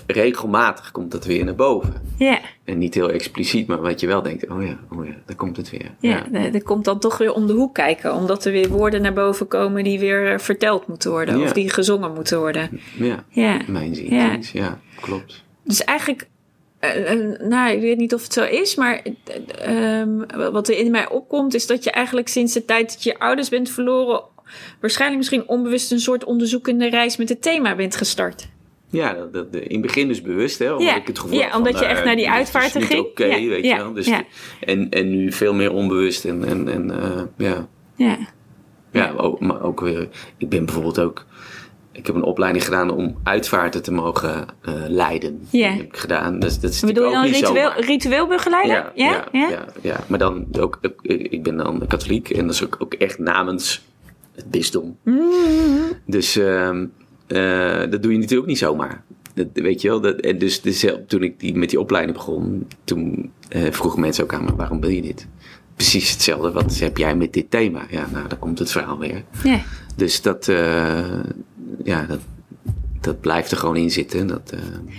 regelmatig 0.06 0.90
komt 0.90 1.10
dat 1.10 1.24
weer 1.24 1.44
naar 1.44 1.54
boven. 1.54 1.94
ja. 2.18 2.40
En 2.64 2.78
niet 2.78 2.94
heel 2.94 3.10
expliciet, 3.10 3.66
maar 3.66 3.80
wat 3.80 4.00
je 4.00 4.06
wel 4.06 4.22
denkt, 4.22 4.48
oh 4.48 4.62
ja, 4.62 4.78
oh 4.90 5.06
ja, 5.06 5.14
daar 5.26 5.36
komt 5.36 5.56
het 5.56 5.70
weer. 5.70 5.90
Ja, 6.00 6.32
er 6.32 6.62
komt 6.62 6.84
dan 6.84 6.98
toch 6.98 7.18
weer 7.18 7.32
om 7.32 7.46
de 7.46 7.52
hoek 7.52 7.74
kijken. 7.74 8.14
Omdat 8.14 8.44
er 8.44 8.52
weer 8.52 8.68
woorden 8.68 9.02
naar 9.02 9.12
boven 9.12 9.48
komen 9.48 9.84
die 9.84 9.98
weer 9.98 10.32
eh, 10.32 10.38
verteld 10.38 10.86
moeten 10.86 11.10
worden. 11.10 11.38
Ja. 11.38 11.44
Of 11.44 11.52
die 11.52 11.70
gezongen 11.70 12.14
moeten 12.14 12.38
worden. 12.38 12.80
ja. 12.96 13.24
Ja. 13.28 13.60
Mijn 13.66 13.94
zin. 13.94 14.14
Ja. 14.14 14.32
Ja. 14.32 14.38
ja, 14.52 14.80
klopt. 15.00 15.42
Dus 15.64 15.84
eigenlijk, 15.84 16.28
eh, 16.78 17.12
eh, 17.12 17.40
nou, 17.40 17.72
ik 17.72 17.80
weet 17.80 17.96
niet 17.98 18.14
of 18.14 18.22
het 18.22 18.32
zo 18.32 18.44
is, 18.44 18.74
maar 18.74 19.02
eh, 19.02 20.00
ehm, 20.00 20.50
wat 20.52 20.68
er 20.68 20.78
in 20.78 20.90
mij 20.90 21.08
opkomt, 21.08 21.54
is 21.54 21.66
dat 21.66 21.84
je 21.84 21.90
eigenlijk 21.90 22.28
sinds 22.28 22.52
de 22.52 22.64
tijd 22.64 22.92
dat 22.92 23.02
je 23.02 23.10
je 23.10 23.18
ouders 23.18 23.48
bent 23.48 23.70
verloren, 23.70 24.22
waarschijnlijk 24.80 25.20
misschien 25.20 25.48
onbewust 25.48 25.92
een 25.92 26.00
soort 26.00 26.24
onderzoekende 26.24 26.88
reis 26.88 27.16
met 27.16 27.28
het 27.28 27.42
thema 27.42 27.74
bent 27.74 27.96
gestart. 27.96 28.48
Ja, 28.94 29.12
dat, 29.12 29.32
dat, 29.32 29.46
in 29.54 29.72
het 29.72 29.80
begin 29.80 30.08
dus 30.08 30.22
bewust, 30.22 30.58
hè. 30.58 30.70
Omdat 30.72 30.86
Ja. 30.86 30.96
ik 30.96 31.06
het 31.06 31.18
gevoel 31.18 31.38
Ja, 31.38 31.48
van, 31.48 31.58
omdat 31.58 31.72
je 31.74 31.80
nou, 31.80 31.92
echt 31.92 32.04
naar 32.04 32.16
die 32.16 32.24
is 32.24 32.30
uitvaarten 32.30 32.82
ging. 32.82 33.00
oké, 33.00 33.24
Ja, 33.24 33.48
weet 33.48 33.64
je 33.64 33.76
wel. 33.76 33.92
Dus 33.92 34.10
en, 34.60 34.90
en 34.90 35.10
nu 35.10 35.32
veel 35.32 35.54
meer 35.54 35.72
onbewust 35.72 36.24
en, 36.24 36.44
en, 36.44 36.68
en 36.68 36.90
eh, 37.02 37.22
ja. 37.36 37.68
Ja, 37.96 38.18
Ja, 38.92 39.12
ook, 39.16 39.40
maar 39.40 39.62
ook 39.62 39.80
weer. 39.80 40.08
Ik 40.38 40.48
ben 40.48 40.64
bijvoorbeeld 40.64 40.98
ook. 41.00 41.24
Ik 41.92 42.06
heb 42.06 42.14
een 42.14 42.22
opleiding 42.22 42.64
gedaan 42.64 42.90
om 42.90 43.16
uitvaarten 43.22 43.82
te 43.82 43.92
mogen 43.92 44.46
eh, 44.62 44.74
leiden. 44.88 45.46
Ja. 45.50 45.68
Dat 45.68 45.76
heb 45.76 45.86
ik 45.86 45.96
gedaan. 45.96 46.38
Dus, 46.38 46.60
dat 46.60 46.70
is 46.70 46.80
bedoel 46.80 47.06
je 47.08 47.12
dan 47.12 47.24
ritueel, 47.24 47.72
ritueel 47.76 48.26
begeleider? 48.26 48.92
Ja, 48.94 49.24
ja, 49.32 49.48
ja, 49.48 49.64
ja, 49.80 49.96
Maar 50.06 50.18
dan 50.18 50.46
ook, 50.60 50.78
ook- 50.82 51.00
ik 51.02 51.42
ben 51.42 51.56
dan 51.56 51.82
katholiek 51.88 52.30
en 52.30 52.46
dat 52.46 52.54
is 52.54 52.64
ook, 52.64 52.76
ook 52.78 52.94
echt 52.94 53.18
namens 53.18 53.84
het 54.34 54.50
bisdom. 54.50 54.98
Mm-hmm. 55.04 55.82
Dus 56.06 56.36
ehm, 56.36 56.86
eh, 57.26 57.90
dat 57.90 58.02
doe 58.02 58.12
je 58.12 58.18
natuurlijk 58.18 58.40
ook 58.40 58.46
niet 58.46 58.58
zomaar. 58.58 59.02
Dat, 59.34 59.46
weet 59.52 59.80
je 59.80 59.88
wel, 59.88 60.00
dat, 60.00 60.20
en 60.20 60.38
dus, 60.38 60.60
dus 60.60 60.84
eh, 60.84 60.92
toen 61.06 61.22
ik 61.22 61.40
die, 61.40 61.54
met 61.54 61.70
die 61.70 61.80
opleiding 61.80 62.16
begon, 62.16 62.68
toen 62.84 63.32
eh, 63.48 63.62
vroegen 63.70 64.00
mensen 64.00 64.24
ook 64.24 64.34
aan 64.34 64.44
me, 64.44 64.54
waarom 64.56 64.80
wil 64.80 64.90
je 64.90 65.02
dit? 65.02 65.26
Precies 65.76 66.10
hetzelfde, 66.10 66.52
wat 66.52 66.78
heb 66.78 66.96
jij 66.96 67.16
met 67.16 67.32
dit 67.32 67.50
thema? 67.50 67.86
Ja, 67.90 68.06
nou, 68.12 68.28
dan 68.28 68.38
komt 68.38 68.58
het 68.58 68.70
verhaal 68.70 68.98
weer. 68.98 69.22
Ja. 69.42 69.60
Dus 69.96 70.22
dat, 70.22 70.46
ja, 71.84 72.02
dat, 72.08 72.20
dat 73.00 73.20
blijft 73.20 73.50
er 73.50 73.56
gewoon 73.56 73.76
in 73.76 73.90
zitten. 73.90 74.26
Dat, 74.26 74.52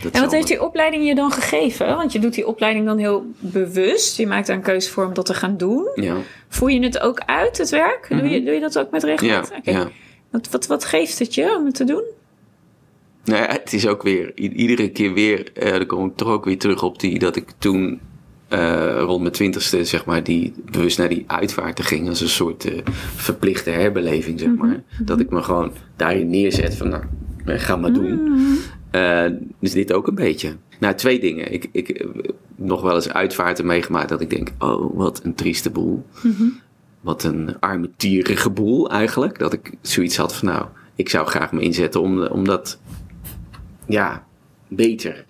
dat 0.04 0.12
En 0.12 0.22
wat 0.22 0.32
heeft 0.32 0.48
die 0.48 0.64
opleiding 0.64 1.08
je 1.08 1.16
dan 1.16 1.32
gegeven? 1.32 1.88
Want 1.88 2.12
je 2.12 2.20
doet 2.20 2.34
die 2.34 2.48
opleiding 2.48 2.86
dan 2.86 2.98
heel 2.98 3.26
bewust. 3.40 4.18
Je 4.18 4.28
maakt 4.28 4.48
daar 4.48 4.56
een 4.56 4.62
keuze 4.62 4.92
voor 4.92 5.06
om 5.06 5.14
dat 5.14 5.26
te 5.26 5.34
gaan 5.34 5.58
doen. 5.58 5.88
Ja, 5.96 6.16
Voer 6.50 6.72
je 6.72 6.80
het 6.84 7.00
ook 7.00 7.20
uit, 7.26 7.58
het 7.58 7.70
werk? 7.70 8.08
doe, 8.10 8.30
je, 8.30 8.44
doe 8.44 8.54
je 8.54 8.60
dat 8.60 8.80
ook 8.80 8.92
met 8.92 9.04
Mhm. 9.04 9.26
ja, 9.26 9.44
ja. 9.64 9.90
Wat, 10.36 10.50
wat, 10.50 10.68
wat 10.68 10.86
geeft 10.86 11.20
het 11.20 11.34
je 11.34 11.56
om 11.58 11.66
het 11.66 11.76
te 11.76 11.84
doen? 11.84 12.04
Nou 13.24 13.42
ja, 13.42 13.48
het 13.52 13.74
is 13.74 13.88
ook 13.88 14.04
weer, 14.04 14.38
iedere 14.38 14.90
keer 14.90 15.14
weer, 15.14 15.54
eh 15.54 15.72
dan 15.72 15.86
kom 15.86 16.06
ik 16.06 16.16
toch 16.16 16.28
ook 16.28 16.46
weer 16.46 16.58
terug 16.58 16.84
op 16.84 17.00
die, 17.00 17.20
dat 17.20 17.36
ik 17.36 17.52
toen 17.58 18.00
eh, 18.48 19.00
rond 19.00 19.22
mijn 19.22 19.34
twintigste, 19.34 19.86
zeg 19.86 20.06
maar, 20.06 20.24
die 20.24 20.54
bewust 20.72 20.98
naar 20.98 21.10
die 21.10 21.24
uitvaarten 21.28 21.84
ging 21.84 22.10
als 22.10 22.22
een 22.22 22.30
soort 22.30 22.66
eh, 22.66 22.82
verplichte 23.16 23.70
herbeleving, 23.70 24.40
zeg 24.40 24.56
maar. 24.56 24.84
Dat 25.00 25.20
ik 25.20 25.30
me 25.30 25.42
gewoon 25.44 25.72
daarin 25.96 26.30
neerzet 26.30 26.76
van, 26.76 26.90
nou, 26.90 27.04
ga 27.46 27.76
maar 27.76 27.94
doen. 27.94 28.38
Eh, 28.92 29.26
dus 29.60 29.72
dit 29.72 29.94
ook 29.94 30.08
een 30.08 30.16
beetje. 30.16 30.56
Nou, 30.80 30.96
twee 30.96 31.20
dingen. 31.20 31.52
Ik, 31.52 31.70
ik 31.72 32.06
nog 32.56 32.82
wel 32.82 32.96
eens 32.96 33.10
uitvaarten 33.10 33.66
meegemaakt 33.66 34.10
dat 34.10 34.22
ik 34.22 34.30
denk, 34.30 34.52
oh, 34.60 34.96
wat 34.96 35.22
een 35.24 35.36
trieste 35.36 35.70
boel. 35.70 36.06
Wat 37.06 37.24
een 37.24 37.60
armetierige 37.60 38.50
boel 38.50 38.90
eigenlijk. 38.90 39.40
Dat 39.40 39.54
ik 39.54 39.74
zoiets 39.82 40.18
had 40.18 40.36
van, 40.36 40.48
nou, 40.48 40.66
ik 40.96 41.10
zou 41.10 41.28
graag 41.28 41.52
me 41.52 41.62
inzetten 41.62 42.02
om, 42.02 42.26
om 42.26 42.46
dat, 42.46 42.80
ja, 43.86 44.26
beter 44.68 45.26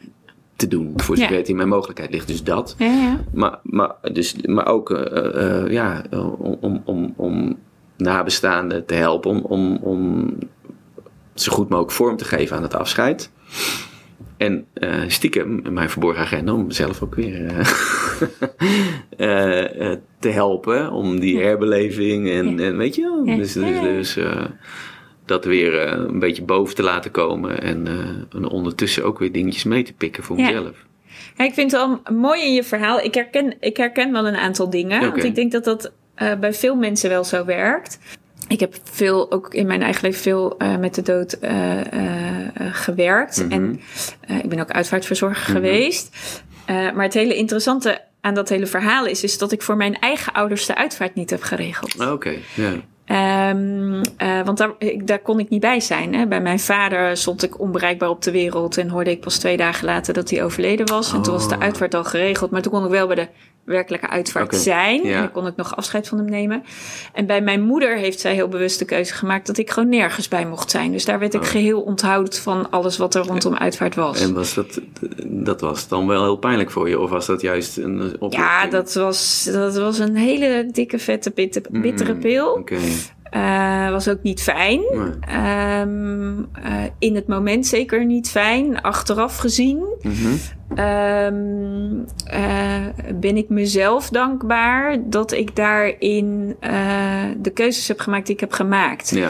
te 0.55 0.67
doen. 0.67 0.93
Voor 0.95 1.17
zover 1.17 1.31
Ja. 1.31 1.37
het 1.39 1.49
in 1.49 1.55
mijn 1.55 1.67
mogelijkheid 1.67 2.11
ligt. 2.11 2.27
Dus 2.27 2.43
dat. 2.43 2.75
Ja, 2.77 2.85
ja. 2.85 3.23
Maar, 3.33 3.59
maar, 3.63 3.95
dus, 4.11 4.35
maar 4.45 4.67
ook 4.67 4.91
eh, 4.91 5.61
eh, 5.63 5.71
ja, 5.71 6.03
om, 6.11 6.57
om, 6.61 6.81
om, 6.85 7.13
om 7.15 7.57
nabestaanden 7.97 8.85
te 8.85 8.93
helpen. 8.93 9.31
Om, 9.31 9.39
om, 9.41 9.75
om 9.77 10.33
zo 11.33 11.51
goed 11.51 11.69
mogelijk 11.69 11.93
vorm 11.93 12.17
te 12.17 12.25
geven 12.25 12.55
aan 12.57 12.63
het 12.63 12.75
afscheid. 12.75 13.31
En 14.37 14.65
eh, 14.73 15.03
stiekem, 15.07 15.61
mijn 15.69 15.89
verborgen 15.89 16.21
agenda, 16.21 16.53
om 16.53 16.67
mezelf 16.67 17.01
ook 17.01 17.15
weer 17.15 17.45
eh, 17.45 17.59
eh, 19.89 19.97
te 20.19 20.29
helpen. 20.29 20.91
Om 20.91 21.19
die 21.19 21.39
herbeleving 21.39 22.29
en, 22.29 22.59
en 22.59 22.77
weet 22.77 22.95
je 22.95 23.01
wel. 23.01 23.37
Dus, 23.37 23.53
dus, 23.53 23.81
dus 23.81 24.19
dat 25.25 25.45
weer 25.45 25.91
een 25.91 26.19
beetje 26.19 26.43
boven 26.43 26.75
te 26.75 26.83
laten 26.83 27.11
komen. 27.11 27.61
En, 27.61 27.87
en 28.35 28.47
ondertussen 28.47 29.03
ook 29.03 29.19
weer 29.19 29.31
dingetjes 29.31 29.63
mee 29.63 29.83
te 29.83 29.93
pikken 29.93 30.23
voor 30.23 30.37
Ja. 30.37 30.45
mezelf. 30.45 30.85
Ja, 31.37 31.45
ik 31.45 31.53
vind 31.53 31.71
het 31.71 31.81
wel 31.81 32.15
mooi 32.17 32.41
in 32.41 32.53
je 32.53 32.63
verhaal. 32.63 32.99
Ik 32.99 33.13
herken, 33.13 33.53
ik 33.59 33.77
herken 33.77 34.11
wel 34.11 34.27
een 34.27 34.35
aantal 34.35 34.69
dingen. 34.69 35.11
Want 35.11 35.23
ik 35.23 35.35
denk 35.35 35.51
dat 35.51 35.63
dat 35.63 35.91
bij 36.39 36.53
veel 36.53 36.75
mensen 36.75 37.09
wel 37.09 37.23
zo 37.23 37.45
werkt. 37.45 37.99
Ik 38.47 38.59
heb 38.59 38.75
veel, 38.83 39.31
ook 39.31 39.53
in 39.53 39.67
mijn 39.67 39.81
eigen 39.81 40.03
leven, 40.03 40.21
veel 40.21 40.57
eh, 40.57 40.77
met 40.77 40.95
de 40.95 41.01
dood 41.01 41.33
eh, 41.33 41.79
eh, 41.79 42.51
gewerkt. 42.71 43.43
Mhm. 43.43 43.51
En 43.51 43.79
ik 44.43 44.49
ben 44.49 44.59
ook 44.59 44.71
uitvaartverzorger 44.71 45.53
geweest. 45.53 46.15
Eh, 46.65 46.75
maar 46.75 47.03
het 47.03 47.13
hele 47.13 47.35
interessante 47.35 48.01
aan 48.21 48.33
dat 48.33 48.49
hele 48.49 48.65
verhaal 48.67 49.05
is, 49.05 49.23
is 49.23 49.37
dat 49.37 49.51
ik 49.51 49.61
voor 49.61 49.77
mijn 49.77 49.99
eigen 49.99 50.33
ouders 50.33 50.65
de 50.65 50.75
uitvaart 50.75 51.15
niet 51.15 51.29
heb 51.29 51.41
geregeld. 51.41 51.99
Ah, 51.99 52.11
Oké, 52.11 52.33
ja. 52.53 52.71
Ehm, 53.05 54.03
eh, 54.17 54.41
want 54.45 54.57
daar, 54.57 54.71
ik, 54.79 55.07
daar 55.07 55.19
kon 55.19 55.39
ik 55.39 55.49
niet 55.49 55.59
bij 55.61 55.79
zijn. 55.79 56.13
Hè. 56.15 56.27
Bij 56.27 56.41
mijn 56.41 56.59
vader 56.59 57.17
stond 57.17 57.43
ik 57.43 57.59
onbereikbaar 57.59 58.09
op 58.09 58.21
de 58.21 58.31
wereld 58.31 58.77
en 58.77 58.89
hoorde 58.89 59.11
ik 59.11 59.19
pas 59.19 59.37
twee 59.37 59.57
dagen 59.57 59.85
later 59.85 60.13
dat 60.13 60.29
hij 60.29 60.43
overleden 60.43 60.85
was. 60.85 61.13
En 61.13 61.21
toen 61.21 61.33
was 61.33 61.49
de 61.49 61.55
Oh. 61.55 61.61
uitvaart 61.61 61.93
al 61.93 62.03
geregeld, 62.03 62.51
maar 62.51 62.61
toen 62.61 62.71
kon 62.71 62.83
ik 62.83 62.89
wel 62.89 63.07
bij 63.07 63.15
de 63.15 63.27
werkelijke 63.65 64.09
uitvaart 64.09 64.55
zijn. 64.55 65.03
ja. 65.03 65.13
En 65.15 65.19
dan 65.21 65.31
kon 65.31 65.47
ik 65.47 65.55
nog 65.55 65.75
afscheid 65.75 66.07
van 66.07 66.17
hem 66.17 66.29
nemen. 66.29 66.63
En 67.13 67.25
bij 67.25 67.41
mijn 67.41 67.61
moeder 67.63 67.95
heeft 67.97 68.19
zij 68.19 68.33
heel 68.33 68.47
bewust 68.47 68.79
de 68.79 68.85
keuze 68.85 69.13
gemaakt 69.13 69.47
dat 69.47 69.57
ik 69.57 69.69
gewoon 69.71 69.89
nergens 69.89 70.27
bij 70.27 70.45
mocht 70.45 70.71
zijn. 70.71 70.91
Dus 70.91 71.05
daar 71.05 71.19
werd 71.19 71.33
ik 71.33 71.41
Oh. 71.41 71.47
geheel 71.47 71.81
onthoud 71.81 72.39
van 72.39 72.69
alles 72.71 72.97
wat 72.97 73.15
er 73.15 73.21
rondom 73.25 73.55
uitvaart 73.55 73.95
was. 73.95 74.21
En 74.21 74.33
was 74.33 74.53
dat, 74.53 74.79
dat 75.25 75.61
was 75.61 75.87
dan 75.87 76.07
wel 76.07 76.23
heel 76.23 76.35
pijnlijk 76.37 76.71
voor 76.71 76.89
je? 76.89 76.99
Of 76.99 77.09
was 77.09 77.25
dat 77.25 77.41
juist 77.41 77.77
een 77.77 78.01
opluchting? 78.01 78.33
ja, 78.43 78.67
dat 78.67 78.93
was, 78.93 79.49
dat 79.51 79.75
was 79.77 79.99
een 79.99 80.15
hele 80.15 80.67
dikke, 80.71 80.99
vette, 80.99 81.31
bitte- 81.35 81.61
bittere 81.71 82.13
Mm, 82.13 82.19
pil. 82.19 82.63
Eh, 83.35 83.89
was 83.89 84.07
ook 84.07 84.21
niet 84.23 84.41
fijn. 84.41 84.79
Nee. 84.79 85.11
Ehm, 85.27 86.37
eh, 86.53 86.83
in 86.99 87.15
het 87.15 87.27
moment 87.27 87.67
zeker 87.67 88.05
niet 88.05 88.29
fijn. 88.29 88.81
Achteraf 88.81 89.37
gezien 89.37 89.83
Mhm. 90.01 90.35
ehm, 90.75 91.35
eh, 92.25 93.15
ben 93.15 93.37
ik 93.37 93.49
mezelf 93.49 94.09
dankbaar 94.09 94.97
dat 95.09 95.31
ik 95.31 95.55
daarin 95.55 96.55
de 97.37 97.49
keuzes 97.53 97.87
heb 97.87 97.99
gemaakt 97.99 98.25
die 98.25 98.35
ik 98.35 98.41
heb 98.41 98.51
gemaakt. 98.51 99.09
Ja. 99.09 99.29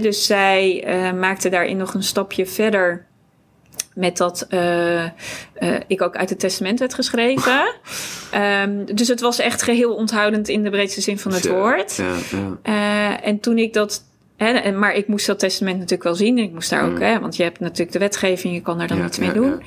Dus 0.00 0.26
zij 0.26 0.84
maakte 1.20 1.48
daarin 1.48 1.76
nog 1.76 1.94
een 1.94 2.02
stapje 2.02 2.46
verder. 2.46 3.06
Met 3.94 4.16
dat 4.16 4.46
uh, 4.50 5.02
uh, 5.02 5.08
ik 5.86 6.02
ook 6.02 6.16
uit 6.16 6.30
het 6.30 6.40
testament 6.40 6.78
werd 6.78 6.94
geschreven. 6.94 7.74
um, 8.34 8.84
dus 8.96 9.08
het 9.08 9.20
was 9.20 9.38
echt 9.38 9.62
geheel 9.62 9.94
onthoudend 9.94 10.48
in 10.48 10.62
de 10.62 10.70
breedste 10.70 11.00
zin 11.00 11.18
van 11.18 11.32
het 11.32 11.48
woord. 11.48 11.96
Ja, 11.96 12.14
ja. 12.30 12.58
Uh, 12.72 13.26
en 13.26 13.40
toen 13.40 13.58
ik 13.58 13.72
dat. 13.72 14.04
Hè, 14.36 14.72
maar 14.72 14.94
ik 14.94 15.08
moest 15.08 15.26
dat 15.26 15.38
testament 15.38 15.76
natuurlijk 15.76 16.02
wel 16.02 16.14
zien. 16.14 16.38
Ik 16.38 16.52
moest 16.52 16.70
daar 16.70 16.84
ook, 16.84 16.94
mm. 16.94 17.00
hè, 17.00 17.20
want 17.20 17.36
je 17.36 17.42
hebt 17.42 17.60
natuurlijk 17.60 17.92
de 17.92 17.98
wetgeving, 17.98 18.54
je 18.54 18.60
kan 18.60 18.78
daar 18.78 18.88
dan 18.88 18.98
ja, 18.98 19.06
iets 19.06 19.18
mee 19.18 19.32
doen. 19.32 19.62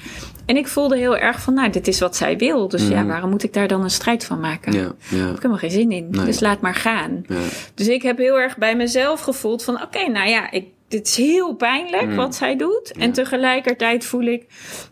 En 0.46 0.58
ik 0.58 0.68
voelde 0.68 0.98
heel 0.98 1.18
erg 1.18 1.42
van, 1.42 1.54
nou, 1.54 1.70
dit 1.70 1.88
is 1.88 2.00
wat 2.00 2.16
zij 2.16 2.38
wil. 2.38 2.68
Dus 2.68 2.88
ja, 2.88 3.02
mm. 3.02 3.08
waarom 3.08 3.30
moet 3.30 3.44
ik 3.44 3.54
daar 3.54 3.68
dan 3.68 3.84
een 3.84 3.90
strijd 3.90 4.26
van 4.26 4.40
maken? 4.40 4.74
Ja, 4.74 4.92
ja. 5.10 5.18
Heb 5.18 5.30
ik 5.30 5.36
helemaal 5.36 5.58
geen 5.58 5.72
zin 5.72 5.92
in. 5.92 6.08
Nee. 6.12 6.26
Dus 6.26 6.40
laat 6.40 6.62
maar 6.62 6.76
gaan. 6.76 7.26
Dus 7.74 7.88
ik 7.88 8.02
heb 8.02 8.18
heel 8.18 8.40
erg 8.40 8.58
bij 8.58 8.76
mezelf 8.76 9.22
gevoeld 9.22 9.64
van, 9.64 9.74
oké, 9.74 9.84
okay, 9.84 10.08
nou 10.08 10.30
ja, 10.30 10.52
ik 10.52 10.66
dit 10.88 11.08
is 11.08 11.16
heel 11.16 11.56
pijnlijk 11.56 12.06
mm. 12.06 12.16
wat 12.16 12.36
zij 12.36 12.56
doet. 12.56 12.92
En 12.98 13.12
tegelijkertijd 13.12 14.06
voel 14.06 14.26
ik, 14.26 14.46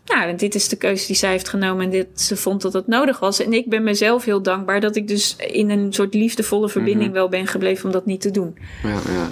nou, 0.04 0.34
dit 0.34 0.54
is 0.54 0.68
de 0.68 0.76
keuze 0.76 1.06
die 1.06 1.16
zij 1.16 1.30
heeft 1.30 1.48
genomen 1.48 1.84
en 1.84 1.90
dit, 1.90 2.20
ze 2.20 2.36
vond 2.36 2.62
dat 2.62 2.72
het 2.72 2.86
nodig 2.86 3.18
was. 3.18 3.40
En 3.40 3.52
ik 3.52 3.68
ben 3.68 3.82
mezelf 3.82 4.24
heel 4.24 4.42
dankbaar 4.42 4.80
dat 4.80 4.96
ik 4.96 5.08
dus 5.08 5.36
in 5.36 5.70
een 5.70 5.92
soort 5.92 6.14
liefdevolle 6.14 6.68
verbinding 6.68 7.08
mm-hmm. 7.08 7.18
wel 7.18 7.28
ben 7.28 7.46
gebleven 7.46 7.84
om 7.84 7.92
dat 7.92 8.06
niet 8.06 8.20
te 8.20 8.30
doen. 8.30 8.58
Ja, 8.82 8.88
ja. 8.88 9.30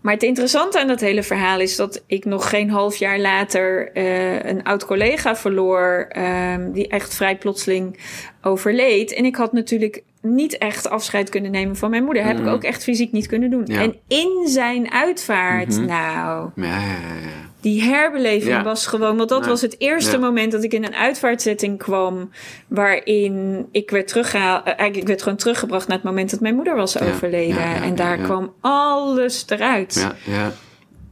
Maar 0.00 0.12
het 0.12 0.22
interessante 0.22 0.80
aan 0.80 0.86
dat 0.86 1.00
hele 1.00 1.22
verhaal 1.22 1.60
is 1.60 1.76
dat 1.76 2.02
ik 2.06 2.24
nog 2.24 2.48
geen 2.48 2.70
half 2.70 2.96
jaar 2.96 3.18
later 3.18 3.96
uh, 3.96 4.42
een 4.42 4.62
oud 4.62 4.84
collega 4.86 5.36
verloor, 5.36 6.08
um, 6.16 6.72
die 6.72 6.88
echt 6.88 7.14
vrij 7.14 7.38
plotseling 7.38 7.98
overleed. 8.42 9.12
En 9.12 9.24
ik 9.24 9.36
had 9.36 9.52
natuurlijk 9.52 10.02
niet 10.24 10.58
echt 10.58 10.88
afscheid 10.88 11.28
kunnen 11.28 11.50
nemen 11.50 11.76
van 11.76 11.90
mijn 11.90 12.04
moeder. 12.04 12.24
Heb 12.24 12.36
ik 12.36 12.42
mm. 12.42 12.48
ook 12.48 12.64
echt 12.64 12.82
fysiek 12.82 13.12
niet 13.12 13.26
kunnen 13.26 13.50
doen. 13.50 13.66
En 13.66 13.96
in 14.08 14.48
zijn 14.48 14.90
uitvaart, 14.92 15.68
mm 15.68 15.76
-hmm. 15.76 15.86
nou. 15.86 16.50
Ja, 16.54 16.64
ja, 16.64 17.14
ja. 17.22 17.52
Die 17.60 17.82
herbeleving 17.82 18.62
was 18.62 18.86
gewoon, 18.86 19.16
want 19.16 19.28
dat 19.28 19.46
was 19.46 19.60
het 19.60 19.80
eerste 19.80 20.18
moment 20.18 20.52
dat 20.52 20.64
ik 20.64 20.72
in 20.72 20.84
een 20.84 20.94
uitvaartzetting 20.94 21.78
kwam. 21.78 22.30
Waarin 22.68 23.66
ik 23.72 23.90
werd 23.90 24.08
teruggehaald. 24.08 24.60
Eh, 24.60 24.66
eigenlijk, 24.66 24.96
ik 25.00 25.06
werd 25.06 25.22
gewoon 25.22 25.38
teruggebracht 25.38 25.88
naar 25.88 25.96
het 25.96 26.06
moment 26.06 26.30
dat 26.30 26.40
mijn 26.40 26.54
moeder 26.54 26.76
was 26.76 27.00
overleden. 27.00 27.82
en 27.82 27.94
daar 27.94 28.16
kwam 28.16 28.52
alles 28.60 29.44
eruit. 29.48 29.94
Ja, 29.94 30.32
ja. 30.32 30.52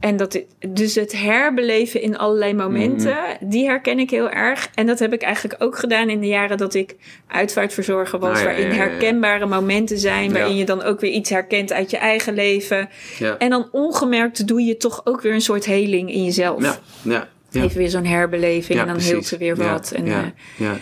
En 0.03 0.17
dat, 0.17 0.41
dus 0.67 0.95
het 0.95 1.11
herbeleven 1.11 2.01
in 2.01 2.17
allerlei 2.17 2.53
momenten, 2.53 3.17
mhm. 3.17 3.49
die 3.49 3.65
herken 3.65 3.99
ik 3.99 4.09
heel 4.09 4.29
erg. 4.29 4.69
En 4.73 4.85
dat 4.85 4.99
heb 4.99 5.13
ik 5.13 5.21
eigenlijk 5.21 5.63
ook 5.63 5.77
gedaan 5.77 6.09
in 6.09 6.19
de 6.19 6.27
jaren 6.27 6.57
dat 6.57 6.73
ik 6.73 6.95
uitvaartverzorger 7.27 8.19
was. 8.19 8.37
Ah, 8.37 8.43
waarin 8.43 8.71
herkenbare 8.71 9.45
momenten 9.45 9.97
zijn, 9.97 10.33
waarin 10.33 10.55
je 10.55 10.65
dan 10.65 10.83
ook 10.83 10.99
weer 10.99 11.11
iets 11.11 11.29
herkent 11.29 11.73
uit 11.73 11.91
je 11.91 11.97
eigen 11.97 12.33
leven. 12.33 12.89
En 13.37 13.49
dan 13.49 13.67
ongemerkt 13.71 14.47
doe 14.47 14.61
je 14.61 14.77
toch 14.77 15.01
ook 15.05 15.21
weer 15.21 15.33
een 15.33 15.41
soort 15.41 15.65
heling 15.65 16.11
in 16.11 16.23
jezelf. 16.23 16.61
Ja, 16.61 16.79
ja. 17.01 17.27
Even 17.51 17.77
weer 17.77 17.89
zo'n 17.89 18.05
herbeleving 18.05 18.79
en 18.79 18.85
dan 18.85 18.95
precies. 18.95 19.11
heelt 19.11 19.25
ze 19.25 19.37
weer 19.37 19.55
wat. 19.55 19.91
En, 19.91 20.07
uh, 20.07 20.17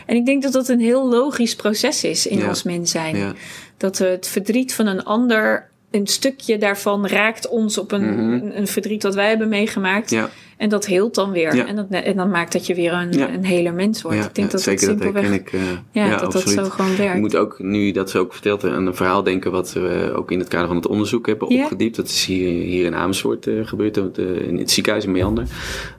en 0.05 0.15
ik 0.15 0.25
denk 0.25 0.43
dat 0.43 0.53
dat 0.53 0.67
een 0.67 0.79
heel 0.79 1.09
logisch 1.09 1.55
proces 1.55 2.03
is 2.03 2.27
in 2.27 2.47
ons 2.47 2.63
mens 2.63 2.91
zijn. 2.91 3.35
Dat 3.77 3.97
we 3.97 4.05
het 4.05 4.27
verdriet 4.27 4.73
van 4.73 4.87
een 4.87 5.03
ander 5.03 5.70
een 5.91 6.07
stukje 6.07 6.57
daarvan 6.57 7.07
raakt 7.07 7.47
ons 7.47 7.77
op 7.77 7.91
een, 7.91 8.13
mhm. 8.13 8.49
een, 8.53 8.67
verdriet 8.67 9.01
dat 9.01 9.15
wij 9.15 9.29
hebben 9.29 9.49
meegemaakt. 9.49 10.09
Ja. 10.09 10.29
En 10.57 10.69
dat 10.69 10.85
heelt 10.85 11.15
dan 11.15 11.31
weer. 11.31 11.67
En, 11.67 11.75
dat, 11.75 11.85
en 11.89 12.15
dan 12.15 12.29
maakt 12.29 12.51
dat 12.51 12.67
je 12.67 12.75
weer 12.75 12.93
een, 12.93 13.33
een 13.33 13.45
hele 13.45 13.71
mens 13.71 14.01
wordt. 14.01 14.25
ik 14.25 14.35
denk 14.35 14.51
dat 14.51 14.61
zeker 14.61 14.87
dat 14.87 14.97
simpelweg, 14.97 15.31
ik, 15.31 15.51
uh, 15.51 15.61
ja, 15.91 16.17
dat 16.17 16.31
dat 16.31 16.49
zo 16.49 16.63
gewoon 16.63 16.95
werkt. 16.95 17.13
Je 17.13 17.19
moet 17.19 17.35
ook, 17.35 17.59
nu 17.59 17.91
dat 17.91 18.09
ze 18.09 18.19
ook 18.19 18.33
vertelt, 18.33 18.63
aan 18.63 18.87
een 18.87 18.95
verhaal 18.95 19.23
denken 19.23 19.51
wat 19.51 19.73
we 19.73 20.11
ook 20.15 20.31
in 20.31 20.39
het 20.39 20.47
kader 20.47 20.67
van 20.67 20.75
het 20.75 20.87
onderzoek 20.87 21.27
hebben 21.27 21.47
opgediept. 21.47 21.95
Dat 21.95 22.07
is 22.07 22.25
hier, 22.25 22.47
hier 22.47 22.85
in 22.85 22.95
Amersfoort 22.95 23.47
uh, 23.47 23.67
gebeurd, 23.67 23.97
uh, 23.97 24.47
in 24.47 24.57
het 24.57 24.71
ziekenhuis 24.71 25.05
in 25.05 25.11
Meander. 25.11 25.45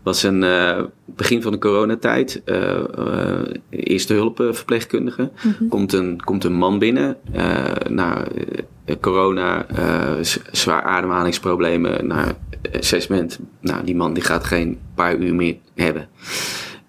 was 0.02 0.22
een 0.22 0.44
begin 1.05 1.42
van 1.42 1.52
de 1.52 1.59
coronatijd. 1.59 2.42
eerste 3.70 4.14
hulp 4.14 4.48
verpleegkundige. 4.50 5.31
Mhm. 5.42 5.68
komt, 5.68 5.92
een, 5.92 6.20
komt 6.24 6.44
een 6.44 6.55
man 6.55 6.78
binnen. 6.78 7.16
nou, 7.88 8.26
corona, 9.00 9.66
zwaar 10.50 10.83
ademhalingsproblemen. 10.83 12.07
Nou, 12.07 12.33
assessment. 12.78 13.38
Nou, 13.61 13.85
die 13.85 13.96
man 13.96 14.14
die 14.14 14.22
gaat 14.22 14.44
geen 14.44 14.78
paar 14.94 15.16
uur 15.16 15.35
meer 15.35 15.57
hebben. 15.74 16.09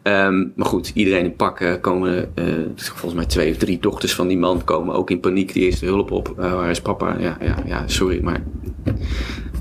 Um, 0.03 0.53
maar 0.55 0.65
goed, 0.65 0.91
iedereen 0.93 1.23
in 1.23 1.35
pakken 1.35 1.79
komen, 1.79 2.31
uh, 2.35 2.45
volgens 2.75 3.13
mij 3.13 3.25
twee 3.25 3.51
of 3.51 3.57
drie 3.57 3.79
dochters 3.79 4.15
van 4.15 4.27
die 4.27 4.37
man 4.37 4.63
komen 4.63 4.95
ook 4.95 5.09
in 5.09 5.19
paniek 5.19 5.53
die 5.53 5.63
eerste 5.63 5.85
hulp 5.85 6.11
op. 6.11 6.35
Uh, 6.39 6.53
waar 6.53 6.69
is 6.69 6.81
papa? 6.81 7.15
Ja, 7.19 7.37
ja, 7.41 7.55
ja, 7.65 7.83
sorry, 7.87 8.23
maar 8.23 8.43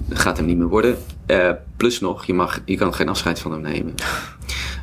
het 0.08 0.18
gaat 0.18 0.36
hem 0.36 0.46
niet 0.46 0.56
meer 0.56 0.68
worden. 0.68 0.96
Uh, 1.26 1.50
plus 1.76 2.00
nog, 2.00 2.24
je, 2.24 2.34
mag, 2.34 2.60
je 2.64 2.76
kan 2.76 2.94
geen 2.94 3.08
afscheid 3.08 3.38
van 3.38 3.52
hem 3.52 3.60
nemen. 3.60 3.94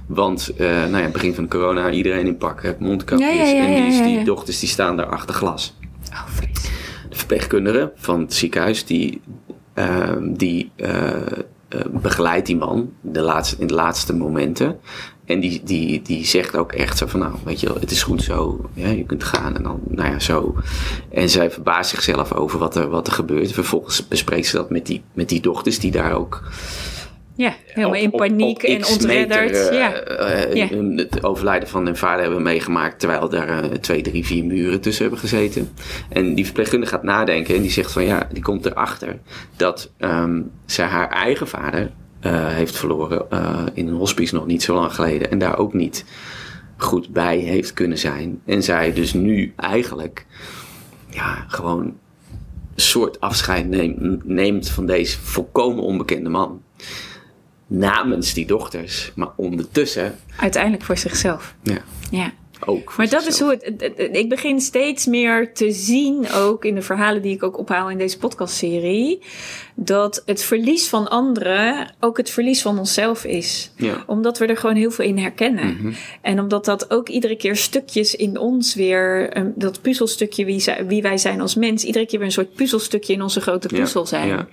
Want, 0.07 0.53
nou 0.57 0.97
ja, 0.97 1.09
begin 1.09 1.33
van 1.33 1.43
de 1.43 1.49
corona, 1.49 1.91
iedereen 1.91 2.27
in 2.27 2.37
pakken, 2.37 2.75
mondkapjes. 2.79 3.37
Ja, 3.37 3.45
ja, 3.45 3.65
en 3.65 3.89
die, 3.89 4.03
die, 4.03 4.23
dochters 4.23 4.59
die 4.59 4.69
staan 4.69 4.97
daar 4.97 5.05
achter 5.05 5.35
glas. 5.35 5.77
Oh, 6.11 6.25
de 6.39 6.68
verpleegkundige 7.29 7.91
van 7.95 8.19
het 8.19 8.33
ziekenhuis, 8.33 8.85
die, 8.85 9.21
Ehm, 9.79 10.33
die 10.33 10.71
uh, 10.77 11.15
begeleidt 11.91 12.45
die 12.45 12.57
man 12.57 12.93
de 13.01 13.21
laatste, 13.21 13.55
in 13.59 13.67
de 13.67 13.73
laatste 13.73 14.15
momenten. 14.15 14.79
En 15.25 15.39
die, 15.39 15.61
die, 15.63 16.01
die 16.01 16.25
zegt 16.25 16.57
ook 16.57 16.71
echt 16.71 16.97
zo 16.97 17.07
van, 17.07 17.19
nou, 17.19 17.33
weet 17.43 17.59
je 17.59 17.73
het 17.79 17.91
is 17.91 18.03
goed 18.03 18.23
zo. 18.23 18.69
Ja, 18.73 18.87
je 18.87 19.03
kunt 19.03 19.23
gaan 19.23 19.55
en 19.55 19.63
dan, 19.63 19.79
nou 19.87 20.09
ja, 20.11 20.19
zo. 20.19 20.55
En 21.11 21.29
zij 21.29 21.51
verbaast 21.51 21.89
zichzelf 21.89 22.33
over 22.33 22.59
wat 22.59 22.75
er, 22.75 22.89
wat 22.89 23.07
er 23.07 23.13
gebeurt. 23.13 23.51
Vervolgens 23.51 24.07
bespreekt 24.07 24.47
ze 24.47 24.55
dat 24.55 24.69
met 24.69 24.85
die, 24.85 25.03
met 25.13 25.29
die 25.29 25.41
dochters 25.41 25.79
die 25.79 25.91
daar 25.91 26.13
ook 26.13 26.43
ja, 27.39 27.54
helemaal 27.65 27.95
in 27.95 28.12
paniek 28.12 28.63
en 28.63 28.86
ontredderd. 28.86 29.52
Meter, 29.52 29.71
uh, 29.73 29.78
ja. 30.54 30.71
Uh, 30.71 30.97
Het 30.97 31.23
overlijden 31.23 31.69
van 31.69 31.86
hun 31.86 31.97
vader 31.97 32.21
hebben 32.21 32.41
meegemaakt 32.41 32.99
terwijl 32.99 33.30
daar 33.30 33.63
uh, 33.63 33.71
twee, 33.71 34.02
drie, 34.02 34.25
vier 34.25 34.45
muren 34.45 34.82
tussen 34.82 35.02
hebben 35.02 35.19
gezeten. 35.19 35.69
En 36.10 36.36
die 36.36 36.45
verpleegkundige 36.45 36.91
gaat 36.91 37.04
nadenken 37.04 37.56
en 37.56 37.62
die 37.62 37.71
zegt 37.71 37.91
van 37.91 38.04
ja, 38.04 38.28
die 38.32 38.43
komt 38.43 38.65
erachter 38.65 39.19
dat 39.56 39.91
um, 39.99 40.52
zij 40.65 40.86
haar 40.86 41.10
eigen 41.10 41.47
vader 41.47 41.91
heeft 42.30 42.78
verloren 42.78 43.28
in 43.73 43.88
een 43.88 43.93
hospice 43.93 44.36
nog 44.36 44.45
niet 44.45 44.63
zo 44.63 44.75
lang 44.75 44.93
geleden. 44.93 45.32
En 45.32 45.38
daar 45.38 45.58
ook 45.58 45.73
niet 45.73 46.06
goed 46.78 47.10
bij 47.10 47.38
heeft 47.38 47.73
kunnen 47.73 47.97
zijn. 47.97 48.41
En 48.45 48.63
zij 48.63 48.93
dus 48.93 49.13
nu 49.13 49.54
eigenlijk 49.56 50.25
ja, 51.10 51.45
gewoon 51.47 51.82
een 51.82 51.95
soort 52.75 53.19
afscheid 53.19 53.67
neemt, 53.67 54.25
neemt 54.25 54.69
van 54.69 54.86
deze 54.86 55.19
volkomen 55.19 55.84
onbekende 55.84 56.30
man 56.30 56.62
namens 57.69 58.34
die 58.34 58.45
dochters, 58.45 59.12
maar 59.15 59.29
ondertussen. 59.36 60.19
Uiteindelijk 60.38 60.84
voor 60.84 60.97
zichzelf. 60.97 61.55
Ja. 61.63 61.77
ja. 62.12 62.34
Ook 62.65 62.97
maar 62.97 63.10
dat 63.10 63.25
is 63.25 63.39
hoe 63.39 63.58
het, 63.62 63.91
Ik 64.12 64.29
begin 64.29 64.62
steeds 64.62 65.05
meer 65.05 65.53
te 65.53 65.71
zien, 65.71 66.32
ook 66.32 66.65
in 66.65 66.75
de 66.75 66.82
verhalen 66.82 67.21
die 67.21 67.36
ik 67.36 67.43
ook 67.43 67.58
ophaal 67.58 67.89
in 67.89 67.97
deze 67.97 68.17
podcastserie 68.17 69.21
dat 69.81 70.23
het 70.25 70.43
verlies 70.43 70.87
van 70.87 71.09
anderen 71.09 71.91
ook 71.99 72.17
het 72.17 72.29
verlies 72.29 72.61
van 72.61 72.79
onszelf 72.79 73.23
is. 73.23 73.71
Ja. 73.75 74.03
Omdat 74.05 74.37
we 74.37 74.45
er 74.45 74.57
gewoon 74.57 74.75
heel 74.75 74.91
veel 74.91 75.05
in 75.05 75.17
herkennen. 75.17 75.77
Mm 75.81 75.93
En 76.21 76.39
omdat 76.39 76.65
dat 76.65 76.91
ook 76.91 77.09
iedere 77.09 77.35
keer 77.35 77.55
stukjes 77.55 78.15
in 78.15 78.37
ons 78.37 78.75
weer, 78.75 79.37
um, 79.37 79.53
dat 79.55 79.81
puzzelstukje 79.81 80.45
wie, 80.45 80.63
wie, 80.87 81.01
wij 81.01 81.17
zijn 81.17 81.41
als 81.41 81.55
mens, 81.55 81.83
iedere 81.83 82.05
keer 82.05 82.19
weer 82.19 82.27
een 82.27 82.33
soort 82.33 82.53
puzzelstukje 82.53 83.13
in 83.13 83.21
onze 83.21 83.41
grote 83.41 83.67
puzzel 83.67 84.05
zijn. 84.05 84.27
Ja. 84.27 84.47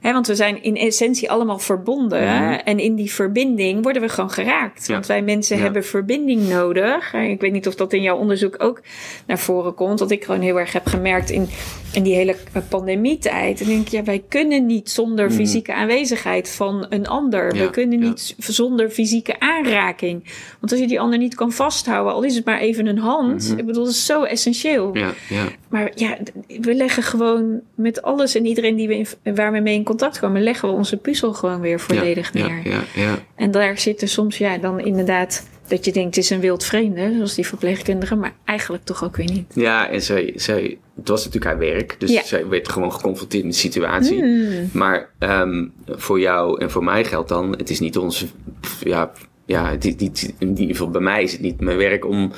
He, 0.00 0.12
want 0.12 0.26
we 0.26 0.34
zijn 0.34 0.62
in 0.62 0.76
essentie 0.76 1.30
allemaal 1.30 1.58
verbonden. 1.58 2.22
Mhm. 2.22 2.52
En 2.64 2.78
in 2.78 2.94
die 2.94 3.12
verbinding 3.12 3.82
worden 3.82 4.02
we 4.02 4.08
gewoon 4.08 4.30
geraakt. 4.30 4.86
Want 4.88 5.06
wij 5.06 5.22
mensen 5.22 5.58
hebben 5.58 5.84
verbinding 5.84 6.48
nodig. 6.48 7.14
Ik 7.14 7.40
weet 7.40 7.52
niet 7.52 7.66
of 7.66 7.74
dat 7.74 7.92
in 7.92 8.02
jouw 8.02 8.16
onderzoek 8.16 8.54
ook 8.58 8.82
naar 9.26 9.38
voren 9.38 9.74
komt. 9.74 9.98
Dat 9.98 10.10
ik 10.10 10.24
gewoon 10.24 10.40
heel 10.40 10.58
erg 10.58 10.72
heb 10.72 10.86
gemerkt 10.86 11.30
in, 11.30 11.48
in 11.92 12.02
die 12.02 12.14
hele 12.14 12.36
pandemietijd. 12.68 13.60
En 13.60 13.66
denk 13.66 13.86
ik, 13.86 13.88
ja, 13.88 14.02
wij 14.02 14.24
kunnen 14.28 14.55
niet 14.58 14.90
zonder 14.90 15.26
hmm. 15.26 15.36
fysieke 15.36 15.74
aanwezigheid 15.74 16.50
van 16.50 16.86
een 16.88 17.06
ander. 17.06 17.52
we 17.52 17.70
kunnen 17.70 17.98
niet 17.98 18.34
zonder 18.38 18.90
fysieke 18.90 19.40
aanraking. 19.40 20.22
Want 20.60 20.72
als 20.72 20.80
je 20.80 20.86
die 20.86 21.00
ander 21.00 21.18
niet 21.18 21.34
kan 21.34 21.52
vasthouden, 21.52 22.12
al 22.12 22.22
is 22.22 22.34
het 22.34 22.44
maar 22.44 22.58
even 22.58 22.86
een 22.86 22.98
hand. 22.98 23.48
Mhm. 23.48 23.58
Ik 23.58 23.66
bedoel, 23.66 23.84
dat 23.84 23.92
is 23.92 24.06
zo 24.06 24.22
essentieel. 24.22 24.96
Ja, 24.96 25.12
ja. 25.28 25.44
Maar 25.68 25.92
ja, 25.94 26.16
we 26.60 26.74
leggen 26.74 27.02
gewoon 27.02 27.60
met 27.74 28.02
alles 28.02 28.34
en 28.34 28.46
iedereen 28.46 28.76
die 28.76 28.88
we 28.88 28.96
in, 29.22 29.34
waar 29.34 29.52
we 29.52 29.60
mee 29.60 29.74
in 29.74 29.84
contact 29.84 30.18
komen, 30.18 30.42
leggen 30.42 30.68
we 30.68 30.74
onze 30.74 30.96
puzzel 30.96 31.32
gewoon 31.32 31.60
weer 31.60 31.80
volledig 31.80 32.32
neer. 32.32 32.60
Ja, 32.64 32.82
ja, 32.94 33.18
En 33.34 33.50
daar 33.50 33.78
zitten 33.78 34.08
soms, 34.08 34.38
ja, 34.38 34.58
dan 34.58 34.80
inderdaad 34.80 35.44
dat 35.68 35.84
je 35.84 35.92
denkt, 35.92 36.14
het 36.14 36.24
is 36.24 36.30
een 36.30 36.40
wild 36.40 36.64
vreemde, 36.64 37.12
zoals 37.14 37.34
die 37.34 37.46
verpleegkundige, 37.46 38.14
maar 38.14 38.34
eigenlijk 38.44 38.84
toch 38.84 39.04
ook 39.04 39.16
weer 39.16 39.30
niet. 39.32 39.52
Ja, 39.54 39.88
en 39.90 40.02
zij, 40.02 40.32
zij 40.34 40.78
het 40.96 41.08
was 41.08 41.24
natuurlijk 41.24 41.52
haar 41.52 41.58
werk, 41.58 41.96
dus 41.98 42.28
zij 42.28 42.48
werd 42.48 42.68
gewoon 42.68 42.92
geconfronteerd 42.92 43.44
met 43.44 43.52
de 43.52 43.58
situatie. 43.58 44.18
Hmm. 44.18 44.68
Maar 44.72 45.10
um, 45.18 45.72
voor 45.86 46.20
jou 46.20 46.60
en 46.60 46.70
voor 46.70 46.84
mij 46.84 47.04
geldt 47.04 47.28
dan, 47.28 47.50
het 47.56 47.70
is 47.70 47.80
niet 47.80 47.96
onze, 47.98 48.26
ja, 48.84 49.12
ja 49.44 49.70
het 49.70 49.84
is 49.84 49.96
niet, 49.96 50.34
in 50.38 50.48
ieder 50.48 50.76
geval 50.76 50.90
bij 50.90 51.00
mij 51.00 51.22
is 51.22 51.32
het 51.32 51.40
niet 51.40 51.60
mijn 51.60 51.76
werk 51.76 52.04
om, 52.04 52.32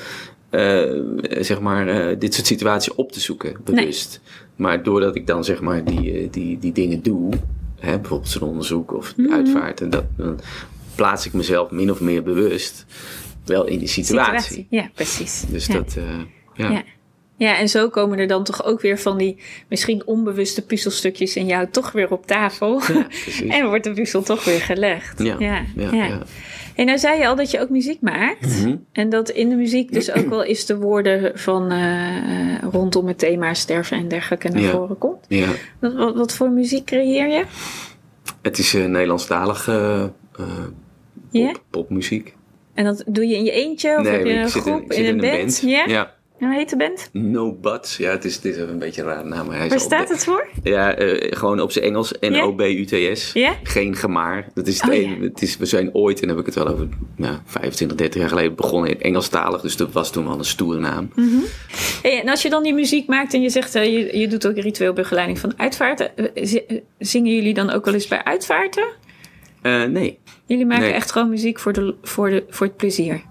uh, 0.51 1.01
zeg 1.39 1.59
maar, 1.59 2.09
uh, 2.09 2.19
dit 2.19 2.33
soort 2.33 2.47
situaties 2.47 2.95
op 2.95 3.11
te 3.11 3.19
zoeken, 3.19 3.55
bewust. 3.63 4.21
Maar 4.55 4.83
doordat 4.83 5.15
ik 5.15 5.27
dan, 5.27 5.43
zeg 5.43 5.61
maar, 5.61 5.83
die, 5.83 6.29
die, 6.29 6.59
die 6.59 6.71
dingen 6.71 7.03
doe, 7.03 7.33
hè, 7.79 7.99
bijvoorbeeld 7.99 8.29
zo'n 8.29 8.49
onderzoek 8.49 8.93
of 8.93 9.13
mm. 9.17 9.33
uitvaart, 9.33 9.81
en 9.81 9.89
dat, 9.89 10.05
dan 10.15 10.39
plaats 10.99 11.25
ik 11.25 11.33
mezelf 11.33 11.71
min 11.71 11.91
of 11.91 11.99
meer 11.99 12.23
bewust 12.23 12.85
wel 13.45 13.65
in 13.65 13.79
die 13.79 13.87
situatie. 13.87 14.67
Ja, 14.69 14.89
precies. 14.93 15.43
Dus 15.49 15.65
Ja. 15.65 15.73
dat, 15.73 15.95
eh, 15.97 16.03
ja. 16.53 16.69
Ja. 16.69 16.83
Ja, 17.37 17.57
en 17.57 17.69
zo 17.69 17.89
komen 17.89 18.19
er 18.19 18.27
dan 18.27 18.43
toch 18.43 18.63
ook 18.65 18.81
weer 18.81 18.99
van 18.99 19.17
die 19.17 19.37
misschien 19.69 20.05
onbewuste 20.07 20.61
puzzelstukjes 20.65 21.35
in 21.35 21.45
jou 21.45 21.67
toch 21.71 21.91
weer 21.91 22.11
op 22.11 22.25
tafel. 22.27 22.81
Ja, 22.87 23.03
precies. 23.03 23.41
en 23.55 23.67
wordt 23.67 23.83
de 23.83 23.93
puzzel 23.93 24.21
toch 24.23 24.43
weer 24.45 24.59
gelegd. 24.61 25.23
Ja, 25.23 25.35
ja, 25.39 25.63
ja. 25.75 26.21
En 26.75 26.85
nou 26.85 26.97
zei 26.97 27.19
je 27.19 27.27
al 27.27 27.35
dat 27.35 27.51
je 27.51 27.59
ook 27.61 27.69
muziek 27.69 28.01
maakt. 28.01 28.59
Mhm. 28.61 28.75
En 28.91 29.09
dat 29.09 29.29
in 29.29 29.49
de 29.49 29.55
muziek 29.55 29.91
dus 29.93 30.11
ook 30.11 30.29
wel 30.29 30.43
eens 30.43 30.65
de 30.65 30.77
woorden 30.77 31.31
van 31.39 31.71
eh, 31.71 32.57
rondom 32.71 33.07
het 33.07 33.17
thema 33.19 33.53
sterven 33.53 33.97
en 33.97 34.07
dergelijke 34.07 34.49
naar 34.49 34.61
Ja. 34.61 34.71
voren 34.71 34.97
komt. 34.97 35.25
ja. 35.27 35.47
Wat, 35.79 36.15
wat, 36.15 36.33
voor 36.33 36.49
muziek 36.49 36.85
creëer 36.85 37.27
je? 37.29 37.43
Het 38.41 38.57
is 38.57 38.73
uh, 38.75 38.85
Nederlandstalige 38.85 40.11
pop, 41.31 41.63
popmuziek. 41.69 42.35
En 42.73 42.85
dat 42.85 43.03
doe 43.07 43.27
je 43.27 43.35
in 43.35 43.43
je 43.43 43.51
eentje 43.51 43.97
of 43.99 44.07
heb 44.07 44.25
je 44.25 44.33
maar 44.33 44.47
ik 44.47 44.55
een 44.55 44.61
groep 44.61 44.91
in 44.91 45.05
een 45.05 45.17
band? 45.17 45.61
Ja? 45.65 45.83
ja. 45.87 46.17
En 46.39 46.47
hoe 46.47 46.55
heet 46.55 46.69
de 46.69 46.77
band? 46.77 47.09
No 47.13 47.53
Buts. 47.53 47.97
Ja, 47.97 48.11
het 48.11 48.25
is, 48.25 48.35
het 48.35 48.45
is 48.45 48.57
een 48.57 48.79
beetje 48.79 49.01
een 49.01 49.07
rare 49.07 49.23
naam. 49.27 49.45
Maar 49.47 49.55
hij 49.55 49.65
is 49.65 49.71
Waar 49.71 49.79
staat 49.79 50.09
het 50.09 50.23
voor? 50.23 50.47
Ja, 50.63 50.95
eh, 50.95 51.37
gewoon 51.37 51.59
op 51.59 51.71
zijn 51.71 51.85
Engels. 51.85 52.13
N-O-B-U-T-S. 52.19 53.31
Geen 53.63 53.95
gemaar. 53.95 54.47
Dat 54.53 54.67
is 54.67 54.81
het 54.81 54.89
Oh, 54.91 54.95
een, 54.97 55.21
het 55.21 55.41
is, 55.41 55.57
we 55.57 55.65
zijn 55.65 55.93
ooit, 55.93 56.21
en 56.21 56.27
dan 56.27 56.37
heb 56.37 56.47
ik 56.47 56.53
het 56.53 56.63
wel 56.63 56.73
over 56.73 56.87
nou, 57.15 57.37
25, 57.45 57.97
30 57.97 58.19
jaar 58.19 58.29
geleden 58.29 58.55
begonnen 58.55 58.89
in 58.91 59.01
Engelstalig. 59.01 59.61
Dus 59.61 59.75
dat 59.77 59.91
was 59.91 60.11
toen 60.11 60.25
wel 60.27 60.37
een 60.37 60.45
stoere 60.45 60.79
naam. 60.79 61.09
Hey, 62.01 62.21
en 62.21 62.29
als 62.29 62.41
je 62.41 62.49
dan 62.49 62.63
die 62.63 62.73
muziek 62.73 63.07
maakt 63.07 63.33
en 63.33 63.41
je 63.41 63.49
zegt, 63.49 63.75
eh, 63.75 63.83
je, 63.85 64.17
je 64.17 64.27
doet 64.27 64.47
ook 64.47 64.55
ritueel 64.57 64.93
begeleiding 64.93 65.39
van 65.39 65.53
uitvaarten. 65.57 66.17
eh, 66.17 66.25
zi- 66.45 66.81
Zingen 66.99 67.35
jullie 67.35 67.53
dan 67.53 67.69
ook 67.69 67.85
wel 67.85 67.93
eens 67.93 68.07
bij 68.07 68.23
uitvaarten? 68.23 68.85
Nee. 69.87 70.19
Jullie 70.49 70.65
maken 70.65 70.83
Nee. 70.83 70.93
echt 70.93 71.11
gewoon 71.11 71.29
muziek 71.29 71.59
voor, 71.59 71.73
de, 71.73 71.95
voor, 72.01 72.29
de, 72.29 72.45
voor 72.49 72.67
het 72.67 72.75
plezier. 72.77 73.21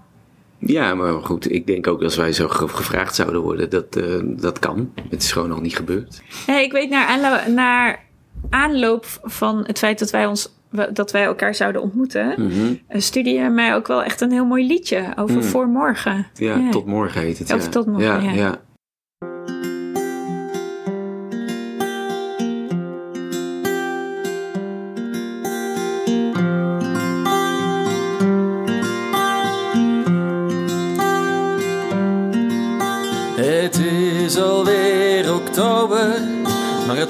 Ja, 0.57 0.95
maar 0.95 1.13
goed, 1.13 1.51
ik 1.51 1.67
denk 1.67 1.87
ook 1.87 2.03
als 2.03 2.15
wij 2.15 2.31
zo 2.31 2.47
ge- 2.47 2.67
gevraagd 2.67 3.15
zouden 3.15 3.41
worden, 3.41 3.69
dat, 3.69 3.95
eh, 3.95 4.03
dat 4.23 4.59
kan. 4.59 4.91
Het 5.09 5.21
is 5.23 5.31
gewoon 5.31 5.49
nog 5.49 5.61
niet 5.61 5.75
gebeurd. 5.75 6.21
Nee, 6.47 6.63
ik 6.63 6.71
weet 6.71 6.89
naar, 6.89 7.07
aanlo- 7.07 7.53
naar 7.53 8.05
aanloop 8.49 9.05
van 9.23 9.63
het 9.67 9.77
feit 9.79 9.99
dat 9.99 10.09
wij, 10.09 10.25
ons, 10.25 10.53
dat 10.93 11.11
wij 11.11 11.23
elkaar 11.23 11.55
zouden 11.55 11.81
ontmoeten, 11.81 12.33
Mhm. 12.37 12.73
eh, 12.87 12.99
stuurde 13.01 13.29
je 13.29 13.49
mij 13.49 13.75
ook 13.75 13.87
wel 13.87 14.03
echt 14.03 14.21
een 14.21 14.31
heel 14.31 14.45
mooi 14.45 14.67
liedje 14.67 15.03
over 15.15 15.35
Mm. 15.35 15.43
voor 15.43 15.67
morgen. 15.67 16.27
Ja, 16.33 16.69
tot 16.69 16.85
morgen 16.85 17.21
heet 17.21 17.39
het. 17.39 17.53
Of 17.53 17.63
ja. 17.63 17.69
tot 17.69 17.85
morgen, 17.85 18.23
ja. 18.23 18.31
ja. 18.31 18.61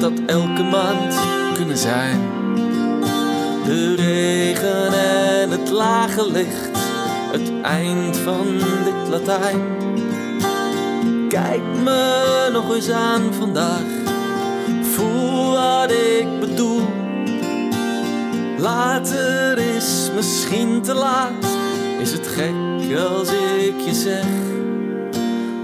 Had 0.02 0.20
elke 0.26 0.64
maand 0.64 1.16
kunnen 1.54 1.78
zijn. 1.78 2.20
De 3.66 3.95
regen 3.95 4.93
en 4.93 5.50
het 5.50 5.70
lage 5.70 6.32
licht, 6.32 6.78
het 7.32 7.52
eind 7.62 8.18
van 8.18 8.45
dit 8.84 9.10
Latijn. 9.10 9.62
Kijk 11.30 11.62
me 11.84 12.50
nog 12.52 12.76
eens 12.76 12.89
aan 12.89 13.34
vandaag, 13.34 13.84
voel 14.82 15.52
wat 15.52 15.91
ik 15.91 16.39
bedoel. 16.39 16.82
Later 18.58 19.58
is 19.58 20.12
misschien 20.16 20.82
te 20.82 20.93
laat, 20.93 21.45
is 22.02 22.12
het 22.12 22.28
gek 22.28 22.97
als 22.97 23.30
ik 23.32 23.80
je 23.86 23.93
zeg 23.93 24.26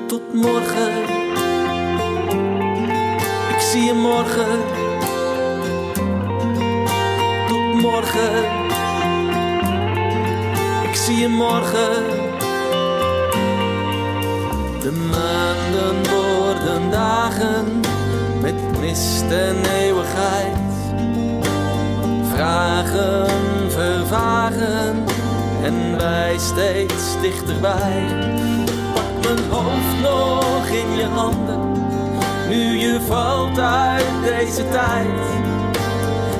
tot 0.07 0.33
morgen. 0.33 1.14
Zie 3.75 3.83
je 3.83 3.93
morgen. 3.93 4.59
Tot 7.47 7.81
morgen. 7.81 8.43
Ik 10.83 10.95
zie 10.95 11.17
je 11.17 11.27
morgen. 11.27 12.03
De 14.79 14.91
maanden 14.91 15.95
worden 16.13 16.91
dagen 16.91 17.81
met 18.41 18.79
mist 18.79 19.31
en 19.31 19.55
eeuwigheid. 19.65 20.57
Vragen 22.33 23.27
vervagen 23.71 25.05
en 25.63 25.97
wij 25.97 26.35
steeds 26.37 27.21
dichterbij 27.21 28.03
mijn 29.21 29.49
hoofd 29.49 30.01
nog 30.01 30.67
in 30.67 30.97
je 30.97 31.05
handen. 31.05 31.64
Nu 32.49 32.77
je 32.77 33.01
valt 33.07 33.59
uit 33.59 34.23
deze 34.23 34.69
tijd. 34.69 35.07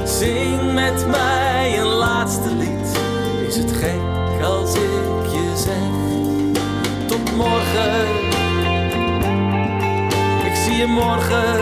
Zing 0.03 0.73
met 0.73 1.07
mij 1.07 1.79
een 1.79 1.85
laatste 1.85 2.55
lied. 2.55 2.99
Is 3.47 3.55
het 3.55 3.71
gek 3.71 4.43
als 4.43 4.73
ik 4.73 5.31
je 5.31 5.53
zeg? 5.55 5.93
Tot 7.07 7.35
morgen. 7.35 8.07
Ik 10.45 10.55
zie 10.55 10.75
je 10.75 10.85
morgen. 10.85 11.59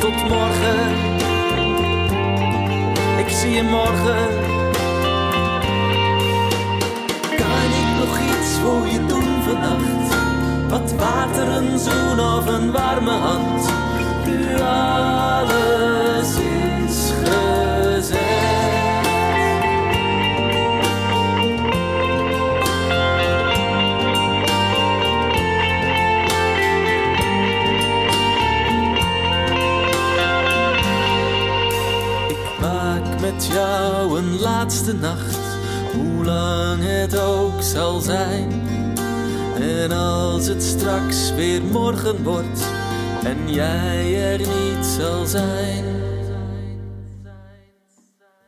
Tot 0.00 0.28
morgen. 0.28 0.90
Ik 3.18 3.28
zie 3.28 3.50
je 3.50 3.62
morgen. 3.62 4.28
Kan 7.36 7.70
ik 7.82 7.98
nog 7.98 8.18
iets 8.18 8.58
voor 8.62 8.86
je 8.86 9.06
doen 9.06 9.42
vannacht? 9.42 10.11
Wat 10.72 10.92
water, 10.92 11.48
een 11.48 11.78
zoen 11.78 12.20
of 12.20 12.46
een 12.46 12.72
warme 12.72 13.10
hand? 13.10 13.70
Nu 14.26 14.60
alles 14.60 16.36
is 16.36 17.12
maak 32.60 33.20
met 33.20 33.46
jou 33.52 34.18
een 34.18 34.40
laatste 34.40 34.94
nacht, 34.94 35.38
hoe 35.92 36.24
lang 36.24 36.82
het 36.82 37.18
ook 37.18 37.62
zal 37.62 38.00
zijn. 38.00 38.61
En 39.82 39.92
als 39.92 40.46
het 40.46 40.62
straks 40.62 41.34
weer 41.34 41.62
morgen 41.62 42.22
wordt 42.22 42.66
en 43.24 43.52
jij 43.52 44.32
er 44.32 44.38
niet 44.38 44.86
zal 44.86 45.26
zijn. 45.26 45.84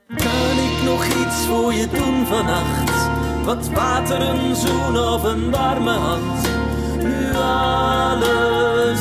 Kan 0.06 0.56
ik 0.68 0.82
nog 0.84 1.06
iets 1.06 1.46
voor 1.46 1.72
je 1.72 1.88
doen 1.92 2.26
vannacht? 2.26 3.08
Wat 3.44 3.68
water, 3.68 4.20
een 4.20 4.56
zoen 4.56 4.98
of 4.98 5.22
een 5.24 5.50
warme 5.50 5.90
hand? 5.90 6.48
Nu 7.02 7.34
alles 7.36 9.00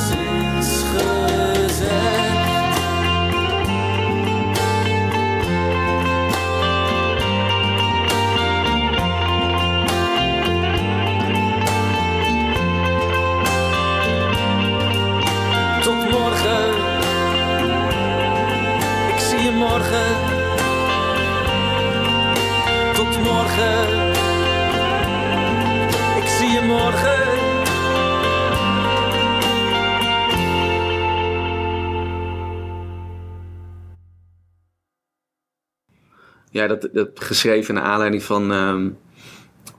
Ja, 36.64 36.70
dat, 36.70 36.89
dat 36.93 37.09
geschreven 37.14 37.74
naar 37.74 37.84
aanleiding 37.84 38.24
van. 38.24 38.51
ehm, 38.51 38.89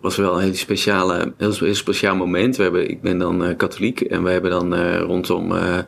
was 0.05 0.17
wel 0.17 0.35
een 0.35 0.43
hele 0.43 0.55
speciale, 0.55 1.33
heel, 1.37 1.53
heel 1.59 1.75
speciaal 1.75 2.17
moment. 2.17 2.57
We 2.57 2.63
hebben, 2.63 2.91
ik 2.91 3.01
ben 3.01 3.19
dan 3.19 3.45
eh, 3.45 3.57
katholiek 3.57 4.01
en 4.01 4.23
we 4.23 4.31
hebben 4.31 4.51
dan 4.51 4.75
eh, 4.75 5.01
rondom 5.01 5.57
eh, 5.57 5.79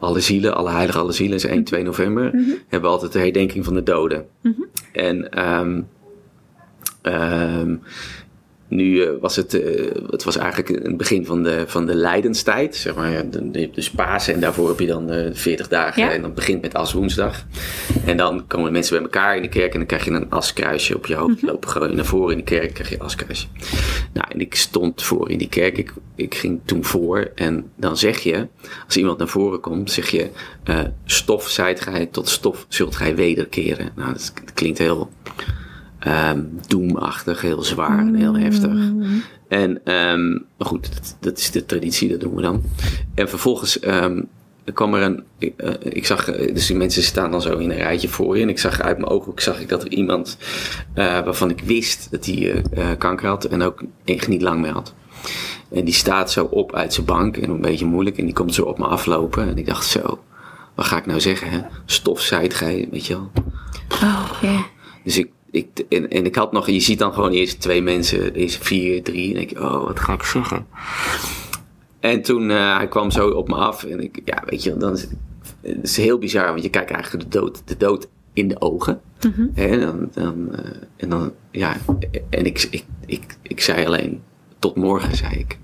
alle 0.00 0.20
zielen, 0.20 0.54
alle 0.54 0.70
heilige 0.70 0.98
alle 0.98 1.12
zielen, 1.12 1.36
is 1.36 1.44
1, 1.44 1.64
2 1.64 1.82
november, 1.82 2.30
hebben 2.68 2.80
we 2.90 2.96
altijd 2.96 3.12
de 3.12 3.18
herdenking 3.18 3.64
van 3.64 3.74
de 3.74 3.82
doden. 3.82 4.26
En 4.92 5.30
ehm, 5.30 5.82
ehm, 7.02 7.76
nu 8.74 9.02
eh, 9.02 9.10
was 9.20 9.36
het, 9.36 9.54
eh, 9.54 9.86
het 10.10 10.24
was 10.24 10.36
eigenlijk 10.36 10.84
het 10.84 10.96
begin 10.96 11.26
van 11.26 11.42
de, 11.42 11.64
van 11.66 11.86
de 11.86 11.94
lijdenstijd. 11.94 12.76
Zeg 12.76 12.94
maar, 12.94 13.10
ja, 13.10 13.22
de, 13.22 13.50
de, 13.50 13.70
dus 13.72 13.90
Pasen 13.90 14.34
en 14.34 14.40
daarvoor 14.40 14.68
heb 14.68 14.80
je 14.80 14.86
dan 14.86 15.10
eh 15.10 15.30
40 15.32 15.68
dagen. 15.68 16.02
Ja. 16.02 16.12
En 16.12 16.22
dat 16.22 16.34
begint 16.34 16.62
met 16.62 16.74
aswoensdag. 16.74 17.46
En 18.04 18.16
dan 18.16 18.46
komen 18.46 18.72
mensen 18.72 18.94
bij 18.94 19.02
elkaar 19.02 19.36
in 19.36 19.42
de 19.42 19.48
kerk 19.48 19.72
en 19.72 19.78
dan 19.78 19.86
krijg 19.86 20.04
je 20.04 20.10
een 20.10 20.30
askruisje 20.30 20.96
op 20.96 21.06
je 21.06 21.14
hoofd. 21.14 21.36
Mhm. 21.36 21.46
Lopen 21.46 21.68
gewoon 21.68 21.94
naar 21.94 22.04
voren 22.04 22.30
in 22.32 22.38
de 22.38 22.44
kerk, 22.44 22.74
krijg 22.74 22.88
je 22.88 22.94
een 22.94 23.00
askruisje. 23.00 23.46
Nou, 24.12 24.26
en 24.30 24.40
ik 24.40 24.54
stond 24.54 25.02
voor 25.02 25.30
in 25.30 25.38
die 25.38 25.48
kerk. 25.48 25.78
Ik, 25.78 25.92
ik 26.14 26.34
ging 26.34 26.60
toen 26.64 26.84
voor. 26.84 27.30
En 27.34 27.70
dan 27.76 27.96
zeg 27.96 28.18
je, 28.18 28.46
als 28.86 28.96
iemand 28.96 29.18
naar 29.18 29.28
voren 29.28 29.60
komt, 29.60 29.90
zeg 29.90 30.08
je... 30.10 30.28
eh, 30.64 30.80
stof 31.04 31.48
zijt 31.48 31.80
gij, 31.80 32.06
tot 32.06 32.28
stof 32.28 32.66
zult 32.68 32.96
gij 32.96 33.14
wederkeren. 33.14 33.90
Nou, 33.96 34.12
dat 34.12 34.32
klinkt 34.54 34.78
heel 34.78 35.10
ehm 36.02 36.40
doemachtig, 36.66 37.40
heel 37.40 37.62
zwaar 37.62 37.98
en 37.98 38.14
heel 38.14 38.36
heftig. 38.36 38.92
En 39.48 39.80
ehm, 39.84 40.30
maar 40.32 40.66
goed, 40.66 40.94
dat, 40.94 41.16
dat 41.20 41.38
is 41.38 41.50
de 41.50 41.66
traditie, 41.66 42.08
dat 42.08 42.20
doen 42.20 42.34
we 42.34 42.42
dan. 42.42 42.62
En 43.14 43.28
vervolgens 43.28 43.78
ehm, 43.78 44.22
kwam 44.74 44.94
er 44.94 45.02
een. 45.02 45.24
Ik, 45.38 45.54
eh, 45.56 45.70
ik 45.82 46.06
zag, 46.06 46.28
eh, 46.28 46.54
dus 46.54 46.66
die 46.66 46.76
mensen 46.76 47.02
staan 47.02 47.30
dan 47.30 47.42
zo 47.42 47.56
in 47.56 47.70
een 47.70 47.76
rijtje 47.76 48.08
voor 48.08 48.36
je. 48.36 48.42
En 48.42 48.48
ik 48.48 48.58
zag 48.58 48.80
uit 48.80 48.98
mijn 48.98 49.10
ooghoek 49.10 49.40
zag 49.40 49.60
ik 49.60 49.68
dat 49.68 49.82
er 49.82 49.90
iemand 49.90 50.38
eh, 50.94 51.04
waarvan 51.04 51.50
ik 51.50 51.60
wist 51.60 52.10
dat 52.10 52.26
hij 52.26 52.52
eh, 52.52 52.90
eh, 52.90 52.98
kanker 52.98 53.28
had 53.28 53.44
en 53.44 53.62
ook 53.62 53.82
echt 54.04 54.28
niet 54.28 54.42
lang 54.42 54.60
meer 54.60 54.72
had. 54.72 54.94
En 55.72 55.84
die 55.84 55.94
staat 55.94 56.30
zo 56.30 56.44
op 56.44 56.74
uit 56.74 56.94
zijn 56.94 57.06
bank 57.06 57.36
en 57.36 57.50
een 57.50 57.60
beetje 57.60 57.86
moeilijk. 57.86 58.18
En 58.18 58.24
die 58.24 58.34
komt 58.34 58.54
zo 58.54 58.62
op 58.62 58.78
me 58.78 58.86
aflopen. 58.86 59.48
En 59.48 59.58
ik 59.58 59.66
dacht 59.66 59.86
zo, 59.86 60.22
wat 60.74 60.86
ga 60.86 60.96
ik 60.96 61.06
nou 61.06 61.20
zeggen? 61.20 61.50
Hè? 61.50 61.60
Gij, 61.86 62.88
weet 62.90 63.06
je 63.06 63.14
wel. 63.14 63.30
Oh, 64.02 64.30
ja. 64.42 64.66
Dus 65.04 65.18
ik, 65.18 65.30
ik 65.52 65.84
en, 65.88 66.10
en 66.10 66.24
ik 66.24 66.34
had 66.34 66.52
nog, 66.52 66.66
je 66.66 66.80
ziet 66.80 66.98
dan 66.98 67.12
gewoon 67.12 67.30
eerst 67.30 67.60
twee 67.60 67.82
mensen, 67.82 68.34
eerst 68.34 68.64
vier, 68.64 69.02
drie. 69.02 69.34
En 69.34 69.40
ik, 69.40 69.58
oh, 69.60 69.84
wat 69.84 70.00
ga 70.00 70.12
ik 70.12 70.22
zeggen? 70.22 70.66
En 72.00 72.22
toen, 72.22 72.50
eh, 72.50 72.76
hij 72.76 72.88
kwam 72.88 73.10
zo 73.10 73.28
op 73.28 73.48
me 73.48 73.54
af. 73.54 73.84
En 73.84 74.00
ik, 74.00 74.20
ja, 74.24 74.42
weet 74.46 74.62
je, 74.62 74.76
dan 74.76 74.92
is 74.92 75.00
het, 75.00 75.10
het 75.60 75.82
is 75.82 75.96
heel 75.96 76.18
bizar, 76.18 76.46
want 76.46 76.62
je 76.62 76.70
kijkt 76.70 76.90
eigenlijk 76.90 77.30
de 77.30 77.38
dood, 77.38 77.62
de 77.64 77.76
dood 77.76 78.08
in 78.32 78.48
de 78.48 78.60
ogen. 78.60 79.00
Hè, 79.54 79.66
En 79.66 79.80
dan, 79.80 80.08
dan, 80.12 80.54
eh, 80.54 80.70
en 80.96 81.08
dan, 81.08 81.32
ja, 81.50 81.76
en 82.30 82.46
ik, 82.46 82.68
ik, 82.70 82.84
ik, 83.06 83.36
ik 83.42 83.60
zei 83.60 83.86
alleen, 83.86 84.22
tot 84.58 84.76
morgen, 84.76 85.16
zei 85.16 85.34
ik. 85.34 85.58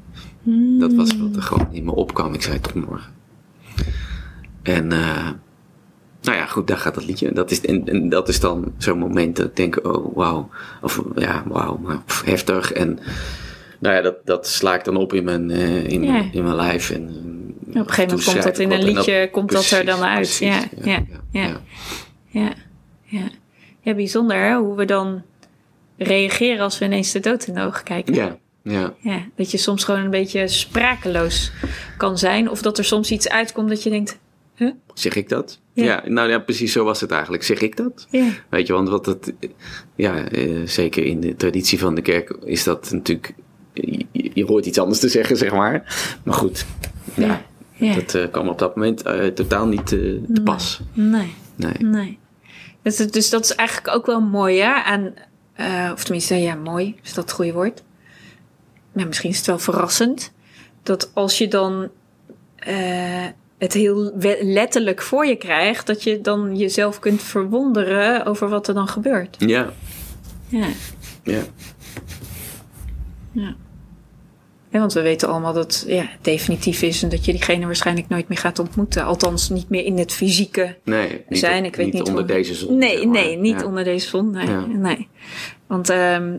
Dat 0.79 0.93
was 0.95 1.17
wat 1.17 1.37
er 1.37 1.43
gewoon 1.43 1.69
in 1.73 1.85
me 1.85 1.95
opkwam. 1.95 2.35
Ik 2.35 2.43
zei, 2.43 2.61
tot 2.61 2.75
morgen. 2.75 3.13
En, 4.63 4.93
eh, 4.93 5.29
nou 6.29 6.41
ja, 6.41 6.47
goed, 6.47 6.67
daar 6.67 6.77
gaat 6.77 6.95
dat 6.95 7.05
liedje. 7.05 7.33
Dat 7.33 7.51
is, 7.51 7.61
en, 7.61 7.89
en 7.89 8.09
dat 8.09 8.29
is 8.29 8.41
dan 8.41 8.73
zo'n 8.79 8.99
moment 8.99 9.37
dat 9.37 9.47
ik 9.47 9.57
denk, 9.57 9.87
oh, 9.87 10.17
wauw. 10.17 10.49
Of 10.83 11.03
ja, 11.17 11.43
wauw, 11.47 11.81
heftig. 12.25 12.73
En 12.73 12.99
nou 13.79 13.95
ja, 13.95 14.03
dat, 14.03 14.15
dat 14.25 14.47
sla 14.47 14.75
ik 14.75 14.85
dan 14.85 14.97
op 14.97 15.13
in 15.13 15.25
mijn, 15.25 15.51
eh, 15.51 15.87
in, 15.87 16.03
Ja. 16.03 16.29
in 16.33 16.43
mijn 16.43 16.57
lijf. 16.57 16.91
En, 16.91 17.03
Op 17.69 17.75
een 17.75 17.89
gegeven 17.89 18.09
moment 18.09 18.25
komt 18.25 18.43
dat 18.43 18.59
in 18.59 18.73
een 18.73 18.85
liedje, 18.85 19.29
komt 19.33 19.53
dat 19.53 19.71
er 19.71 19.85
dan 19.85 20.03
uit. 20.03 20.37
Ja, 20.37 20.63
ja, 20.85 21.05
ja. 21.31 21.61
Ja, 22.31 22.53
ja. 23.03 23.29
ja, 23.81 23.95
bijzonder 23.95 24.37
hè? 24.37 24.57
hoe 24.57 24.77
we 24.77 24.85
dan 24.85 25.23
reageren 25.97 26.61
als 26.61 26.79
we 26.79 26.85
ineens 26.85 27.13
de 27.13 27.21
dood 27.21 27.47
in 27.47 27.55
de 27.55 27.61
ogen 27.61 27.85
kijken. 27.85 28.15
Ja, 28.15 28.37
ja. 28.63 28.95
Ja, 29.01 29.27
dat 29.37 29.51
je 29.51 29.57
soms 29.59 29.85
gewoon 29.85 30.01
een 30.01 30.11
beetje 30.11 30.49
sprakeloos 30.49 31.53
kan 31.97 32.19
zijn. 32.19 32.51
Of 32.51 32.63
dat 32.63 32.79
er 32.79 32.85
soms 32.85 33.11
iets 33.11 33.29
uitkomt 33.29 33.69
dat 33.69 33.83
je 33.83 33.91
denkt, 33.91 34.19
huh? 34.55 34.73
Zeg 34.95 35.15
ik 35.15 35.29
dat? 35.29 35.61
Ja. 35.85 35.85
Ja. 35.85 36.03
nou 36.05 36.29
ja, 36.31 36.39
precies 36.39 36.73
zo 36.73 36.85
was 36.85 37.01
het 37.01 37.11
eigenlijk. 37.11 37.43
Zeg 37.43 37.61
ik 37.61 37.77
dat? 37.77 38.07
Ja. 38.11 38.29
Weet 38.49 38.67
je, 38.67 38.73
want 38.73 38.89
wat 38.89 39.07
het, 39.07 39.33
ja, 39.97 40.29
eh, 40.29 40.67
zeker 40.67 41.05
in 41.05 41.21
de 41.21 41.37
traditie 41.37 41.79
van 41.79 41.95
de 41.95 42.03
kerk 42.03 42.37
is 42.45 42.65
dat 42.65 42.91
natuurlijk, 42.91 43.35
je, 43.73 44.07
je 44.35 44.45
hoort 44.45 44.67
iets 44.67 44.79
anders 44.79 45.01
te 45.01 45.09
zeggen, 45.09 45.37
zeg 45.37 45.53
maar. 45.53 45.73
Maar 46.25 46.35
goed, 46.35 46.67
ja, 47.15 47.43
Ja. 47.73 47.95
dat 47.95 48.15
eh, 48.15 48.31
kwam 48.31 48.49
op 48.49 48.59
dat 48.59 48.77
moment 48.77 49.03
eh, 49.03 49.27
totaal 49.27 49.67
niet 49.67 49.87
te 49.87 50.23
pas. 50.45 50.81
Nee, 50.93 51.35
Nee. 51.57 51.73
nee. 51.79 52.19
Dus, 52.83 52.97
dus 52.97 53.31
dat 53.31 53.45
is 53.45 53.55
eigenlijk 53.55 53.97
ook 53.97 54.07
wel 54.07 54.21
mooi, 54.21 54.61
hè? 54.61 55.11
Eh, 55.55 55.91
of 55.93 56.03
tenminste, 56.05 56.35
ja, 56.35 56.55
mooi, 56.55 56.97
is 57.03 57.15
dat 57.15 57.25
het 57.25 57.33
goede 57.33 57.53
woord? 57.53 57.83
Maar 58.93 59.07
misschien 59.07 59.31
is 59.31 59.37
het 59.37 59.47
wel 59.47 59.59
verrassend. 59.59 60.33
Dat 60.83 61.11
als 61.15 61.39
je 61.39 61.49
dan 61.49 61.89
het 63.59 63.73
heel 63.73 64.13
letterlijk 64.41 65.03
voor 65.03 65.27
je 65.27 65.37
krijgt, 65.37 65.87
dat 65.87 66.03
je 66.03 66.21
dan 66.21 66.57
jezelf 66.57 66.99
kunt 66.99 67.23
verwonderen 67.23 68.25
over 68.27 68.49
wat 68.49 68.69
er 68.69 68.75
dan 68.75 68.89
gebeurt. 68.89 69.37
Ja, 69.39 69.73
Ja. 70.49 70.67
ja. 71.23 71.41
Ja. 73.33 73.55
Ja, 74.71 74.79
want 74.79 74.93
we 74.93 75.03
weten 75.03 75.29
allemaal 75.29 75.53
dat 75.53 75.65
het 75.65 75.85
ja, 75.89 76.09
definitief 76.21 76.83
is 76.83 77.03
en 77.03 77.09
dat 77.09 77.25
je 77.25 77.33
diegene 77.33 77.67
waarschijnlijk 77.67 78.09
nooit 78.09 78.29
meer 78.29 78.39
gaat 78.39 78.59
ontmoeten. 78.59 79.05
Althans, 79.05 79.49
niet 79.49 79.69
meer 79.69 79.85
in 79.85 79.99
het 79.99 80.13
fysieke 80.13 80.77
Nee, 80.85 81.25
niet, 81.29 81.39
zijn. 81.39 81.65
Ik 81.65 81.77
weet 81.77 81.93
niet, 81.93 82.03
onder 82.09 82.27
deze 82.27 82.55
zon. 82.55 82.79
Nee, 82.79 82.97
zeg 82.97 83.05
maar. 83.05 83.13
nee, 83.13 83.37
niet 83.37 83.61
Ja. 83.61 83.67
onder 83.67 83.85
deze 83.85 84.09
zon. 84.09 84.31
Nee, 84.31 84.49
nee. 84.67 85.09
Want 85.67 85.89
ehm, 85.91 86.37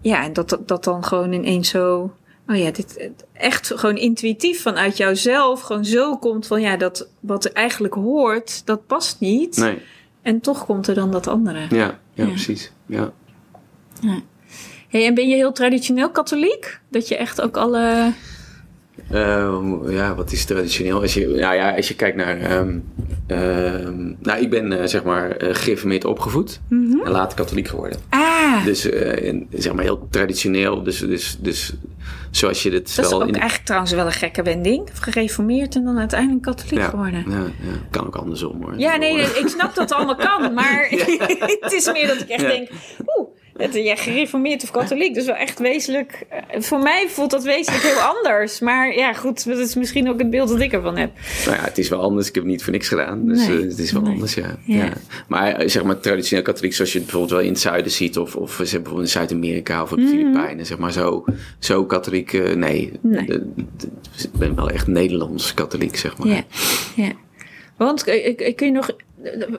ja, 0.00 0.28
dat, 0.28 0.58
dat 0.66 0.84
dan 0.84 1.04
gewoon 1.04 1.32
ineens 1.32 1.68
zo. 1.68 2.12
Oh 2.50 2.56
ja, 2.56 2.70
dit 2.70 3.10
echt 3.32 3.72
gewoon 3.76 3.96
intuïtief 3.96 4.62
vanuit 4.62 4.96
jouzelf 4.96 5.60
gewoon 5.60 5.84
zo 5.84 6.16
komt 6.16 6.46
van 6.46 6.60
ja, 6.60 6.76
dat 6.76 7.08
wat 7.20 7.44
er 7.44 7.52
eigenlijk 7.52 7.94
hoort, 7.94 8.66
dat 8.66 8.86
past 8.86 9.20
niet. 9.20 9.56
Nee, 9.56 9.78
En 10.22 10.40
toch 10.40 10.64
komt 10.66 10.86
er 10.86 10.94
dan 10.94 11.10
dat 11.10 11.26
andere. 11.26 11.58
ja, 11.58 11.68
ja, 11.76 11.98
Ja. 12.12 12.26
precies. 12.26 12.72
Ja. 12.86 13.12
Hey, 14.88 15.06
en 15.06 15.14
ben 15.14 15.28
je 15.28 15.34
heel 15.34 15.52
traditioneel 15.52 16.10
katholiek? 16.10 16.80
Dat 16.88 17.08
je 17.08 17.16
echt 17.16 17.40
ook 17.40 17.56
alle. 17.56 18.12
Eh, 19.10 19.60
ja, 19.88 20.14
wat 20.14 20.32
is 20.32 20.44
traditioneel? 20.44 21.00
Als 21.00 21.14
je, 21.14 21.26
nou 21.26 21.54
ja, 21.54 21.76
als 21.76 21.88
je 21.88 21.94
kijkt 21.94 22.16
naar. 22.16 22.40
ehm, 22.40 22.78
ehm, 23.26 24.12
nou, 24.18 24.40
ik 24.40 24.50
ben 24.50 24.80
eh, 24.80 24.86
zeg 24.86 25.02
maar 25.04 25.30
eh, 25.30 25.54
gereformeerd 25.54 26.04
opgevoed 26.04 26.60
en 26.68 27.00
later 27.10 27.36
katholiek 27.36 27.68
geworden. 27.68 27.98
Ah, 28.08 28.64
Dus 28.64 28.80
zeg 29.50 29.72
maar 29.72 29.84
heel 29.84 30.06
traditioneel. 30.10 30.82
Dus, 30.82 30.98
dus, 30.98 31.36
dus 31.40 31.72
zoals 32.30 32.62
je 32.62 32.70
dit 32.70 32.96
dat 32.96 33.04
is 33.04 33.12
ook 33.12 33.26
in. 33.26 33.34
eigenlijk 33.34 33.64
trouwens 33.64 33.92
wel 33.92 34.06
een 34.06 34.12
gekke 34.12 34.42
wending. 34.42 34.88
Gereformeerd 34.92 35.74
en 35.74 35.84
dan 35.84 35.98
uiteindelijk 35.98 36.42
katholiek 36.42 36.78
ja, 36.78 36.88
geworden. 36.88 37.24
ja, 37.28 37.36
ja, 37.38 37.78
kan 37.90 38.06
ook 38.06 38.16
andersom 38.16 38.62
hoor. 38.62 38.78
Ja, 38.78 38.96
nee, 38.96 39.20
ik 39.20 39.48
snap 39.48 39.74
dat 39.74 39.88
het 39.88 39.92
allemaal 39.92 40.16
kan. 40.16 40.54
Maar 40.54 40.86
het 41.60 41.72
is 41.72 41.92
meer 41.92 42.06
dat 42.06 42.20
ik 42.20 42.28
echt 42.28 42.46
denk... 42.46 42.70
Oeh, 43.16 43.28
het, 43.60 43.74
ja, 43.74 43.94
gereformeerd 43.96 44.62
of 44.62 44.70
katholiek. 44.70 45.14
Dus 45.14 45.26
wel 45.26 45.34
echt 45.34 45.58
wezenlijk... 45.58 46.22
eh, 46.28 46.60
Voor 46.60 46.78
mij 46.78 47.06
voelt 47.08 47.30
dat 47.30 47.42
wezenlijk 47.44 47.84
heel 47.84 47.98
anders. 48.00 48.60
Maar 48.60 48.94
ja, 48.96 49.12
goed, 49.12 49.44
dat 49.46 49.58
is 49.58 49.74
misschien 49.74 50.08
ook 50.10 50.18
het 50.18 50.30
beeld 50.30 50.48
dat 50.48 50.60
ik 50.60 50.72
ervan 50.72 50.96
heb. 50.96 51.10
Nou 51.46 51.56
ja, 51.56 51.62
het 51.64 51.78
is 51.78 51.88
wel 51.88 52.00
anders. 52.00 52.28
Ik 52.28 52.34
heb 52.34 52.42
het 52.42 52.52
niet 52.52 52.62
voor 52.62 52.72
niks 52.72 52.88
gedaan. 52.88 53.26
Dus 53.26 53.46
Nee. 53.46 53.58
eh, 53.58 53.68
het 53.68 53.78
is 53.78 53.92
wel 53.92 54.02
Nee. 54.02 54.12
anders, 54.12 54.34
ja. 54.34 54.58
Ja. 54.64 54.84
ja. 54.84 54.92
Maar 55.28 55.52
eh, 55.52 55.68
zeg 55.68 55.82
maar 55.82 56.00
traditioneel 56.00 56.44
katholiek, 56.44 56.74
zoals 56.74 56.92
je 56.92 56.98
het 56.98 57.06
bijvoorbeeld 57.06 57.38
wel 57.38 57.46
in 57.48 57.52
het 57.52 57.62
zuiden 57.62 57.92
ziet, 57.92 58.18
of, 58.18 58.36
of 58.36 58.56
bijvoorbeeld 58.56 58.98
in 58.98 59.08
Zuid-Amerika 59.08 59.82
of 59.82 59.92
op 59.92 59.98
de 59.98 60.06
Filipijnen, 60.06 60.66
zeg 60.66 60.78
maar 60.78 60.92
zo, 60.92 61.24
zo 61.58 61.84
katholiek, 61.84 62.32
nee. 62.56 62.92
Mhm. 63.02 63.14
Nee. 63.14 63.26
Ik 64.22 64.30
ben 64.38 64.54
wel 64.54 64.70
echt 64.70 64.86
Nederlands 64.86 65.54
katholiek, 65.54 65.96
zeg 65.96 66.18
maar. 66.18 66.28
Ja, 66.28 66.42
ja. 66.96 67.10
Want 67.76 68.04
kun 68.54 68.66
je 68.66 68.70
nog... 68.70 68.90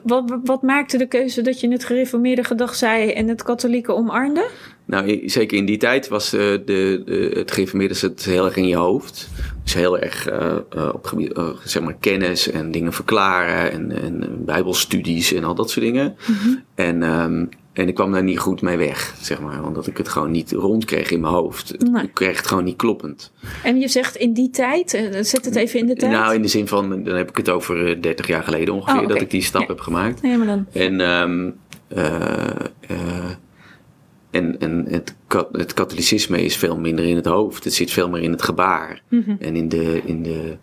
Wat, 0.02 0.38
wat 0.44 0.62
maakte 0.62 0.98
de 0.98 1.06
keuze 1.06 1.42
dat 1.42 1.60
je 1.60 1.68
het 1.68 1.84
gereformeerde 1.84 2.44
gedag 2.44 2.74
zei 2.74 3.10
en 3.10 3.28
het 3.28 3.42
katholieke 3.42 3.92
omarmde? 3.92 4.50
Nou, 4.84 5.28
zeker 5.28 5.56
in 5.58 5.64
die 5.64 5.76
tijd 5.76 6.08
was 6.08 6.32
eh, 6.32 6.40
de, 6.40 7.02
de, 7.04 7.30
het 7.34 7.50
geïnformeerde 7.50 7.94
zit 7.94 8.24
heel 8.24 8.44
erg 8.44 8.56
in 8.56 8.66
je 8.66 8.76
hoofd. 8.76 9.28
Dus 9.62 9.74
heel 9.74 9.98
erg 9.98 10.28
eh, 10.28 10.56
op 10.92 11.06
gebied, 11.06 11.32
eh, 11.32 11.48
zeg 11.64 11.82
maar, 11.82 11.96
kennis 12.00 12.50
en 12.50 12.70
dingen 12.70 12.92
verklaren 12.92 13.72
en, 13.72 14.02
en 14.02 14.44
bijbelstudies 14.44 15.32
en 15.32 15.44
al 15.44 15.54
dat 15.54 15.70
soort 15.70 15.84
dingen. 15.84 16.16
En, 16.74 17.02
ehm, 17.02 17.44
en 17.72 17.88
ik 17.88 17.94
kwam 17.94 18.12
daar 18.12 18.22
niet 18.22 18.38
goed 18.38 18.62
mee 18.62 18.76
weg, 18.76 19.14
zeg 19.20 19.40
maar. 19.40 19.64
Omdat 19.64 19.86
ik 19.86 19.96
het 19.96 20.08
gewoon 20.08 20.30
niet 20.30 20.52
rond 20.52 20.84
kreeg 20.84 21.10
in 21.10 21.20
mijn 21.20 21.32
hoofd. 21.32 21.90
Nee. 21.90 22.02
Ik 22.02 22.14
kreeg 22.14 22.36
het 22.36 22.46
gewoon 22.46 22.64
niet 22.64 22.76
kloppend. 22.76 23.32
En 23.62 23.80
je 23.80 23.88
zegt 23.88 24.16
in 24.16 24.32
die 24.32 24.50
tijd, 24.50 24.94
eh, 24.94 25.22
zet 25.22 25.44
het 25.44 25.56
even 25.56 25.78
in 25.80 25.86
de 25.86 25.94
tijd. 25.94 26.12
Nou, 26.12 26.34
in 26.34 26.42
de 26.42 26.48
zin 26.48 26.68
van, 26.68 27.02
dan 27.04 27.14
heb 27.16 27.30
ik 27.30 27.36
het 27.36 27.48
over 27.48 27.86
eh, 27.86 28.00
30 28.02 28.26
jaar 28.26 28.42
geleden 28.42 28.74
ongeveer, 28.74 29.00
Oh, 29.00 29.08
dat 29.08 29.20
ik 29.20 29.30
die 29.30 29.42
stap 29.42 29.60
Ja. 29.60 29.66
heb 29.66 29.80
gemaakt. 29.80 30.22
Nee, 30.22 30.36
maar 30.36 30.46
dan... 30.46 30.66
En, 30.72 31.00
ehm, 31.00 31.50
eh, 31.88 32.48
eh, 32.80 33.30
en, 34.30 34.58
en 34.60 34.86
het, 34.88 35.14
het 35.52 35.74
katholicisme 35.74 36.42
is 36.44 36.56
veel 36.56 36.76
minder 36.78 37.04
in 37.04 37.16
het 37.16 37.26
hoofd. 37.26 37.64
Het 37.64 37.74
zit 37.74 37.90
veel 37.90 38.08
meer 38.08 38.22
in 38.22 38.30
het 38.30 38.42
gebaar. 38.42 39.02
En 39.38 39.56
in 39.56 39.68
de, 39.68 40.02
in 40.04 40.22
de, 40.22 40.56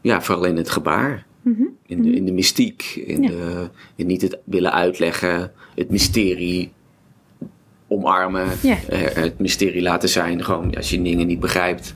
ja, 0.00 0.22
vooral 0.22 0.44
in 0.44 0.56
het 0.56 0.70
gebaar. 0.70 1.26
In, 1.86 2.02
de, 2.02 2.10
in 2.12 2.24
de 2.24 2.32
mystiek. 2.32 2.82
In, 3.06 3.22
Ja. 3.22 3.28
de, 3.28 3.70
in 3.96 4.06
niet 4.06 4.22
het 4.22 4.38
willen 4.44 4.72
uitleggen. 4.72 5.52
Het 5.74 5.90
mysterie 5.90 6.72
omarmen. 7.88 8.46
Ja. 8.62 8.76
eh, 8.88 9.14
het 9.22 9.38
mysterie 9.38 9.82
laten 9.82 10.08
zijn. 10.08 10.44
Gewoon 10.44 10.74
als 10.76 10.90
je 10.90 11.02
dingen 11.02 11.26
niet 11.26 11.40
begrijpt. 11.40 11.94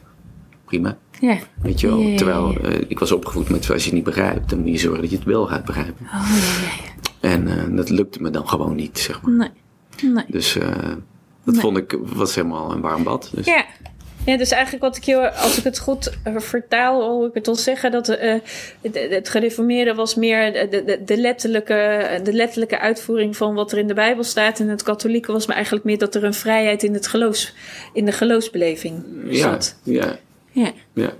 Prima. 0.64 0.98
Ja. 1.20 1.38
Weet 1.62 1.80
je 1.80 1.86
wel. 1.86 1.98
Ja, 2.00 2.16
Terwijl 2.16 2.56
eh, 2.56 2.80
ik 2.88 2.98
was 2.98 3.12
opgevoed 3.12 3.48
met 3.48 3.70
als 3.70 3.78
je 3.82 3.84
het 3.88 3.92
niet 3.94 4.04
begrijpt. 4.04 4.50
Dan 4.50 4.58
moet 4.58 4.70
je 4.70 4.78
zorgen 4.78 5.00
dat 5.00 5.10
je 5.10 5.16
het 5.16 5.24
wel 5.26 5.46
gaat 5.46 5.64
begrijpen. 5.64 6.06
Oh. 6.06 6.32
En 7.20 7.46
eh, 7.48 7.76
dat 7.76 7.90
lukte 7.90 8.22
me 8.22 8.30
dan 8.30 8.48
gewoon 8.48 8.74
niet, 8.76 8.98
zeg 8.98 9.22
maar. 9.22 9.34
Nee. 9.34 10.12
Nee. 10.12 10.24
Dus, 10.28 10.52
Dat 11.44 11.54
Nee. 11.54 11.60
vond 11.62 11.76
ik, 11.76 11.98
was 12.02 12.34
helemaal 12.34 12.72
een 12.72 12.80
warm 12.80 13.02
bad. 13.02 13.30
Dus. 13.34 13.46
Ja. 13.46 13.64
Ja, 14.26 14.36
dus 14.36 14.50
eigenlijk 14.50 14.84
wat 14.84 14.96
ik 14.96 15.02
je, 15.02 15.32
als 15.32 15.58
ik 15.58 15.64
het 15.64 15.78
goed 15.78 16.12
eh, 16.22 16.38
vertaal, 16.38 17.02
hoor 17.02 17.28
ik 17.28 17.34
het 17.34 17.48
al 17.48 17.54
zeggen, 17.54 17.90
dat 17.90 18.08
eh, 18.08 18.34
het, 19.10 19.28
gereformeerde 19.28 19.94
was 19.94 20.14
meer 20.14 20.52
de, 20.52 20.82
de, 20.84 21.02
de, 21.04 21.16
letterlijke, 21.16 22.20
de 22.22 22.32
letterlijke 22.32 22.78
uitvoering 22.78 23.36
van 23.36 23.54
wat 23.54 23.72
er 23.72 23.78
in 23.78 23.86
de 23.86 23.94
Bijbel 23.94 24.24
staat. 24.24 24.60
En 24.60 24.68
het 24.68 24.82
katholieke 24.82 25.32
was 25.32 25.46
maar 25.46 25.56
eigenlijk 25.56 25.84
meer 25.84 25.98
dat 25.98 26.14
er 26.14 26.24
een 26.24 26.34
vrijheid 26.34 26.82
in, 26.82 26.94
het 26.94 27.06
geloofs, 27.06 27.54
in 27.92 28.04
de 28.04 28.12
geloofsbeleving 28.12 29.04
zat. 29.30 29.76
ja, 29.82 29.92
Ja. 29.92 30.18
ja. 30.52 30.72
ja. 30.94 31.12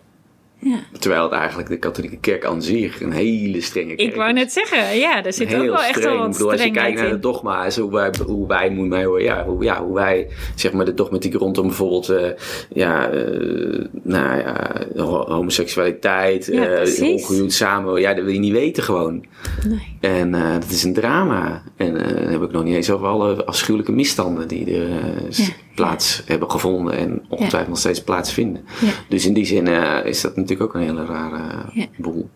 Terwijl 0.99 1.23
het 1.23 1.33
eigenlijk 1.33 1.69
de 1.69 1.77
katholieke 1.79 2.17
kerk 2.17 2.45
aan 2.45 2.63
zich 2.63 3.01
een 3.01 3.13
hele 3.13 3.61
strenge 3.61 3.95
kerk 3.95 4.09
Ik 4.11 4.15
wou 4.17 4.33
net 4.33 4.53
zeggen, 4.53 4.97
ja, 4.99 5.25
er 5.25 5.33
zit 5.33 5.55
ook 5.55 5.63
wel 5.63 5.83
echt 5.83 6.05
wel 6.05 6.13
Ik 6.13 6.19
wat 6.19 6.31
bedoel, 6.33 6.51
als 6.51 6.61
je 6.61 6.67
strengheid 6.67 6.87
kijkt 6.95 7.01
naar 7.01 7.11
de 7.11 7.19
dogma's, 7.19 7.77
hoe 7.77 7.91
wij, 7.93 8.11
hoe 8.27 8.47
wij 8.49 8.71
moet 8.71 8.89
mij 8.89 9.07
ja, 9.23 9.45
hoe, 9.45 9.63
ja, 9.65 9.85
hoe 9.85 9.95
wij, 9.95 10.29
zeg 10.55 10.73
maar, 10.73 10.85
de 10.85 10.95
dogmatiek 10.95 11.35
rondom 11.35 11.67
bijvoorbeeld, 11.67 12.09
eh, 12.09 12.29
ja, 12.73 13.09
eh, 13.11 13.85
nou 14.03 14.37
ja, 14.39 14.81
ho- 14.97 15.27
homoseksualiteit, 15.33 16.47
Ja, 16.47 16.65
precies. 16.65 17.23
ongehuwd 17.23 17.53
samen, 17.53 18.01
ja, 18.01 18.15
dat 18.15 18.25
wil 18.25 18.33
je 18.33 18.39
niet 18.39 18.53
weten 18.53 18.83
gewoon. 18.83 19.25
Nee. 19.69 19.97
En 20.01 20.31
dat 20.61 20.71
is 20.71 20.83
een 20.85 20.95
drama. 20.95 21.63
En 21.77 21.95
dan 21.95 22.03
heb 22.07 22.43
ik 22.43 22.51
nog 22.53 22.65
niet 22.65 22.75
eens 22.75 22.91
over 22.91 23.07
alle 23.07 23.45
afschuwelijke 23.45 23.93
misstanden 23.93 24.49
die 24.49 24.75
er 24.77 24.89
Ja, 25.31 25.45
plaats 25.75 26.23
hebben 26.27 26.51
gevonden 26.51 26.97
en 26.97 27.23
ongetwijfeld 27.29 27.69
nog 27.69 27.79
steeds 27.79 28.03
plaatsvinden. 28.03 28.65
Ja. 28.81 28.91
Dus 29.09 29.27
in 29.27 29.33
die 29.33 29.45
zin 29.45 29.67
is 30.05 30.21
dat 30.21 30.37
natuurlijk 30.37 30.52
ook 30.61 30.75
een 30.75 30.81
hele 30.81 31.05
rare 31.05 31.65
Ja. 31.73 31.87
boel. 31.97 32.31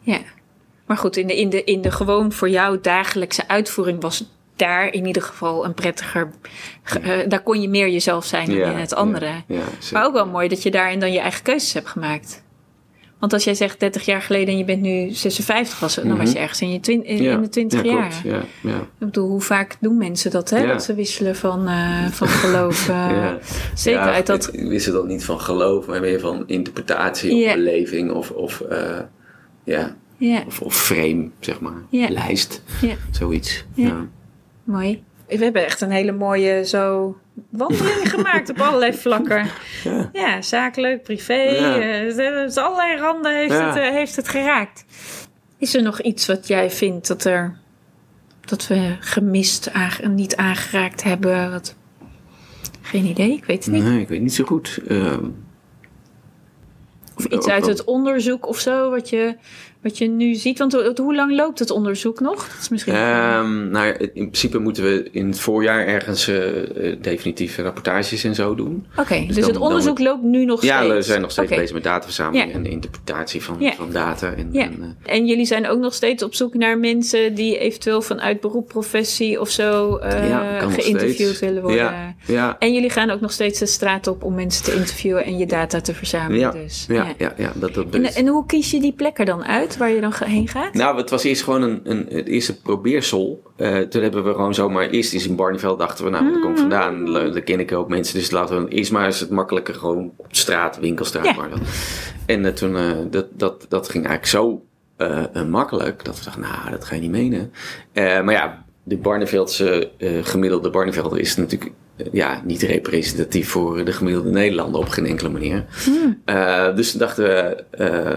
Ja. 0.00 0.18
Maar 0.86 0.96
goed, 0.96 1.16
in 1.16 1.26
de, 1.26 1.36
in, 1.36 1.48
de, 1.50 1.64
in 1.64 1.80
de 1.80 1.90
gewoon 1.90 2.32
voor 2.32 2.48
jou 2.50 2.78
dagelijkse 2.82 3.48
uitvoering 3.48 4.00
was 4.02 4.24
daar 4.56 4.92
in 4.92 5.06
ieder 5.06 5.22
geval 5.22 5.64
een 5.64 5.74
prettiger. 5.74 6.30
ge- 6.82 6.98
eh, 6.98 7.28
daar 7.28 7.42
kon 7.42 7.60
je 7.60 7.68
meer 7.68 7.88
jezelf 7.88 8.24
zijn 8.24 8.46
dan 8.46 8.56
in 8.70 8.76
het 8.78 8.94
andere. 8.94 9.30
Maar 9.92 10.04
ook 10.06 10.12
wel 10.12 10.26
mooi 10.26 10.48
dat 10.48 10.62
je 10.62 10.70
daarin 10.70 11.00
dan 11.00 11.12
je 11.12 11.18
eigen 11.20 11.42
keuzes 11.42 11.72
hebt 11.72 11.88
gemaakt. 11.88 12.42
Want 13.18 13.32
als 13.32 13.44
jij 13.44 13.54
zegt 13.54 13.80
30 13.80 14.04
jaar 14.04 14.22
geleden 14.22 14.48
en 14.48 14.58
je 14.58 14.64
bent 14.64 14.80
nu 14.82 15.10
56, 15.10 15.80
was 15.80 15.96
het, 15.96 16.08
dan 16.08 16.16
was 16.16 16.26
je 16.28 16.32
Mhm. 16.34 16.42
ergens 16.42 16.60
in, 16.60 16.72
je 16.72 16.80
twin, 16.80 17.04
in, 17.04 17.22
Ja, 17.22 17.32
in 17.32 17.42
de 17.42 17.48
20 17.48 17.84
ja, 17.84 17.92
jaar. 17.92 18.20
Ja, 18.24 18.42
ja. 18.62 18.76
Ik 18.80 18.86
bedoel, 18.98 19.28
hoe 19.28 19.40
vaak 19.40 19.76
doen 19.80 19.96
mensen 19.98 20.30
dat, 20.30 20.50
hè? 20.50 20.58
Ja. 20.58 20.66
Dat 20.72 20.82
ze 20.84 20.94
wisselen 20.94 21.36
van, 21.36 21.66
eh, 21.68 22.06
van 22.06 22.28
geloof. 22.28 22.88
eh, 22.88 22.94
Ja. 22.94 23.38
Zeker 23.74 24.00
Ja, 24.00 24.12
uit 24.12 24.26
dat. 24.26 24.48
Ik 24.52 24.68
wist 24.68 24.86
het 24.86 24.94
dan 24.94 25.06
niet 25.06 25.24
van 25.24 25.40
geloof, 25.40 25.86
maar 25.86 26.00
meer 26.00 26.20
van 26.20 26.42
interpretatie 26.46 27.46
of 27.46 27.54
beleving 27.54 28.10
of, 28.10 28.30
of, 28.30 28.60
eh, 28.60 28.98
ja, 29.64 29.94
of, 30.46 30.60
of 30.60 30.76
frame, 30.76 31.28
zeg 31.40 31.60
maar. 31.60 31.82
Ja. 31.88 32.08
Lijst, 32.10 32.62
zoiets. 33.10 33.64
Ja. 33.74 34.06
mooi. 34.64 35.02
We 35.28 35.44
hebben 35.44 35.64
echt 35.64 35.80
een 35.80 35.90
hele 35.90 36.12
mooie 36.12 36.64
zo 36.66 37.16
wandeling 37.50 38.10
gemaakt 38.14 38.50
op 38.50 38.60
allerlei 38.60 38.92
vlakken. 38.94 39.46
Ja. 39.84 40.10
Ja, 40.12 40.42
zakelijk, 40.42 41.02
privé. 41.02 41.34
Ja. 41.34 41.74
is 42.44 42.56
allerlei 42.56 42.96
randen 43.00 43.36
heeft, 43.36 43.52
Ja. 43.52 43.66
het, 43.66 43.76
eh, 43.76 43.90
heeft 43.90 44.16
het 44.16 44.28
geraakt. 44.28 44.84
Is 45.58 45.74
er 45.74 45.82
nog 45.82 46.00
iets 46.00 46.26
wat 46.26 46.46
jij 46.46 46.70
vindt 46.70 47.08
dat, 47.08 47.24
er, 47.24 47.56
dat 48.40 48.66
we 48.66 48.96
gemist, 49.00 49.72
aange- 49.72 50.08
niet 50.08 50.36
aangeraakt 50.36 51.02
hebben? 51.02 51.50
Wat... 51.50 51.76
Geen 52.82 53.04
idee, 53.04 53.32
ik 53.32 53.44
weet 53.44 53.64
het 53.64 53.74
niet. 53.74 53.82
Nee, 53.84 54.00
ik 54.00 54.08
weet 54.08 54.20
niet 54.20 54.34
zo 54.34 54.44
goed. 54.44 54.80
Ehm, 54.88 55.24
Of 57.16 57.24
iets 57.24 57.48
uit 57.48 57.66
het 57.66 57.84
onderzoek 57.84 58.46
of 58.46 58.58
zo, 58.58 58.90
wat 58.90 59.08
je, 59.10 59.36
wat 59.88 59.98
je 59.98 60.08
nu 60.08 60.34
ziet. 60.34 60.58
Want 60.58 60.72
ho- 60.72 60.92
hoe 60.96 61.14
lang 61.14 61.36
loopt 61.36 61.58
het 61.58 61.70
onderzoek 61.70 62.20
nog? 62.20 62.48
Dat 62.48 62.56
is 62.60 62.68
misschien... 62.68 62.94
Ehm, 62.94 63.70
nou 63.70 63.86
ja, 63.86 63.92
in 63.98 64.08
principe 64.12 64.58
moeten 64.58 64.82
we 64.82 65.08
in 65.12 65.26
het 65.28 65.40
voorjaar 65.40 65.86
ergens 65.86 66.28
eh, 66.28 66.46
eh, 66.92 66.96
definitieve 67.02 67.62
rapportages 67.62 68.24
en 68.24 68.34
zo 68.34 68.54
doen. 68.54 68.86
Oké, 68.96 69.24
dus, 69.26 69.34
dan- 69.34 69.44
het 69.44 69.52
dan 69.54 69.62
onderzoek 69.62 69.98
loopt 69.98 70.22
nu 70.22 70.44
nog 70.44 70.62
Ja, 70.62 70.76
steeds? 70.78 70.94
we 70.94 71.02
zijn 71.02 71.20
nog 71.20 71.30
steeds 71.30 71.48
bezig 71.54 71.72
met 71.72 71.84
dataverzameling 71.84 72.48
Ja. 72.50 72.54
en 72.56 72.62
de 72.62 72.68
interpretatie 72.68 73.42
van, 73.42 73.56
Ja. 73.58 73.72
van 73.72 73.90
data. 73.92 74.32
En, 74.32 74.48
Ja. 74.52 74.62
en, 74.62 74.96
eh, 75.04 75.14
En 75.14 75.26
jullie 75.26 75.44
zijn 75.46 75.68
ook 75.68 75.78
nog 75.78 75.94
steeds 75.94 76.22
op 76.22 76.34
zoek 76.34 76.54
naar 76.54 76.78
mensen 76.78 77.34
die 77.34 77.58
eventueel 77.58 78.02
vanuit 78.02 78.40
beroep, 78.40 78.68
professie 78.68 79.40
of 79.40 79.50
zo 79.50 79.98
ja, 80.02 80.60
geïnterviewd 80.70 81.38
willen 81.38 81.62
worden. 81.62 81.78
Ja, 81.80 82.14
ja, 82.26 82.56
En 82.58 82.74
jullie 82.74 82.90
gaan 82.90 83.10
ook 83.10 83.20
nog 83.20 83.32
steeds 83.32 83.58
de 83.58 83.66
straat 83.66 84.06
op 84.06 84.22
om 84.22 84.34
mensen 84.34 84.64
te 84.64 84.74
interviewen 84.74 85.24
en 85.24 85.38
je 85.38 85.46
data 85.46 85.80
te 85.80 85.94
verzamelen. 85.94 86.38
ja, 86.40 86.50
dus. 86.50 86.84
ja, 86.88 87.06
ja, 87.18 87.34
ja, 87.36 87.52
dat, 87.54 87.74
dat 87.74 87.86
En, 87.94 88.04
en 88.04 88.26
hoe 88.26 88.46
kies 88.46 88.70
je 88.70 88.80
die 88.80 88.92
plekken 88.92 89.26
dan 89.26 89.44
uit 89.44 89.76
waar 89.78 89.90
je 89.90 90.00
dan 90.00 90.12
heen 90.24 90.48
gaat? 90.48 90.74
Nou, 90.74 90.96
het 90.96 91.10
was 91.10 91.24
eerst 91.24 91.42
gewoon 91.42 91.62
een, 91.62 91.80
een, 91.84 92.06
het 92.10 92.26
eerste 92.26 92.60
probeersel. 92.60 93.42
Eh, 93.56 93.78
toen 93.78 94.02
hebben 94.02 94.24
we 94.24 94.30
gewoon 94.30 94.54
zomaar 94.54 94.88
eerst 94.88 95.12
eens 95.12 95.26
in 95.26 95.36
Barneveld 95.36 95.78
dachten 95.78 96.04
we, 96.04 96.10
nou, 96.10 96.32
daar 96.32 96.40
kom 96.40 96.50
ik 96.50 96.58
vandaan. 96.58 97.12
Daar 97.12 97.40
ken 97.40 97.60
ik 97.60 97.72
ook 97.72 97.88
mensen, 97.88 98.18
dus 98.18 98.30
laten 98.30 98.64
we 98.64 98.70
eerst 98.70 98.92
maar 98.92 99.04
eens 99.04 99.20
het 99.20 99.30
makkelijker 99.30 99.74
gewoon 99.74 100.12
op 100.16 100.26
straat, 100.30 100.78
winkelstraat. 100.78 101.24
Ja. 101.24 101.34
Barneveld. 101.34 101.68
En 102.26 102.44
eh, 102.44 102.52
toen, 102.52 102.76
eh, 102.76 102.90
dat, 103.10 103.26
dat, 103.32 103.66
dat 103.68 103.88
ging 103.88 104.06
eigenlijk 104.06 104.26
zo 104.26 104.62
makkelijk 105.46 106.04
dat 106.04 106.18
we 106.18 106.24
dachten, 106.24 106.42
nou, 106.42 106.70
dat 106.70 106.84
ga 106.84 106.94
je 106.94 107.00
niet 107.00 107.10
menen. 107.10 107.52
Maar 107.94 108.32
ja, 108.32 108.64
de 108.88 108.96
Barneveldse 108.96 109.90
eh, 109.98 110.10
gemiddelde 110.22 110.70
Barnevelder 110.70 111.18
is 111.18 111.36
natuurlijk 111.36 111.72
eh, 111.96 112.06
ja, 112.12 112.42
niet 112.44 112.62
representatief 112.62 113.48
voor 113.48 113.84
de 113.84 113.92
gemiddelde 113.92 114.30
Nederlander 114.30 114.80
op 114.80 114.88
geen 114.88 115.06
enkele 115.06 115.28
manier. 115.28 115.64
Eh, 116.24 116.76
dus 116.76 116.90
toen 116.90 117.00
dachten 117.00 117.24
we, 117.24 117.64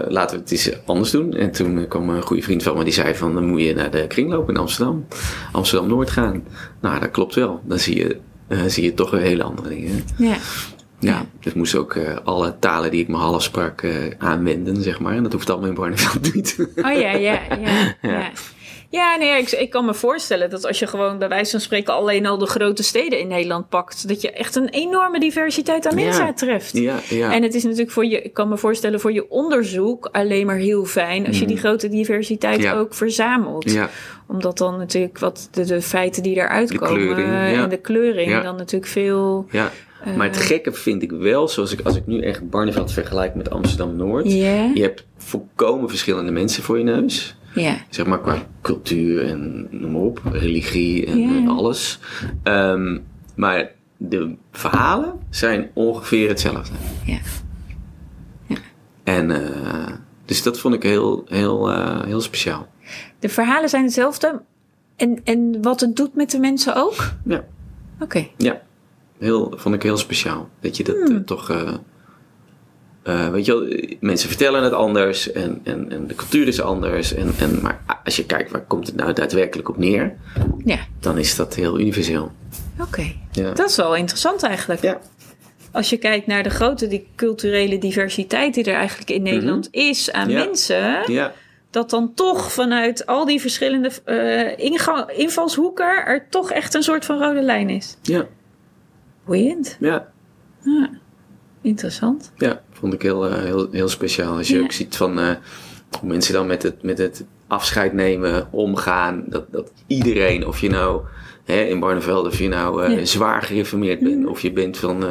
laten 0.08 0.36
we 0.36 0.42
het 0.42 0.52
eens 0.52 0.72
anders 0.86 1.10
doen. 1.10 1.34
En 1.34 1.50
toen 1.50 1.88
kwam 1.88 2.08
een 2.08 2.22
goede 2.22 2.42
vriend 2.42 2.62
van 2.62 2.76
me 2.76 2.84
die 2.84 2.92
zei 2.92 3.14
van, 3.14 3.34
dan 3.34 3.46
moet 3.46 3.60
je 3.60 3.74
naar 3.74 3.90
de 3.90 4.06
kringloop 4.06 4.48
in 4.48 4.56
Amsterdam. 4.56 5.06
Amsterdam-Noord 5.52 6.10
gaan. 6.10 6.44
Nou, 6.80 7.00
dat 7.00 7.10
klopt 7.10 7.34
wel. 7.34 7.60
Dan 7.64 7.78
zie 7.78 7.96
je, 7.96 8.16
zie 8.66 8.84
je 8.84 8.94
toch 8.94 9.10
weer 9.10 9.20
hele 9.20 9.42
andere 9.42 9.68
dingen. 9.68 10.04
Ja. 10.16 10.36
Ja, 10.98 11.26
dus 11.40 11.52
moest 11.52 11.74
ook 11.74 11.98
alle 12.24 12.56
talen 12.58 12.90
die 12.90 13.00
ik 13.00 13.08
me 13.08 13.16
half 13.16 13.42
sprak 13.42 13.82
aanwenden, 14.18 14.82
zeg 14.82 15.00
maar. 15.00 15.14
En 15.14 15.22
dat 15.22 15.32
hoeft 15.32 15.50
allemaal 15.50 15.68
in 15.68 15.74
Barneveld 15.74 16.34
niet. 16.34 16.56
Oh 16.76 16.92
ja, 16.92 17.10
ja, 17.10 17.16
ja. 17.16 17.40
ja. 17.60 17.96
Ja. 18.02 18.30
Ja. 18.92 19.16
nee, 19.16 19.38
ik, 19.40 19.50
ik 19.50 19.70
kan 19.70 19.84
me 19.84 19.94
voorstellen 19.94 20.50
dat 20.50 20.66
als 20.66 20.78
je 20.78 20.86
gewoon 20.86 21.18
bij 21.18 21.28
wijze 21.28 21.50
van 21.50 21.60
spreken 21.60 21.94
alleen 21.94 22.26
al 22.26 22.38
de 22.38 22.46
grote 22.46 22.82
steden 22.82 23.18
in 23.18 23.28
Nederland 23.28 23.68
pakt, 23.68 24.08
dat 24.08 24.20
je 24.20 24.30
echt 24.30 24.56
een 24.56 24.68
enorme 24.68 25.20
diversiteit 25.20 25.86
aan 25.86 25.94
mensen 25.94 26.34
treft. 26.34 26.76
ja, 26.76 26.98
ja. 27.08 27.32
En 27.32 27.42
het 27.42 27.54
is 27.54 27.62
natuurlijk 27.62 27.90
voor 27.90 28.06
je, 28.06 28.22
ik 28.22 28.32
kan 28.34 28.48
me 28.48 28.56
voorstellen, 28.58 29.00
voor 29.00 29.12
je 29.12 29.30
onderzoek 29.30 30.08
alleen 30.12 30.46
maar 30.46 30.56
heel 30.56 30.84
fijn 30.84 31.26
als 31.26 31.38
je 31.38 31.46
die 31.46 31.56
grote 31.56 31.88
diversiteit. 31.88 32.60
Ja. 32.62 32.74
ook 32.74 32.94
verzamelt. 32.94 33.70
ja, 33.70 33.90
Omdat 34.26 34.58
dan 34.58 34.78
natuurlijk 34.78 35.18
wat 35.18 35.48
de, 35.50 35.64
de 35.64 35.82
feiten 35.82 36.22
die 36.22 36.36
eruit 36.36 36.78
komen 36.78 36.94
kleuring, 36.94 37.28
eh, 37.28 37.52
ja. 37.52 37.62
en 37.62 37.68
de 37.68 37.76
kleuring 37.76 38.30
Ja. 38.30 38.40
dan 38.42 38.56
natuurlijk 38.56 38.90
veel. 38.92 39.46
ja. 39.50 39.70
Maar 40.16 40.26
het 40.26 40.36
gekke 40.36 40.72
vind 40.72 41.02
ik 41.02 41.10
wel, 41.10 41.48
zoals 41.48 41.72
ik, 41.72 41.80
als 41.84 41.96
ik 41.96 42.06
nu 42.06 42.20
echt 42.20 42.50
Barneveld 42.50 42.92
vergelijk 42.92 43.34
met 43.34 43.50
Amsterdam-Noord. 43.50 44.32
Ja, 44.32 44.70
Je 44.74 44.82
hebt 44.82 45.04
volkomen 45.16 45.88
verschillende 45.88 46.32
mensen 46.32 46.62
voor 46.62 46.78
je 46.78 46.84
neus. 46.84 47.36
Ja, 47.54 47.76
zeg 47.88 48.06
maar 48.06 48.20
qua 48.20 48.46
cultuur 48.62 49.26
en 49.26 49.68
noem 49.70 49.92
maar 49.92 50.00
op, 50.00 50.20
religie 50.32 51.06
en, 51.06 51.18
Ja. 51.18 51.28
en 51.36 51.48
alles. 51.48 51.98
Ehm, 52.42 52.98
maar 53.36 53.70
de 53.96 54.34
verhalen 54.52 55.12
zijn 55.30 55.70
ongeveer 55.74 56.28
hetzelfde. 56.28 56.74
ja. 57.04 57.18
En 59.04 59.30
eh, 59.30 59.92
dus 60.24 60.42
dat 60.42 60.58
vond 60.58 60.74
ik 60.74 60.82
heel, 60.82 61.24
heel, 61.28 61.70
eh, 61.72 62.02
heel 62.04 62.20
speciaal. 62.20 62.68
De 63.18 63.28
verhalen 63.28 63.68
zijn 63.68 63.82
hetzelfde. 63.84 64.42
En, 64.96 65.20
en 65.24 65.62
wat 65.62 65.80
het 65.80 65.96
doet 65.96 66.14
met 66.14 66.30
de 66.30 66.38
mensen 66.38 66.76
ook? 66.76 67.10
Ja, 67.24 67.44
Oké. 68.00 68.26
ja. 68.36 68.62
Heel, 69.18 69.52
vond 69.56 69.74
ik 69.74 69.82
heel 69.82 69.96
speciaal. 69.96 70.48
Dat 70.60 70.76
je 70.76 70.84
dat 70.84 71.10
eh, 71.10 71.16
toch. 71.16 71.50
Eh, 73.02 73.28
weet 73.28 73.44
je 73.46 73.52
wel, 73.58 73.96
mensen 74.00 74.28
vertellen 74.28 74.62
het 74.62 74.72
anders 74.72 75.32
en, 75.32 75.60
en, 75.64 75.90
en 75.92 76.06
de 76.06 76.14
cultuur 76.14 76.46
is 76.48 76.60
anders. 76.60 77.14
En, 77.14 77.32
en, 77.38 77.58
maar 77.62 77.80
als 78.04 78.16
je 78.16 78.26
kijkt 78.26 78.50
waar 78.50 78.64
komt 78.66 78.86
het 78.86 78.96
nou 78.96 79.12
daadwerkelijk 79.12 79.68
op 79.68 79.76
neer, 79.78 80.14
Ja, 80.64 80.78
dan 81.00 81.18
is 81.18 81.36
dat 81.36 81.54
heel 81.54 81.78
universeel. 81.80 82.32
oké. 82.80 83.12
Ja. 83.32 83.52
Dat 83.52 83.68
is 83.70 83.76
wel 83.76 83.94
interessant 83.96 84.42
eigenlijk. 84.42 84.82
Ja. 84.82 84.98
Als 85.72 85.90
je 85.90 85.96
kijkt 85.96 86.26
naar 86.26 86.42
de 86.42 86.50
grote 86.50 86.86
die 86.88 87.06
culturele 87.16 87.78
diversiteit 87.78 88.54
die 88.54 88.64
er 88.64 88.74
eigenlijk 88.74 89.10
in 89.10 89.22
Nederland 89.22 89.68
is 89.70 90.12
aan 90.12 90.26
Mhm. 90.28 90.36
Ja. 90.36 90.44
mensen. 90.44 91.02
Dat 91.70 91.90
dan 91.90 92.14
toch 92.14 92.52
vanuit 92.52 93.06
al 93.06 93.24
die 93.24 93.40
verschillende 93.40 93.90
eh, 94.04 95.16
invalshoeken 95.18 96.04
er 96.06 96.26
toch 96.30 96.50
echt 96.50 96.74
een 96.74 96.82
soort 96.82 97.04
van 97.04 97.18
rode 97.22 97.42
lijn 97.42 97.70
is. 97.70 97.96
ja, 98.02 98.26
Boeiend. 99.24 99.76
ja. 99.80 100.08
Ja, 100.64 100.90
interessant. 101.62 102.32
Ja, 102.36 102.62
vond 102.72 102.92
ik 102.94 103.02
heel, 103.02 103.28
eh, 103.28 103.42
heel, 103.42 103.68
heel 103.70 103.88
speciaal. 103.88 104.36
Als 104.36 104.48
je 104.48 104.56
Ja. 104.58 104.62
ook 104.62 104.72
ziet 104.72 104.96
van 104.96 105.18
eh, 105.20 105.30
hoe 106.00 106.08
mensen 106.08 106.34
dan 106.34 106.46
met 106.46 106.62
het, 106.62 106.82
met 106.82 106.98
het 106.98 107.24
afscheid 107.46 107.92
nemen 107.92 108.48
omgaan. 108.50 109.24
Dat, 109.26 109.44
dat 109.52 109.72
iedereen, 109.86 110.46
of 110.46 110.58
je 110.60 110.68
nou 110.70 111.00
hè, 111.44 111.60
in 111.62 111.80
Barneveld, 111.80 112.26
of 112.26 112.38
je 112.38 112.48
nou 112.48 112.82
eh, 112.84 112.98
Ja. 112.98 113.04
zwaar 113.04 113.42
gereformeerd 113.42 114.00
bent, 114.00 114.26
of 114.26 114.40
je 114.40 114.52
bent 114.52 114.76
van 114.78 115.04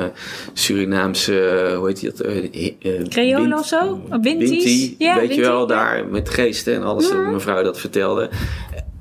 Surinaamse, 0.54 1.74
hoe 1.78 1.88
heet 1.88 2.00
die 2.00 2.10
dat? 2.12 2.20
eh, 2.20 3.08
Creole 3.10 3.56
of 3.58 3.66
zo? 3.68 4.02
Winties? 4.22 4.50
Winti, 4.50 4.96
Ja, 4.98 5.16
weet 5.20 5.36
je 5.36 5.42
wel, 5.42 5.68
daar 5.68 6.06
met 6.08 6.30
geesten 6.30 6.76
en 6.76 6.84
alles, 6.84 7.10
dat 7.10 7.26
mevrouw 7.32 7.64
dat 7.64 7.80
vertelde. 7.80 8.30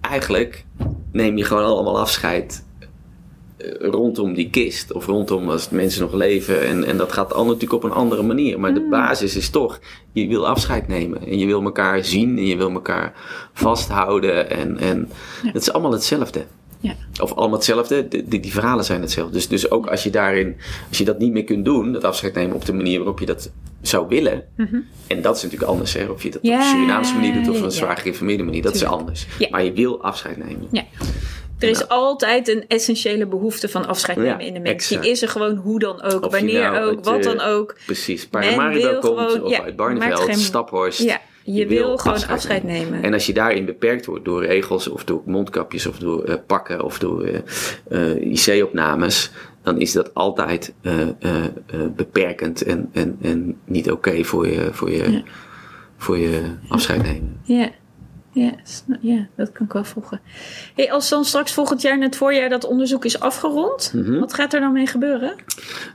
Eigenlijk 0.01 0.65
neem 1.13 1.37
je 1.37 1.45
gewoon 1.45 1.65
allemaal 1.65 1.99
afscheid 1.99 2.65
rondom 3.79 4.35
die 4.35 4.51
kist. 4.51 4.93
Of 4.93 5.07
rondom 5.07 5.51
als 5.51 5.69
mensen 5.69 6.03
nog 6.03 6.13
leven. 6.13 6.67
En, 6.67 6.85
en 6.85 6.97
dat 6.97 7.13
gaat 7.13 7.33
al 7.35 7.45
natuurlijk 7.45 7.73
op 7.73 7.85
een 7.85 7.97
andere 7.97 8.23
manier. 8.23 8.61
Maar 8.61 8.75
de 8.75 8.89
basis 8.91 9.37
is 9.37 9.51
toch, 9.51 9.81
je 10.13 10.27
wil 10.27 10.49
afscheid 10.49 10.89
nemen. 10.89 11.27
En 11.27 11.39
je 11.39 11.47
wil 11.47 11.63
elkaar 11.63 12.05
zien 12.05 12.39
en 12.39 12.47
je 12.47 12.57
wil 12.57 12.71
elkaar 12.71 13.13
vasthouden. 13.53 14.51
En, 14.51 14.79
en 14.79 15.09
het 15.43 15.63
is 15.63 15.73
allemaal 15.73 15.93
hetzelfde. 15.93 16.45
Ja. 16.81 16.95
Of 17.23 17.33
allemaal 17.33 17.57
hetzelfde, 17.57 18.09
die, 18.09 18.25
die, 18.29 18.41
die 18.41 18.53
verhalen 18.53 18.85
zijn 18.85 19.01
hetzelfde. 19.01 19.33
Dus, 19.33 19.49
dus 19.49 19.71
ook 19.71 19.87
als 19.87 20.03
je 20.03 20.11
daarin, 20.11 20.57
als 20.89 20.99
je 20.99 21.05
dat 21.05 21.19
niet 21.19 21.33
meer 21.33 21.45
kunt 21.45 21.65
doen, 21.65 21.93
dat 21.93 22.05
afscheid 22.05 22.35
nemen 22.35 22.57
op 22.57 22.65
de 22.65 22.73
manier 22.73 22.99
waarop 22.99 23.19
je 23.19 23.27
dat 23.27 23.51
zou 23.83 24.09
willen. 24.09 24.45
En 25.07 25.23
dat 25.23 25.37
is 25.37 25.43
natuurlijk 25.43 25.71
anders, 25.71 25.93
hè? 25.93 26.05
Of 26.07 26.23
je 26.23 26.31
dat 26.31 26.43
op 26.43 26.51
een 26.51 26.63
Surinaamse 26.63 27.15
manier 27.15 27.35
doet 27.35 27.49
of 27.49 27.61
een 27.61 27.71
zwaar 27.71 27.97
geïnformeerde 27.97 28.43
manier, 28.43 28.63
dat 28.63 28.75
is 28.75 28.85
anders. 28.85 29.27
Maar 29.51 29.65
je 29.65 29.73
wil 29.73 30.03
afscheid 30.03 30.37
nemen. 30.37 30.67
Ja. 30.71 30.85
Er 31.61 31.69
is 31.69 31.89
altijd 31.89 32.49
een 32.49 32.65
essentiële 32.69 33.27
behoefte 33.27 33.69
van 33.69 33.87
afscheid 33.87 34.17
Ja, 34.19 34.23
nemen 34.23 34.41
in 34.47 34.53
de 34.55 34.61
mens. 34.61 34.75
exact. 34.75 35.03
Die 35.03 35.11
is 35.11 35.23
er 35.23 35.29
gewoon 35.29 35.57
hoe 35.57 35.79
dan 35.79 36.03
ook, 36.03 36.25
Of 36.25 36.33
wanneer 36.33 36.61
nou 36.71 36.91
ook, 36.91 37.05
wat 37.05 37.17
eh, 37.19 37.23
dan 37.23 37.41
ook. 37.41 37.77
Precies. 37.87 38.27
Paramaribo 38.29 38.89
komt, 38.99 39.05
gewoon- 39.05 39.43
of 39.43 39.51
ja, 39.51 39.63
uit 39.63 39.77
Barneveld, 39.77 40.21
geen- 40.21 40.35
Staphorst. 40.35 41.03
Ja, 41.03 41.21
je, 41.45 41.67
wil, 41.67 41.97
gewoon 41.99 42.27
afscheid, 42.29 42.63
nemen. 42.63 42.83
nemen. 42.91 43.03
En 43.03 43.13
als 43.13 43.27
je 43.27 43.33
daarin 43.33 43.65
beperkt 43.65 44.07
wordt 44.07 44.25
door 44.25 44.45
regels 44.45 44.89
of 44.89 45.05
door 45.05 45.23
mondkapjes 45.25 45.87
of 45.87 45.99
door 45.99 46.25
eh, 46.25 46.35
pakken 46.47 46.85
of 46.85 46.99
door 46.99 47.25
eh, 47.89 48.15
IC-opnames, 48.33 49.31
dan 49.63 49.81
is 49.81 49.93
dat 49.93 50.15
altijd 50.15 50.75
beperkend 51.97 52.63
en, 52.63 52.89
en, 52.93 53.19
en 53.23 53.57
niet 53.65 53.91
oké 53.91 54.25
voor, 54.25 54.49
je, 54.49 54.69
voor, 54.73 54.91
je, 54.91 55.11
Ja. 55.13 55.23
voor 55.97 56.19
je 56.19 56.41
afscheid 56.69 57.03
nemen. 57.03 57.41
Ja. 57.45 57.71
Ja, 58.33 58.53
ja, 59.01 59.27
dat 59.37 59.53
kan 59.53 59.67
ik 59.67 59.73
wel 59.73 59.85
volgen. 59.85 60.21
Hey, 60.75 60.93
als 60.93 61.09
dan 61.09 61.25
straks 61.25 61.53
volgend 61.53 61.83
jaar, 61.83 61.99
net 61.99 62.17
voorjaar, 62.17 62.49
dat 62.49 62.65
onderzoek 62.65 63.05
is 63.05 63.21
afgerond, 63.21 63.93
Mhm. 63.95 64.19
wat 64.19 64.35
gaat 64.35 64.53
er 64.55 64.61
dan 64.61 64.73
mee 64.73 64.87
gebeuren? 64.87 65.35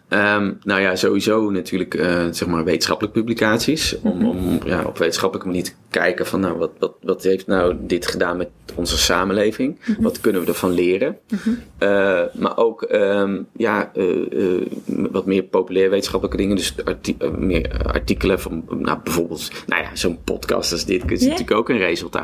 Ehm, 0.08 0.54
nou 0.64 0.82
ja, 0.82 0.96
sowieso 0.96 1.50
natuurlijk 1.50 1.94
eh, 1.94 2.26
zeg 2.32 2.48
maar 2.48 2.64
wetenschappelijke 2.64 3.20
publicaties. 3.20 3.96
Om, 4.02 4.26
om 4.26 4.60
ja, 4.66 4.84
op 4.84 4.98
wetenschappelijke 4.98 5.50
manier 5.50 5.64
te 5.64 5.72
kijken 5.90 6.26
van 6.26 6.40
nou, 6.40 6.58
wat, 6.58 6.72
wat, 6.80 6.94
wat 7.02 7.24
heeft 7.24 7.48
nou 7.48 7.76
dit 7.80 8.08
gedaan 8.08 8.38
met 8.38 8.50
onze 8.76 8.98
samenleving? 8.98 9.80
Wat 10.00 10.20
kunnen 10.20 10.42
we 10.42 10.48
ervan 10.48 10.72
leren? 10.72 11.18
Eh, 11.78 12.22
maar 12.34 12.58
ook 12.58 12.82
ehm, 12.84 13.42
ja, 13.58 13.92
eh, 13.94 14.06
wat 14.86 15.26
meer 15.26 15.44
populair 15.44 15.90
wetenschappelijke 15.90 16.42
dingen. 16.42 16.56
Dus 16.56 16.74
arti- 16.86 17.18
meer 17.38 17.82
artikelen 17.94 18.40
van 18.40 18.64
nou, 18.70 19.00
bijvoorbeeld 19.04 19.52
nou 19.68 19.82
ja, 19.82 19.90
zo'n 19.94 20.20
podcast 20.24 20.72
als 20.72 20.86
dit 20.86 21.12
is 21.12 21.22
Ja. 21.22 21.26
natuurlijk 21.30 21.58
ook 21.58 21.70
een 21.70 21.78
resultaat. 21.78 22.24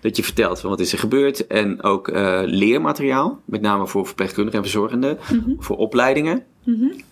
Dat 0.00 0.16
je 0.16 0.22
vertelt 0.22 0.60
van 0.60 0.70
wat 0.70 0.80
is 0.80 0.92
er 0.92 0.98
gebeurd. 0.98 1.46
En 1.46 1.82
ook 1.82 2.08
eh, 2.08 2.40
leermateriaal, 2.44 3.40
met 3.44 3.60
name 3.60 3.86
voor 3.86 4.06
verpleegkundigen 4.06 4.58
en 4.58 4.64
verzorgenden. 4.64 5.18
Voor 5.58 5.76
opleidingen. 5.76 6.42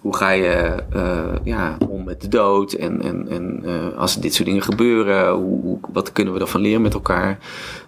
Hoe 0.00 0.16
ga 0.16 0.30
je 0.30 0.46
eh, 0.92 1.34
ja, 1.44 1.76
om 1.88 2.04
met 2.04 2.20
de 2.20 2.28
dood? 2.28 2.72
En, 2.72 3.02
en, 3.02 3.28
en 3.28 3.60
eh, 3.64 3.98
als 3.98 4.20
dit 4.20 4.34
soort 4.34 4.48
dingen 4.48 4.62
gebeuren, 4.62 5.32
hoe, 5.32 5.60
hoe- 5.60 5.78
wat 5.92 6.12
kunnen 6.12 6.34
we 6.34 6.40
ervan 6.40 6.60
leren 6.60 6.82
met 6.82 6.94
elkaar? 6.94 7.38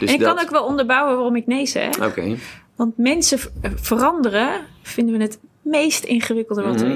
dus 0.00 0.08
en 0.08 0.14
ik 0.14 0.20
dat, 0.20 0.34
kan 0.34 0.44
ook 0.44 0.50
wel 0.50 0.64
onderbouwen 0.64 1.14
waarom 1.14 1.36
ik 1.36 1.46
nee 1.46 1.66
zeg. 1.66 2.04
Oké, 2.06 2.36
Want 2.76 2.98
mensen 2.98 3.38
veranderen 3.74 4.60
vinden 4.82 5.16
we 5.16 5.22
het 5.22 5.38
meest 5.62 6.04
ingewikkelde 6.04 6.62
wat 6.62 6.80
er 6.80 6.86
Mhm. 6.86 6.94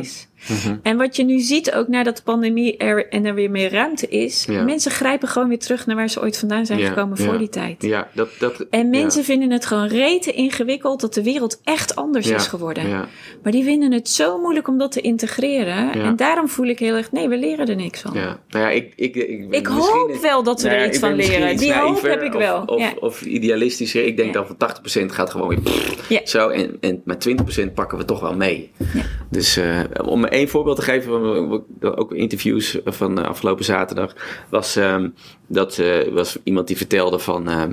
Is. 0.48 0.66
En 0.82 0.96
wat 0.96 1.16
je 1.16 1.24
nu 1.24 1.38
ziet, 1.38 1.72
ook 1.72 1.88
nadat 1.88 2.16
de 2.16 2.22
pandemie 2.22 2.76
er 2.76 3.08
en 3.08 3.24
er 3.26 3.34
weer 3.34 3.50
meer 3.50 3.70
ruimte 3.72 4.08
is, 4.08 4.44
Ja. 4.48 4.62
mensen 4.62 4.90
grijpen 4.90 5.28
gewoon 5.28 5.48
weer 5.48 5.58
terug 5.58 5.86
naar 5.86 5.96
waar 5.96 6.08
ze 6.10 6.20
ooit 6.22 6.38
vandaan 6.38 6.66
zijn 6.66 6.78
Ja, 6.78 6.88
gekomen 6.88 7.18
ja. 7.22 7.24
voor 7.24 7.38
die 7.38 7.48
tijd. 7.48 7.82
ja, 7.82 8.08
dat... 8.14 8.28
dat 8.38 8.66
En 8.70 8.90
mensen 8.90 9.24
vinden 9.24 9.50
het 9.50 9.66
gewoon 9.66 9.86
rete 9.88 10.32
ingewikkeld 10.32 11.00
dat 11.00 11.14
de 11.14 11.22
wereld 11.22 11.60
echt 11.64 11.96
anders 11.96 12.30
is 12.30 12.46
geworden. 12.46 12.88
Ja, 12.88 13.08
Maar 13.42 13.52
die 13.52 13.64
vinden 13.64 13.92
het 13.92 14.08
zo 14.08 14.40
moeilijk 14.40 14.68
om 14.68 14.78
dat 14.78 14.92
te 14.92 15.00
integreren. 15.00 15.92
En 15.92 16.16
daarom 16.16 16.48
voel 16.48 16.66
ik 16.66 16.78
heel 16.78 16.96
erg, 16.96 17.12
nee, 17.12 17.28
we 17.28 17.36
leren 17.38 17.66
er 17.66 17.76
niks 17.76 18.00
van. 18.00 18.12
Ja, 18.14 18.38
nou 18.48 18.64
ja, 18.64 18.70
ik... 18.70 18.92
Ik, 18.96 19.14
ik, 19.16 19.46
Ik 19.50 19.66
hoop 19.66 20.18
wel 20.22 20.42
dat 20.42 20.60
we 20.62 20.66
Nou 20.66 20.78
er 20.78 20.84
ja, 20.84 20.90
iets 20.90 20.98
van 20.98 21.14
leren. 21.14 21.52
iets 21.52 21.62
Die 21.62 21.74
hoop 21.74 22.02
heb 22.02 22.22
ik 22.22 22.34
of- 22.34 22.40
wel. 22.40 22.62
Of, 22.66 22.80
ja. 22.80 22.92
of 23.00 23.22
idealistischer. 23.22 24.04
Ik 24.06 24.16
denk 24.16 24.34
dat 24.34 24.46
van 24.46 24.56
80% 25.02 25.12
gaat 25.12 25.30
gewoon 25.30 25.48
weer 25.48 25.60
pff, 25.60 26.08
Ja. 26.08 26.20
zo. 26.24 26.48
En, 26.48 26.76
en 26.80 27.02
met 27.04 27.28
20% 27.68 27.72
pakken 27.74 27.98
we 27.98 28.04
toch 28.04 28.20
wel 28.20 28.34
mee. 28.36 28.70
Ja. 28.94 29.02
Dus 29.30 29.56
eh, 29.56 29.80
om 30.04 30.24
één 30.30 30.48
voorbeeld 30.48 30.76
te 30.76 30.82
geven, 30.82 31.10
van, 31.10 31.96
ook 31.96 32.12
interviews 32.12 32.78
van 32.84 33.18
eh, 33.18 33.28
afgelopen 33.28 33.64
zaterdag, 33.64 34.14
was 34.50 34.76
ehm, 34.76 35.08
dat 35.46 35.78
eh, 35.78 36.12
was 36.12 36.38
iemand 36.42 36.66
die 36.66 36.76
vertelde 36.76 37.18
van. 37.18 37.48
ehm, 37.48 37.72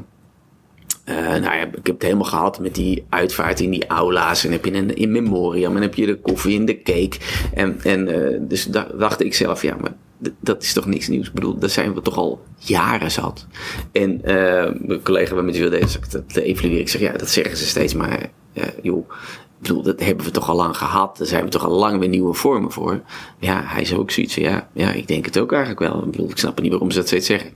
eh, 1.04 1.16
nou 1.16 1.42
ja, 1.44 1.62
ik 1.62 1.74
heb 1.74 1.86
het 1.86 2.02
helemaal 2.02 2.26
gehad 2.26 2.60
met 2.60 2.76
die 2.76 3.06
uitvaart 3.10 3.60
in 3.60 3.70
die 3.70 3.88
aula's. 3.88 4.46
En 4.46 4.52
heb 4.52 4.66
je 4.66 4.74
een 4.74 4.96
in 4.96 5.12
memoriam. 5.12 5.76
En 5.76 5.82
heb 5.82 5.96
je 5.96 6.06
de 6.06 6.20
koffie 6.20 6.60
en 6.60 6.66
de 6.66 6.82
cake. 6.82 7.18
En, 7.54 7.80
en 7.84 8.06
dus 8.48 8.66
da- 8.66 8.88
dacht 8.98 9.22
ik 9.22 9.34
zelf, 9.34 9.62
ja, 9.62 9.78
maar 9.82 9.94
dat 10.40 10.64
is 10.64 10.74
toch 10.74 10.86
niks 10.86 11.08
nieuws. 11.08 11.28
Ik 11.28 11.34
bedoel, 11.34 11.58
daar 11.58 11.70
zijn 11.70 11.94
we 11.94 12.02
toch 12.02 12.18
al 12.18 12.42
jaren 12.58 13.12
zat. 13.12 13.48
En 13.92 14.22
mijn 14.24 15.02
collega 15.04 15.34
bij 15.34 15.44
me 15.44 15.52
wilde 15.52 15.80
deze 15.80 16.00
evalueren. 16.34 16.82
Ik 16.82 16.90
zeg, 16.90 17.02
ja, 17.02 17.12
dat 17.12 17.30
zeggen 17.30 17.58
ze 17.58 17.66
steeds. 17.66 17.94
Maar 17.94 18.30
joh, 18.82 19.10
bedoel, 19.68 19.82
dat 19.82 20.00
hebben 20.00 20.26
we 20.26 20.32
toch 20.32 20.50
al 20.50 20.56
lang 20.56 20.78
gehad. 20.78 21.18
Daar 21.18 21.28
zijn 21.28 21.44
we 21.44 21.50
toch 21.50 21.66
al 21.66 21.72
lang 21.72 22.00
weer 22.00 22.10
nieuwe 22.10 22.34
vormen 22.34 22.72
voor. 22.72 23.02
Ja, 23.40 23.62
hij 23.66 23.82
is 23.82 23.94
ook 23.94 24.12
zoiets 24.12 24.36
ja, 24.36 24.70
ja, 24.74 24.92
ik 24.92 25.08
denk 25.08 25.26
het 25.26 25.40
ook 25.40 25.52
eigenlijk 25.52 25.92
wel. 25.92 26.04
Ik 26.04 26.12
bedoel, 26.12 26.30
ik 26.30 26.38
snap 26.38 26.62
niet 26.62 26.72
waarom 26.72 26.92
ze 26.92 26.98
dat 26.98 27.08
steeds 27.08 27.28
zeggen. 27.28 27.52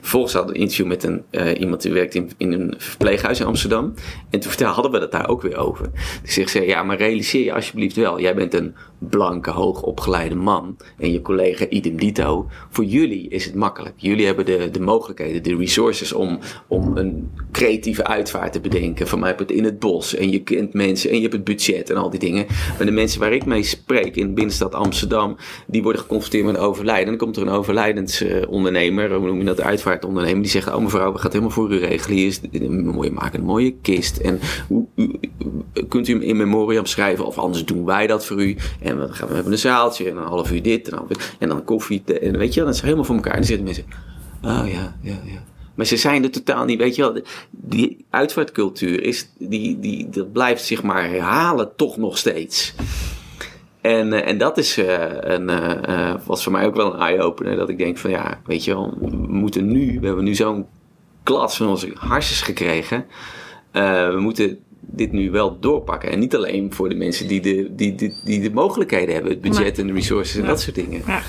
Vervolgens 0.00 0.32
hadden 0.32 0.52
we 0.52 0.56
een 0.56 0.64
interview 0.64 0.86
met 0.86 1.04
een, 1.04 1.22
uh, 1.30 1.60
iemand 1.60 1.82
die 1.82 1.92
werkt 1.92 2.14
in, 2.14 2.30
in 2.36 2.52
een 2.52 2.74
verpleeghuis 2.78 3.40
in 3.40 3.46
Amsterdam. 3.46 3.94
En 4.30 4.40
toen 4.40 4.50
vertelde, 4.50 4.74
hadden 4.74 4.92
we 4.92 4.98
het 4.98 5.12
daar 5.12 5.28
ook 5.28 5.42
weer 5.42 5.56
over. 5.56 5.90
Dus 6.22 6.38
ik 6.38 6.48
zei, 6.48 6.66
ja, 6.66 6.82
maar 6.82 6.96
realiseer 6.96 7.44
je 7.44 7.52
alsjeblieft 7.52 7.96
wel. 7.96 8.20
Jij 8.20 8.34
bent 8.34 8.54
een 8.54 8.74
blanke, 9.08 9.50
hoogopgeleide 9.50 10.34
man. 10.34 10.76
En 10.98 11.12
je 11.12 11.22
collega 11.22 11.68
idem 11.68 11.96
dito. 11.96 12.46
Voor 12.70 12.84
jullie 12.84 13.28
is 13.28 13.44
het 13.44 13.54
makkelijk. 13.54 13.94
Jullie 13.96 14.26
hebben 14.26 14.44
de, 14.44 14.68
de 14.70 14.80
mogelijkheden, 14.80 15.42
de 15.42 15.56
resources 15.56 16.12
om, 16.12 16.38
om 16.68 16.96
een 16.96 17.30
creatieve 17.52 18.04
uitvaart 18.04 18.52
te 18.52 18.60
bedenken. 18.60 19.08
Van 19.08 19.18
mij 19.18 19.34
in 19.46 19.64
het 19.64 19.78
bos. 19.78 20.14
En 20.14 20.30
je 20.30 20.42
kent 20.42 20.72
mensen 20.72 21.10
en 21.10 21.16
je 21.16 21.22
hebt 21.22 21.32
het 21.32 21.44
budget 21.44 21.90
en 21.90 21.96
al 21.96 22.10
die 22.10 22.18
dingen. 22.18 22.46
Maar 22.76 22.86
de 22.86 22.92
mensen 22.92 23.20
waar 23.20 23.32
ik 23.32 23.44
mee 23.44 23.62
spreek 23.62 24.16
in 24.16 24.34
binnenstad 24.34 24.74
Amsterdam, 24.74 25.36
die 25.66 25.82
worden 25.82 26.00
geconfronteerd 26.00 26.44
met 26.44 26.54
een 26.54 26.60
overlijden. 26.60 27.04
En 27.04 27.08
dan 27.08 27.18
komt 27.18 27.36
er 27.36 27.42
een 27.42 27.48
overlijdensondernemer, 27.48 29.14
hoe 29.14 29.26
noem 29.26 29.38
je 29.38 29.44
dat, 29.44 29.60
uitvaartondernemer, 29.60 30.42
die 30.42 30.50
zegt: 30.50 30.72
Oh 30.74 30.82
mevrouw, 30.82 31.12
we 31.12 31.18
gaan 31.18 31.22
het 31.22 31.32
helemaal 31.32 31.50
voor 31.54 31.72
u 31.72 31.78
regelen. 31.78 32.16
Hier 32.16 32.26
is 32.26 32.40
een 32.52 32.86
mooie, 32.86 33.10
maken 33.10 33.38
een 33.38 33.46
mooie 33.46 33.74
kist. 33.82 34.16
En 34.16 34.40
kunt 35.88 36.08
u 36.08 36.12
hem 36.12 36.22
in 36.22 36.36
memoriam 36.36 36.86
schrijven? 36.86 37.26
Of 37.26 37.38
anders 37.38 37.64
doen 37.64 37.84
wij 37.84 38.06
dat 38.06 38.26
voor 38.26 38.42
u. 38.42 38.56
En 38.80 38.91
we, 38.98 39.12
gaan, 39.12 39.28
we 39.28 39.34
hebben 39.34 39.52
een 39.52 39.58
zaaltje 39.58 40.10
en 40.10 40.16
een 40.16 40.22
half 40.22 40.52
uur 40.52 40.62
dit 40.62 40.88
en 40.88 40.96
dan, 40.96 41.08
en 41.38 41.48
dan 41.48 41.64
koffie. 41.64 42.02
En 42.20 42.38
weet 42.38 42.54
je, 42.54 42.60
dan 42.60 42.68
is 42.68 42.74
het 42.74 42.84
helemaal 42.84 43.04
voor 43.04 43.14
elkaar. 43.14 43.32
En 43.32 43.38
dan 43.38 43.46
zitten 43.46 43.64
mensen: 43.64 43.84
Oh 44.42 44.72
ja, 44.72 44.96
ja, 45.00 45.20
ja. 45.24 45.42
Maar 45.74 45.86
ze 45.86 45.96
zijn 45.96 46.22
er 46.22 46.30
totaal 46.30 46.64
niet, 46.64 46.78
weet 46.78 46.96
je 46.96 47.02
wel. 47.02 47.22
Die 47.50 48.04
uitvaartcultuur 48.10 49.02
is, 49.02 49.28
die, 49.38 49.78
die, 49.78 50.08
dat 50.08 50.32
blijft 50.32 50.64
zich 50.64 50.82
maar 50.82 51.08
herhalen 51.08 51.76
toch 51.76 51.96
nog 51.96 52.18
steeds. 52.18 52.74
En, 53.80 54.12
uh, 54.12 54.28
en 54.28 54.38
dat 54.38 54.58
is, 54.58 54.78
uh, 54.78 55.04
een, 55.20 55.48
uh, 55.48 56.14
was 56.24 56.42
voor 56.42 56.52
mij 56.52 56.66
ook 56.66 56.74
wel 56.74 56.94
een 56.94 57.00
eye-opener. 57.00 57.56
Dat 57.56 57.68
ik 57.68 57.78
denk 57.78 57.98
van 57.98 58.10
ja, 58.10 58.40
weet 58.46 58.64
je 58.64 58.74
wel, 58.74 58.94
we 59.00 59.16
moeten 59.16 59.66
nu, 59.66 60.00
we 60.00 60.06
hebben 60.06 60.24
nu 60.24 60.34
zo'n 60.34 60.66
klats 61.22 61.56
van 61.56 61.68
onze 61.68 61.92
harsjes 61.94 62.40
gekregen. 62.40 63.06
we 63.72 64.16
moeten 64.18 64.58
dit 64.86 65.12
nu 65.12 65.30
wel 65.30 65.58
doorpakken. 65.60 66.10
En 66.10 66.18
niet 66.18 66.36
alleen 66.36 66.72
voor 66.72 66.88
de 66.88 66.94
mensen 66.94 67.28
die 67.28 67.40
de, 67.40 67.74
die, 67.74 67.94
die, 67.94 68.16
die 68.24 68.40
de 68.40 68.50
mogelijkheden 68.50 69.14
hebben, 69.14 69.32
het 69.32 69.40
budget 69.40 69.78
en 69.78 69.86
de 69.86 69.92
resources 69.92 70.40
en 70.40 70.46
dat 70.46 70.60
soort 70.60 70.74
dingen. 70.74 71.02
Ja. 71.06 71.22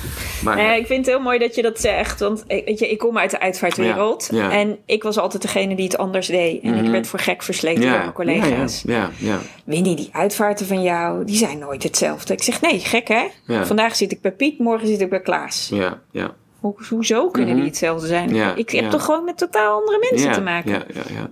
Maar, 0.44 0.58
uh, 0.58 0.78
ik 0.78 0.86
vind 0.86 1.06
het 1.06 1.16
heel 1.16 1.24
mooi 1.24 1.40
dat 1.40 1.56
je 1.56 1.62
dat 1.62 1.80
zegt. 1.80 2.20
Want 2.20 2.44
eh, 2.48 2.66
weet 2.66 2.80
je, 2.80 2.90
ik 2.90 2.98
kom 2.98 3.18
uit 3.18 3.32
de 3.32 3.40
uitvaartwereld. 3.40 4.30
En 4.30 4.78
ik 4.86 5.04
was 5.04 5.18
altijd 5.18 5.42
degene 5.42 5.76
die 5.76 5.86
het 5.86 5.98
anders 5.98 6.28
deed. 6.28 6.64
En 6.64 6.74
ik 6.74 6.82
mhm. 6.82 6.92
werd 6.92 7.08
voor 7.08 7.20
gek 7.20 7.44
versleten 7.44 7.82
door 7.82 7.92
mijn 7.92 8.14
collega's. 8.14 8.84
Ja, 8.86 9.10
ja, 9.18 9.40
Winnie, 9.66 9.96
die 9.96 10.10
uitvaarten 10.12 10.66
van 10.66 10.82
jou, 10.82 11.26
die 11.26 11.38
zijn 11.38 11.60
nooit 11.60 11.84
hetzelfde. 11.84 12.34
Ik 12.34 12.44
zeg, 12.44 12.62
nee, 12.62 12.80
gek 12.80 13.08
hè? 13.08 13.24
Vandaag 13.66 13.96
zit 13.96 14.12
ik 14.12 14.22
bij 14.22 14.32
Piet, 14.32 14.60
morgen 14.60 14.88
zit 14.88 15.02
ik 15.02 15.10
bij 15.10 15.22
Klaas. 15.22 15.70
Ja, 15.74 16.02
ja. 16.12 16.36
Ho 16.60 16.76
hoezo 16.90 17.30
kunnen 17.30 17.52
die 17.54 17.64
mhm. 17.64 17.72
hetzelfde 17.72 18.08
zijn? 18.08 18.58
ik 18.58 18.70
heb 18.70 18.90
toch 18.90 19.06
gewoon 19.06 19.24
met 19.24 19.38
totaal 19.38 19.80
andere 19.80 20.08
mensen 20.12 20.32
te 20.32 20.42
maken. 20.42 20.72
Ja, 20.72 20.84
ja, 20.94 21.02
ja. 21.16 21.30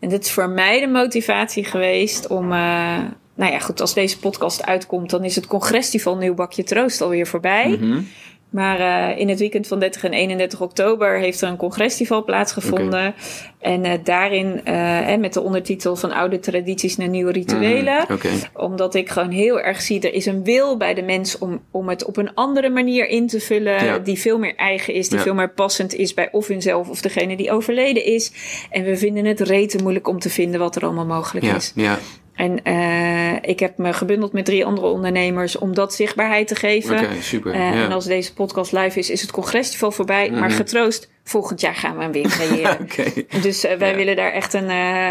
En 0.00 0.08
dit 0.08 0.24
is 0.24 0.30
voor 0.30 0.48
mij 0.48 0.80
de 0.80 0.86
motivatie 0.86 1.64
geweest 1.64 2.26
om. 2.26 2.52
Uh, 2.52 2.98
nou 3.34 3.52
ja, 3.52 3.58
goed, 3.58 3.80
als 3.80 3.94
deze 3.94 4.18
podcast 4.18 4.66
uitkomt, 4.66 5.10
dan 5.10 5.24
is 5.24 5.34
het 5.34 5.46
congresfestival 5.46 6.16
Nieuw 6.16 6.34
Bakje 6.34 6.62
Troost 6.62 7.00
alweer 7.00 7.26
voorbij. 7.26 7.78
Mm 7.80 8.06
maar 8.50 8.80
uh, 8.80 9.18
in 9.18 9.28
het 9.28 9.38
weekend 9.38 9.66
van 9.66 9.78
30 9.78 10.04
en 10.04 10.12
31 10.12 10.60
oktober 10.60 11.18
heeft 11.18 11.40
er 11.40 11.48
een 11.48 11.56
congresfestival 11.56 12.24
plaatsgevonden. 12.24 13.14
En 13.60 13.84
uh, 13.84 13.92
daarin, 14.04 14.60
uh, 14.68 15.16
met 15.16 15.32
de 15.32 15.40
ondertitel 15.40 15.96
van 15.96 16.12
oude 16.12 16.38
tradities 16.38 16.96
naar 16.96 17.08
nieuwe 17.08 17.32
rituelen. 17.32 18.04
Mm, 18.08 18.14
okay. 18.14 18.32
Omdat 18.52 18.94
ik 18.94 19.08
gewoon 19.08 19.30
heel 19.30 19.60
erg 19.60 19.82
zie, 19.82 20.00
er 20.00 20.12
is 20.12 20.26
een 20.26 20.44
wil 20.44 20.76
bij 20.76 20.94
de 20.94 21.02
mens 21.02 21.38
om, 21.38 21.62
om 21.70 21.88
het 21.88 22.04
op 22.04 22.16
een 22.16 22.34
andere 22.34 22.68
manier 22.68 23.08
in 23.08 23.26
te 23.26 23.40
vullen. 23.40 23.84
Ja. 23.84 23.98
Die 23.98 24.18
veel 24.18 24.38
meer 24.38 24.54
eigen 24.54 24.94
is, 24.94 25.08
die 25.08 25.18
ja. 25.18 25.24
veel 25.24 25.34
meer 25.34 25.50
passend 25.50 25.94
is 25.94 26.14
bij 26.14 26.28
of 26.32 26.46
hunzelf 26.46 26.88
of 26.88 27.00
degene 27.00 27.36
die 27.36 27.50
overleden 27.50 28.04
is. 28.04 28.32
En 28.70 28.84
we 28.84 28.96
vinden 28.96 29.24
het 29.24 29.40
rete 29.40 29.78
moeilijk 29.82 30.08
om 30.08 30.18
te 30.18 30.30
vinden 30.30 30.60
wat 30.60 30.76
er 30.76 30.82
allemaal 30.82 31.06
mogelijk 31.06 31.46
is. 31.46 31.72
Ja. 31.74 31.98
En 32.36 32.60
uh, 32.64 33.36
ik 33.40 33.60
heb 33.60 33.78
me 33.78 33.92
gebundeld 33.92 34.32
met 34.32 34.44
drie 34.44 34.64
andere 34.64 34.86
ondernemers 34.86 35.58
om 35.58 35.74
dat 35.74 35.94
zichtbaarheid 35.94 36.48
te 36.48 36.54
geven. 36.54 36.98
Okay, 36.98 37.20
super. 37.20 37.54
Uh, 37.54 37.60
ja. 37.60 37.84
En 37.84 37.92
als 37.92 38.04
deze 38.04 38.34
podcast 38.34 38.72
live 38.72 38.98
is, 38.98 39.10
is 39.10 39.20
het 39.20 39.30
congresfestival 39.30 39.90
voorbij. 39.90 40.24
Mm 40.24 40.30
-hmm. 40.30 40.40
Maar 40.40 40.48
mhm. 40.48 40.58
getroost, 40.58 41.10
volgend 41.28 41.60
jaar 41.60 41.74
gaan 41.74 41.96
we 41.96 42.02
hem 42.02 42.12
weer 42.12 42.28
creëren. 42.38 42.78
okay. 42.80 43.26
Dus 43.42 43.64
uh, 43.64 43.72
wij 43.72 43.90
ja. 43.90 43.96
willen 43.96 44.16
daar 44.16 44.32
echt 44.32 44.54
een, 44.54 44.70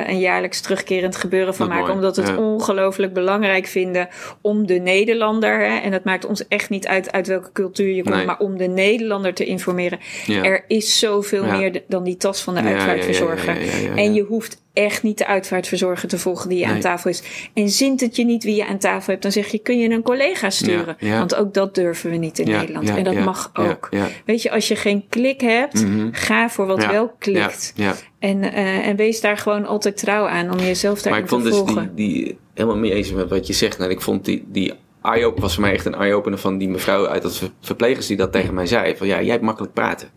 een 0.09 0.19
jaarlijks 0.19 0.61
terugkerend 0.61 1.15
gebeuren 1.15 1.55
van 1.55 1.67
dat 1.67 1.77
maken. 1.77 1.95
Mooi. 1.95 2.05
Omdat 2.05 2.15
we 2.15 2.31
het 2.31 2.39
ja. 2.39 2.53
ongelooflijk 2.53 3.13
belangrijk 3.13 3.67
vinden 3.67 4.07
om 4.41 4.67
de 4.67 4.79
Nederlander, 4.79 5.59
hè, 5.59 5.77
en 5.77 5.91
het 5.91 6.03
maakt 6.03 6.25
ons 6.25 6.47
echt 6.47 6.69
niet 6.69 6.87
uit 6.87 7.11
uit 7.11 7.27
welke 7.27 7.51
cultuur 7.51 7.95
je 7.95 8.03
komt, 8.03 8.15
nee. 8.15 8.25
maar 8.25 8.39
om 8.39 8.57
de 8.57 8.67
Nederlander 8.67 9.33
te 9.33 9.45
informeren. 9.45 9.99
Er 10.27 10.63
is 10.67 10.99
zoveel 10.99 11.45
meer 11.45 11.83
dan 11.87 12.03
die 12.03 12.17
tas 12.17 12.41
van 12.41 12.53
de 12.55 12.61
uitvaartverzorger. 12.61 13.57
En 13.95 14.13
je 14.13 14.23
hoeft 14.23 14.63
echt 14.75 15.03
niet 15.03 15.17
de 15.17 15.27
uitvaartverzorger 15.27 16.09
te 16.09 16.17
volgen 16.17 16.49
die 16.49 16.59
je 16.59 16.65
nee. 16.65 16.73
aan 16.73 16.79
tafel 16.81 17.09
is. 17.09 17.23
En 17.53 17.69
zint 17.69 18.01
het 18.01 18.15
je 18.15 18.25
niet 18.25 18.43
wie 18.43 18.55
je 18.55 18.65
aan 18.65 18.77
tafel 18.77 19.11
hebt, 19.11 19.21
dan 19.21 19.31
zeg 19.31 19.47
je, 19.47 19.59
kun 19.59 19.79
je 19.79 19.89
een 19.89 20.01
collega 20.01 20.49
sturen. 20.49 20.97
Want 20.99 21.35
ook 21.35 21.53
dat 21.53 21.75
durven 21.75 22.09
we 22.09 22.17
niet 22.17 22.39
in 22.39 22.47
Nederland. 22.47 22.89
en 22.89 23.03
dat 23.03 23.15
mag 23.15 23.51
ook. 23.53 23.89
Weet 24.25 24.41
je, 24.41 24.51
als 24.51 24.67
je 24.67 24.75
geen 24.75 25.05
klik 25.09 25.41
hebt, 25.41 25.83
mm 25.83 25.99
-hmm. 25.99 26.04
Ga 26.13 26.49
voor 26.49 26.65
wat 26.65 26.85
wel 26.85 27.15
klikt. 27.19 27.73
En, 28.19 28.43
uh, 28.43 28.87
en 28.87 28.95
wees 28.95 29.21
daar 29.21 29.37
gewoon 29.37 29.65
altijd 29.65 29.97
trouw 29.97 30.25
aan 30.25 30.51
om 30.51 30.59
jezelf 30.59 31.01
daarin 31.01 31.23
te 31.23 31.29
volgen. 31.29 31.53
Maar 31.53 31.53
ik 31.53 31.59
vond 31.59 31.85
dus 31.95 32.05
die, 32.05 32.23
die, 32.23 32.37
helemaal 32.53 32.77
mee 32.77 32.93
eens 32.93 33.11
met 33.11 33.29
wat 33.29 33.47
je 33.47 33.53
zegt. 33.53 33.77
Nou, 33.77 33.91
ik 33.91 34.01
vond 34.01 34.25
die, 34.25 34.45
die 34.47 34.73
eye 35.05 35.33
was 35.35 35.53
voor 35.53 35.63
mij 35.63 35.73
echt 35.73 35.85
een 35.85 35.95
eye-opener 35.95 36.39
van 36.39 36.57
die 36.57 36.69
mevrouw 36.69 37.07
uit 37.07 37.21
dat 37.21 37.51
verplegers 37.61 38.07
die 38.07 38.17
dat 38.17 38.31
tegen 38.31 38.53
mij 38.53 38.65
zei. 38.65 38.95
Van 38.97 39.07
ja, 39.07 39.21
jij 39.21 39.31
hebt 39.31 39.43
makkelijk 39.43 39.73
praten. 39.73 40.09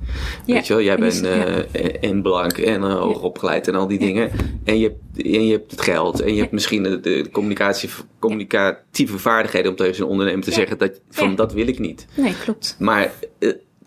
Ja, 0.44 0.54
Weet 0.54 0.66
je 0.66 0.72
wel, 0.72 0.82
jij 0.82 0.96
bent 0.96 1.24
uh, 1.24 1.56
ja. 1.56 1.90
en 2.00 2.22
blank 2.22 2.58
en 2.58 2.82
uh, 2.82 2.98
hoog 2.98 3.22
opgeleid 3.22 3.68
en 3.68 3.74
al 3.74 3.86
die 3.86 3.98
dingen. 3.98 4.30
En 4.64 4.78
je, 4.78 4.84
hebt, 4.84 5.26
en 5.26 5.44
je 5.44 5.52
hebt 5.52 5.70
het 5.70 5.80
geld 5.80 6.20
en 6.20 6.34
je 6.34 6.40
hebt 6.40 6.52
misschien 6.52 6.82
de, 6.82 7.00
de 7.00 7.28
communicatie, 7.32 7.90
communicatieve 8.18 9.18
vaardigheden 9.18 9.70
om 9.70 9.76
tegen 9.76 10.02
een 10.02 10.10
ondernemer 10.10 10.44
te 10.44 10.52
zeggen 10.52 10.78
dat 10.78 11.00
van 11.10 11.34
dat 11.34 11.52
wil 11.52 11.68
ik 11.68 11.78
niet. 11.78 12.06
Nee, 12.16 12.34
klopt. 12.44 12.76
Maar 12.78 13.12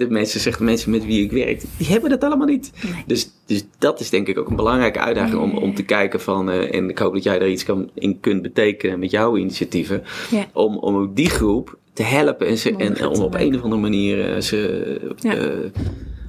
de 0.07 0.13
mensen, 0.13 0.39
zegt 0.39 0.57
de 0.57 0.63
mensen 0.63 0.91
met 0.91 1.05
wie 1.05 1.23
ik 1.23 1.31
werk, 1.31 1.61
die 1.77 1.87
hebben 1.87 2.09
dat 2.09 2.23
allemaal 2.23 2.47
niet. 2.47 2.71
Nee. 2.83 3.03
Dus, 3.07 3.29
dus 3.45 3.63
dat 3.77 3.99
is 3.99 4.09
denk 4.09 4.27
ik 4.27 4.37
ook 4.37 4.49
een 4.49 4.55
belangrijke 4.55 4.99
uitdaging 4.99 5.41
om, 5.41 5.57
om 5.57 5.75
te 5.75 5.83
kijken 5.83 6.21
van, 6.21 6.49
uh, 6.49 6.75
en 6.75 6.89
ik 6.89 6.97
hoop 6.97 7.13
dat 7.13 7.23
jij 7.23 7.39
daar 7.39 7.49
iets 7.49 7.63
kan, 7.63 7.89
in 7.93 8.19
kunt 8.19 8.41
betekenen 8.41 8.99
met 8.99 9.11
jouw 9.11 9.37
initiatieven, 9.37 10.03
ja. 10.31 10.45
om, 10.53 10.77
om 10.77 10.95
ook 10.95 11.15
die 11.15 11.29
groep 11.29 11.77
te 11.93 12.03
helpen 12.03 12.47
en, 12.47 12.57
ze, 12.57 12.75
en, 12.75 12.97
en 12.97 13.07
om 13.07 13.21
op 13.21 13.35
een 13.35 13.55
of 13.55 13.61
andere 13.61 13.81
manier 13.81 14.35
uh, 14.35 14.41
ze 14.41 15.13
ja. 15.17 15.35
uh, 15.37 15.49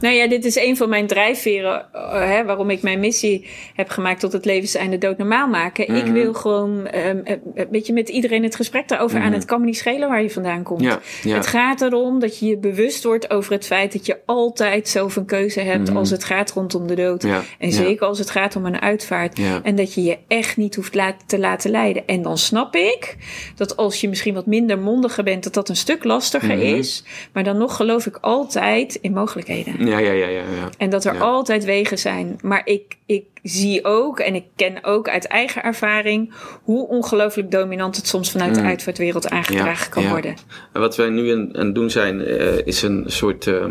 nou 0.02 0.14
ja, 0.14 0.28
dit 0.28 0.44
is 0.44 0.56
een 0.56 0.76
van 0.76 0.88
mijn 0.88 1.06
drijfveren 1.06 1.86
uh, 1.94 2.12
hè, 2.12 2.44
waarom 2.44 2.70
ik 2.70 2.82
mijn 2.82 3.00
missie 3.00 3.46
heb 3.74 3.88
gemaakt 3.88 4.20
tot 4.20 4.32
het 4.32 4.44
levenseinde 4.44 4.98
dood 4.98 5.18
normaal 5.18 5.48
maken. 5.48 5.84
Mm 5.88 5.94
-hmm. 5.94 6.06
Ik 6.06 6.12
mhm. 6.12 6.22
wil 6.22 6.34
gewoon 6.34 6.88
um, 6.94 7.22
een 7.54 7.68
beetje 7.70 7.92
met 7.92 8.08
iedereen 8.08 8.42
het 8.42 8.56
gesprek 8.56 8.88
daarover 8.88 9.16
mm 9.16 9.22
-hmm. 9.22 9.32
aan. 9.32 9.38
Het 9.38 9.48
kan 9.48 9.60
me 9.60 9.66
niet 9.66 9.76
schelen 9.76 10.08
waar 10.08 10.22
je 10.22 10.30
vandaan 10.30 10.62
komt. 10.62 10.80
Ja, 10.80 11.00
ja. 11.22 11.36
Het 11.36 11.46
gaat 11.46 11.80
erom 11.80 12.18
dat 12.20 12.38
je 12.38 12.46
je 12.46 12.58
bewust 12.58 13.04
wordt 13.04 13.30
over 13.30 13.52
het 13.52 13.66
feit 13.66 13.92
dat 13.92 14.06
je 14.06 14.18
altijd 14.26 14.88
zelf 14.88 15.16
een 15.16 15.24
keuze 15.24 15.60
hebt 15.60 15.80
mm 15.80 15.86
-hmm. 15.86 15.96
als 15.96 16.10
het 16.10 16.24
gaat 16.24 16.52
rondom 16.52 16.86
de 16.86 16.94
dood. 16.94 17.22
Ja, 17.22 17.42
en 17.58 17.72
zeker 17.72 18.06
als 18.06 18.18
het 18.18 18.30
gaat 18.30 18.56
om 18.56 18.66
een 18.66 18.80
uitvaart. 18.80 19.40
En 19.62 19.76
dat 19.76 19.94
je 19.94 20.02
je 20.02 20.18
echt 20.28 20.56
niet 20.56 20.74
hoeft 20.74 20.94
laat, 20.94 21.14
te 21.26 21.38
laten 21.38 21.70
leiden. 21.70 22.06
En 22.06 22.22
dan 22.22 22.38
snap 22.38 22.74
ik 22.74 23.16
dat 23.56 23.76
als 23.76 24.00
je 24.00 24.08
misschien 24.08 24.34
wat 24.34 24.46
minder 24.46 24.78
mondiger 24.78 25.24
bent, 25.24 25.44
dat 25.44 25.54
dat 25.54 25.68
een 25.68 25.76
stuk 25.76 26.04
lastiger 26.04 26.58
is. 26.76 27.04
Maar 27.32 27.44
dan 27.44 27.58
nog 27.58 27.76
geloof 27.76 28.06
ik 28.06 28.18
altijd 28.20 28.94
in 28.94 29.12
mogelijkheden. 29.12 29.88
Ja, 29.92 29.98
ja, 29.98 30.12
ja, 30.12 30.26
ja, 30.26 30.40
ja. 30.40 30.68
En 30.78 30.90
dat 30.90 31.04
er 31.04 31.14
ja. 31.14 31.20
altijd 31.20 31.64
wegen 31.64 31.98
zijn. 31.98 32.38
Maar 32.42 32.62
ik, 32.64 32.96
ik 33.06 33.24
zie 33.42 33.84
ook 33.84 34.18
en 34.18 34.34
ik 34.34 34.44
ken 34.56 34.84
ook 34.84 35.08
uit 35.08 35.26
eigen 35.26 35.62
ervaring 35.62 36.32
hoe 36.62 36.88
ongelooflijk 36.88 37.50
dominant 37.50 37.96
het 37.96 38.06
soms 38.06 38.30
vanuit 38.30 38.56
mm. 38.56 38.62
de 38.62 38.68
uitvaartwereld 38.68 39.28
aangedragen 39.28 39.90
kan 39.90 40.02
ja. 40.02 40.08
worden. 40.08 40.34
En 40.72 40.80
wat 40.80 40.96
wij 40.96 41.08
nu 41.08 41.32
aan, 41.32 41.48
het 41.52 41.74
doen 41.74 41.90
zijn, 41.90 42.20
uh, 42.20 42.66
is 42.66 42.82
een 42.82 43.04
soort. 43.06 43.46
Uh, 43.46 43.64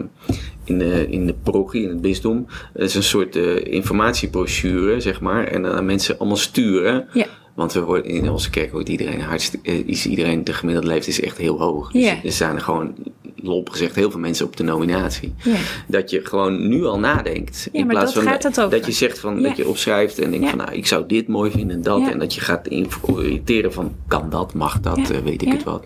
in 0.64 0.78
de, 0.78 1.08
in 1.10 1.26
de 1.26 1.34
parochie, 1.34 1.84
in 1.84 1.90
het 1.90 2.02
bisdom, 2.02 2.48
is 2.74 2.96
een 2.96 3.04
soort 3.04 3.36
uh, 3.36 3.66
informatiebrochure, 3.66 5.00
zeg 5.00 5.22
maar. 5.22 5.44
En 5.48 5.62
dan 5.62 5.86
mensen 5.86 6.20
allemaal 6.20 6.38
sturen. 6.38 7.08
Ja. 7.14 7.26
Want 7.62 7.74
we 7.74 7.82
worden, 7.82 8.12
in 8.12 8.30
onze 8.30 8.50
kerk 8.50 8.72
wordt 8.72 8.90
iedereen 8.90 9.22
hartstikke, 9.22 9.86
is 9.86 10.06
iedereen, 10.06 10.44
de 10.44 10.54
gemiddelde 10.54 10.88
leeftijd 10.88 11.18
is 11.18 11.24
echt 11.24 11.38
heel 11.38 11.60
hoog. 11.60 11.92
Dus 11.92 12.04
yeah. 12.04 12.26
er 12.26 12.32
staan 12.32 12.56
er 12.56 12.62
gewoon 12.62 12.94
lomp 13.36 13.70
gezegd 13.70 13.96
heel 13.96 14.12
veel 14.12 14.20
mensen 14.20 14.46
op 14.46 14.58
de 14.58 14.64
nominatie. 14.64 15.34
Dat 15.88 16.10
je 16.10 16.26
gewoon 16.26 16.68
nu 16.68 16.86
al 16.86 17.00
nadenkt. 17.00 17.70
Ja, 17.72 17.80
in 17.80 17.88
plaats 17.88 18.14
van 18.14 18.26
dat, 18.26 18.72
dat 18.72 18.86
je 18.86 18.92
zegt 18.92 19.20
van 19.20 19.42
dat 19.42 19.58
je 19.58 19.68
opschrijft 19.68 20.20
en 20.20 20.32
denkt 20.32 20.50
van 20.50 20.58
nou 20.58 20.74
ik 20.74 20.88
zou 20.88 21.04
dit 21.08 21.28
mooi 21.28 21.52
vinden 21.52 21.76
en 21.76 21.82
dat. 21.82 22.08
En 22.08 22.20
dat 22.20 22.34
je 22.34 22.42
gaat 22.42 22.68
oriënteren 23.02 23.74
van 23.74 23.96
kan 24.08 24.30
dat, 24.30 24.54
mag 24.54 24.80
dat, 24.80 24.98
uh, 24.98 25.18
weet 25.18 25.42
ik 25.42 25.52
het 25.52 25.64
wat. 25.64 25.86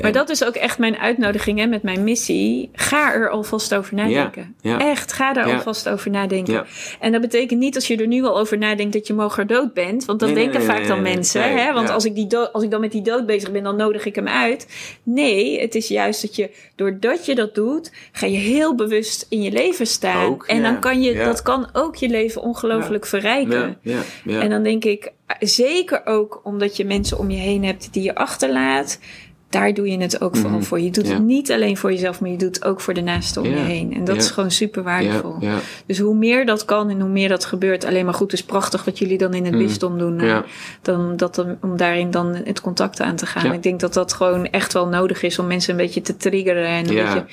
Maar 0.00 0.12
dat 0.12 0.28
is 0.28 0.44
ook 0.44 0.54
echt 0.54 0.78
mijn 0.78 0.96
uitnodiging 0.96 1.58
hè, 1.58 1.66
met 1.66 1.82
mijn 1.82 2.04
missie. 2.04 2.70
Ga 2.72 3.14
er 3.14 3.30
alvast 3.30 3.74
over 3.74 3.94
nadenken. 3.94 4.54
Echt, 4.62 5.12
ga 5.12 5.36
er 5.36 5.48
Ja. 5.48 5.54
alvast 5.54 5.88
over 5.88 6.10
nadenken. 6.10 6.66
En 7.00 7.12
dat 7.12 7.20
betekent 7.20 7.60
niet 7.60 7.74
als 7.74 7.86
je 7.86 7.96
er 7.96 8.06
nu 8.06 8.24
al 8.24 8.38
over 8.38 8.58
nadenkt 8.58 8.92
dat 8.92 9.06
je 9.06 9.14
morgen 9.14 9.46
dood 9.46 9.74
bent. 9.74 10.04
Want 10.04 10.20
dat 10.20 10.28
Nee, 10.28 10.38
nee, 10.38 10.48
denken 10.48 10.68
nee, 10.68 10.76
vaak 10.76 10.87
dan 10.88 11.02
nee, 11.02 11.14
mensen. 11.14 11.40
nee, 11.40 11.58
hè? 11.58 11.72
Want 11.72 11.88
ja. 11.88 11.94
als, 11.94 12.04
ik 12.04 12.14
die 12.14 12.26
dood, 12.26 12.52
als 12.52 12.62
ik 12.62 12.70
dan 12.70 12.80
met 12.80 12.92
die 12.92 13.02
dood 13.02 13.26
bezig 13.26 13.50
ben, 13.50 13.62
dan 13.62 13.76
nodig 13.76 14.04
ik 14.04 14.14
hem 14.14 14.28
uit. 14.28 14.66
Nee, 15.02 15.60
het 15.60 15.74
is 15.74 15.88
juist 15.88 16.22
dat 16.22 16.36
je, 16.36 16.50
doordat 16.76 17.26
je 17.26 17.34
dat 17.34 17.54
doet, 17.54 17.92
ga 18.12 18.26
je 18.26 18.36
heel 18.36 18.74
bewust 18.74 19.26
in 19.28 19.42
je 19.42 19.50
leven 19.50 19.86
staan. 19.86 20.26
Ook, 20.26 20.46
en 20.46 20.56
ja. 20.56 20.62
dan 20.62 20.80
kan 20.80 21.02
je, 21.02 21.14
Ja. 21.14 21.24
dat 21.24 21.42
kan 21.42 21.68
ook 21.72 21.96
je 21.96 22.08
leven 22.08 22.42
ongelooflijk 22.42 23.06
verrijken. 23.06 23.78
Ja, 23.82 23.92
ja, 23.92 24.00
ja. 24.24 24.40
En 24.40 24.50
dan 24.50 24.62
denk 24.62 24.84
ik, 24.84 25.12
zeker 25.40 26.06
ook 26.06 26.40
omdat 26.44 26.76
je 26.76 26.84
mensen 26.84 27.18
om 27.18 27.30
je 27.30 27.38
heen 27.38 27.64
hebt 27.64 27.92
die 27.92 28.02
je 28.02 28.14
achterlaat. 28.14 28.98
Daar 29.50 29.74
doe 29.74 29.90
je 29.90 29.98
het 29.98 30.20
ook 30.20 30.36
vooral 30.36 30.62
voor. 30.62 30.80
Je 30.80 30.90
doet 30.90 31.02
Mhm. 31.04 31.12
Ja. 31.12 31.18
het 31.18 31.26
niet 31.28 31.52
alleen 31.52 31.76
voor 31.76 31.92
jezelf, 31.92 32.20
maar 32.20 32.30
je 32.30 32.36
doet 32.36 32.54
het 32.54 32.64
ook 32.64 32.80
voor 32.80 32.94
de 32.94 33.00
naasten 33.00 33.42
om 33.42 33.48
Ja. 33.48 33.54
je 33.56 33.62
heen. 33.62 33.94
En 33.94 34.04
dat 34.04 34.14
Ja. 34.16 34.20
is 34.22 34.30
gewoon 34.30 34.50
super 34.50 34.82
waardevol. 34.82 35.34
Dus 35.86 35.98
hoe 35.98 36.14
meer 36.14 36.46
dat 36.46 36.64
kan 36.64 36.90
en 36.90 37.00
hoe 37.00 37.08
meer 37.10 37.28
dat 37.28 37.44
gebeurt, 37.44 37.84
alleen 37.84 38.04
maar 38.04 38.14
goed 38.14 38.32
is 38.32 38.42
prachtig 38.44 38.84
wat 38.84 38.98
jullie 38.98 39.18
dan 39.18 39.34
in 39.34 39.44
het 39.44 39.58
bisdom 39.58 39.98
doen. 39.98 40.16
Mhm. 40.16 40.40
Dan, 40.82 41.16
dat, 41.16 41.44
om- 41.60 41.76
daarin 41.76 42.10
dan 42.10 42.34
het 42.44 42.60
contact 42.60 43.00
aan 43.00 43.16
te 43.16 43.26
gaan. 43.26 43.52
Ik 43.52 43.62
denk 43.62 43.80
dat 43.80 43.94
dat 43.94 44.12
gewoon 44.12 44.46
echt 44.46 44.72
wel 44.72 44.88
nodig 44.88 45.22
is 45.22 45.38
om 45.38 45.46
mensen 45.46 45.70
een 45.70 45.76
beetje 45.80 46.00
te 46.00 46.16
triggeren 46.16 46.66
en 46.66 46.88
een 46.88 46.94
beetje 46.94 47.24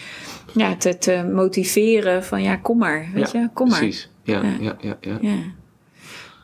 ja, 0.53 0.75
te, 0.75 0.97
te 0.97 1.29
motiveren 1.33 2.23
van 2.23 2.43
ja, 2.43 2.55
kom 2.55 2.77
maar. 2.77 3.05
Weet 3.13 3.31
je, 3.31 3.49
kom 3.53 3.69
maar. 3.69 3.77
Precies. 3.79 4.09
Ja, 4.23 4.41
Ja. 4.41 4.49
ja, 4.59 4.75
ja, 4.81 4.97
ja. 5.01 5.17
Ja. 5.21 5.35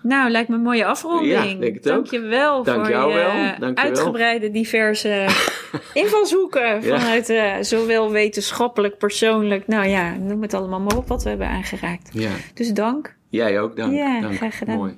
Nou, 0.04 0.30
lijkt 0.30 0.50
me 0.50 0.56
een 0.56 0.62
mooie 0.62 0.86
afronding. 0.86 1.32
Ja, 1.32 1.60
denk 1.60 1.74
het 1.76 1.90
ook. 1.90 1.94
Dank 1.94 2.06
je 2.06 2.20
wel 2.20 2.64
Dank 2.64 2.80
voor 2.80 2.90
jou 2.90 3.10
je 3.10 3.16
wel. 3.16 3.32
Dank 3.32 3.60
je 3.60 3.60
wel. 3.60 3.76
uitgebreide, 3.76 4.52
diverse 4.52 5.26
invalshoeken. 5.94 6.82
Ja. 6.82 7.00
Vanuit 7.00 7.30
eh, 7.30 7.54
zowel 7.62 8.12
wetenschappelijk, 8.12 8.98
persoonlijk. 8.98 9.68
Nou 9.68 9.88
ja, 9.88 10.16
noem 10.16 10.42
het 10.42 10.54
allemaal 10.54 10.80
maar 10.80 10.98
op 10.98 11.08
wat 11.08 11.24
we 11.24 11.30
hebben 11.30 11.48
aangeraakt. 11.48 12.10
Ja. 12.14 12.32
Dus 12.54 12.74
dank. 12.74 13.16
Jij 13.30 13.60
ook, 13.60 13.76
dank. 13.76 13.94
Ja, 13.94 14.22
dank. 14.22 14.36
graag 14.36 14.58
gedaan. 14.58 14.78
Mooi. 14.78 14.98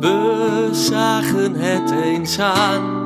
We 0.00 0.68
zagen 0.72 1.54
het 1.54 1.90
eens 1.90 2.38
aan. 2.38 3.00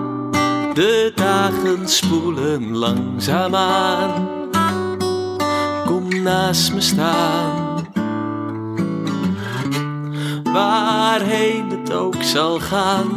De 0.75 1.13
dagen 1.15 1.89
spoelen 1.89 2.77
langzaam 2.77 3.55
aan. 3.55 4.29
Kom 5.87 6.23
naast 6.23 6.75
me 6.75 6.81
staan. 6.81 7.66
Waarheen 10.57 11.71
het 11.71 11.93
ook 11.93 12.23
zal 12.23 12.59
gaan. 12.59 13.09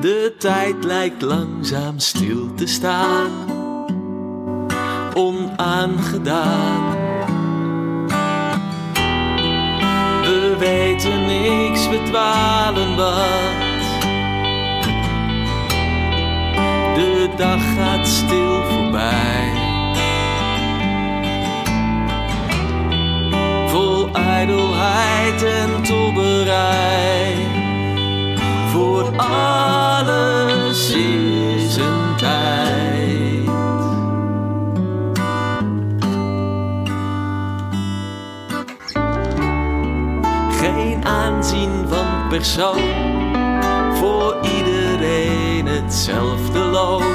De 0.00 0.34
tijd 0.38 0.84
lijkt 0.84 1.22
langzaam 1.22 1.98
stil 1.98 2.54
te 2.54 2.66
staan. 2.66 3.30
Onaangedaan. 5.14 6.94
We 10.22 10.56
weten 10.58 11.26
niks, 11.26 11.88
we 11.88 12.02
dwalen 12.04 12.96
wat. 12.96 13.64
De 16.94 17.28
dag 17.36 17.74
gaat 17.74 18.06
stil 18.06 18.62
voorbij. 18.64 19.55
Vol 23.76 24.08
ijdelheid 24.12 25.42
en 25.42 25.82
tobberij. 25.82 27.34
Voor 28.72 29.16
alles 29.16 30.90
is 30.90 31.76
een 31.76 32.16
tijd. 32.16 33.50
Geen 40.50 41.04
aanzien 41.04 41.84
van 41.88 42.28
persoon, 42.28 42.82
voor 43.94 44.36
iedereen 44.56 45.66
hetzelfde 45.66 46.58
loon. 46.58 47.14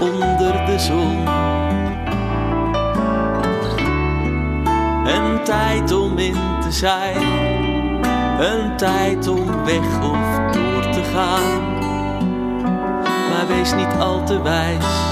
Onder 0.00 0.66
de 0.66 0.78
zon. 0.78 1.55
Een 5.16 5.44
tijd 5.44 5.92
om 5.92 6.18
in 6.18 6.60
te 6.60 6.72
zijn, 6.72 7.22
een 8.40 8.76
tijd 8.76 9.28
om 9.28 9.64
weg 9.64 10.00
of 10.02 10.52
door 10.52 10.92
te 10.92 11.02
gaan. 11.14 11.74
Maar 13.02 13.46
wees 13.48 13.74
niet 13.74 13.94
al 13.98 14.24
te 14.24 14.42
wijs. 14.42 15.04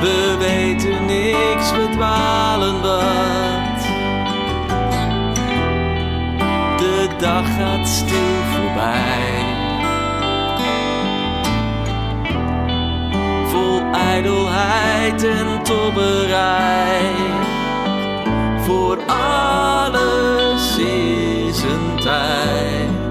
We 0.00 0.36
weten 0.38 1.06
niks, 1.06 1.70
we 1.70 1.88
dwalen 1.92 2.80
wat. 2.82 3.82
De 6.78 7.08
dag 7.18 7.44
gaat 7.56 7.88
stil 7.88 8.42
voorbij. 8.52 9.61
IJdelheid 13.92 15.24
en 15.24 15.62
tobberij. 15.62 17.12
Voor 18.58 18.98
alles 19.06 20.78
is 20.78 21.62
een 21.62 22.00
tijd. 22.00 23.01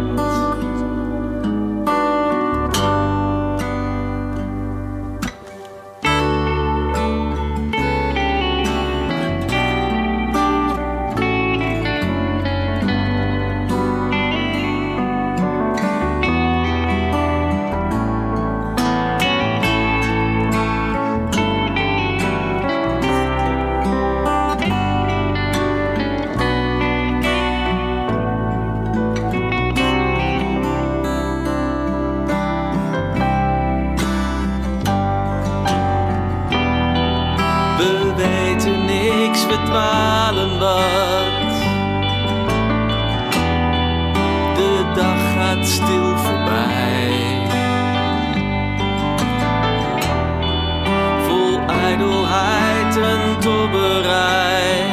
Tobberij. 54.12 54.86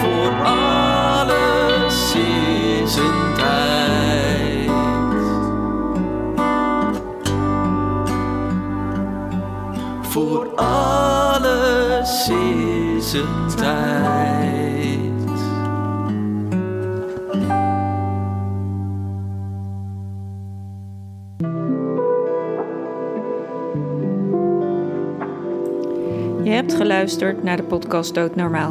Voor 0.00 0.44
alles 0.44 2.14
is 2.14 2.96
een 2.96 3.34
tijd. 3.36 4.70
Voor 10.02 10.54
alles 10.54 12.28
is 12.28 13.12
een 13.12 13.56
tijd. 13.56 14.35
Geluisterd 26.86 27.42
naar 27.42 27.56
de 27.56 27.62
podcast 27.62 28.14
Doodnormaal. 28.14 28.70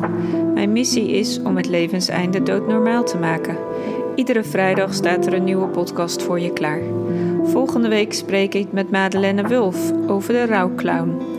Mijn 0.53 0.71
missie 0.71 1.09
is 1.09 1.39
om 1.41 1.57
het 1.57 1.67
levenseinde 1.67 2.43
doodnormaal 2.43 3.03
te 3.03 3.17
maken. 3.17 3.57
Iedere 4.15 4.43
vrijdag 4.43 4.93
staat 4.93 5.25
er 5.25 5.33
een 5.33 5.43
nieuwe 5.43 5.67
podcast 5.67 6.23
voor 6.23 6.39
je 6.39 6.53
klaar. 6.53 6.81
Volgende 7.43 7.87
week 7.87 8.13
spreek 8.13 8.53
ik 8.53 8.71
met 8.71 8.91
Madeleine 8.91 9.47
Wulf 9.47 9.91
over 10.07 10.33
de 10.33 10.45
rouwclown. 10.45 11.34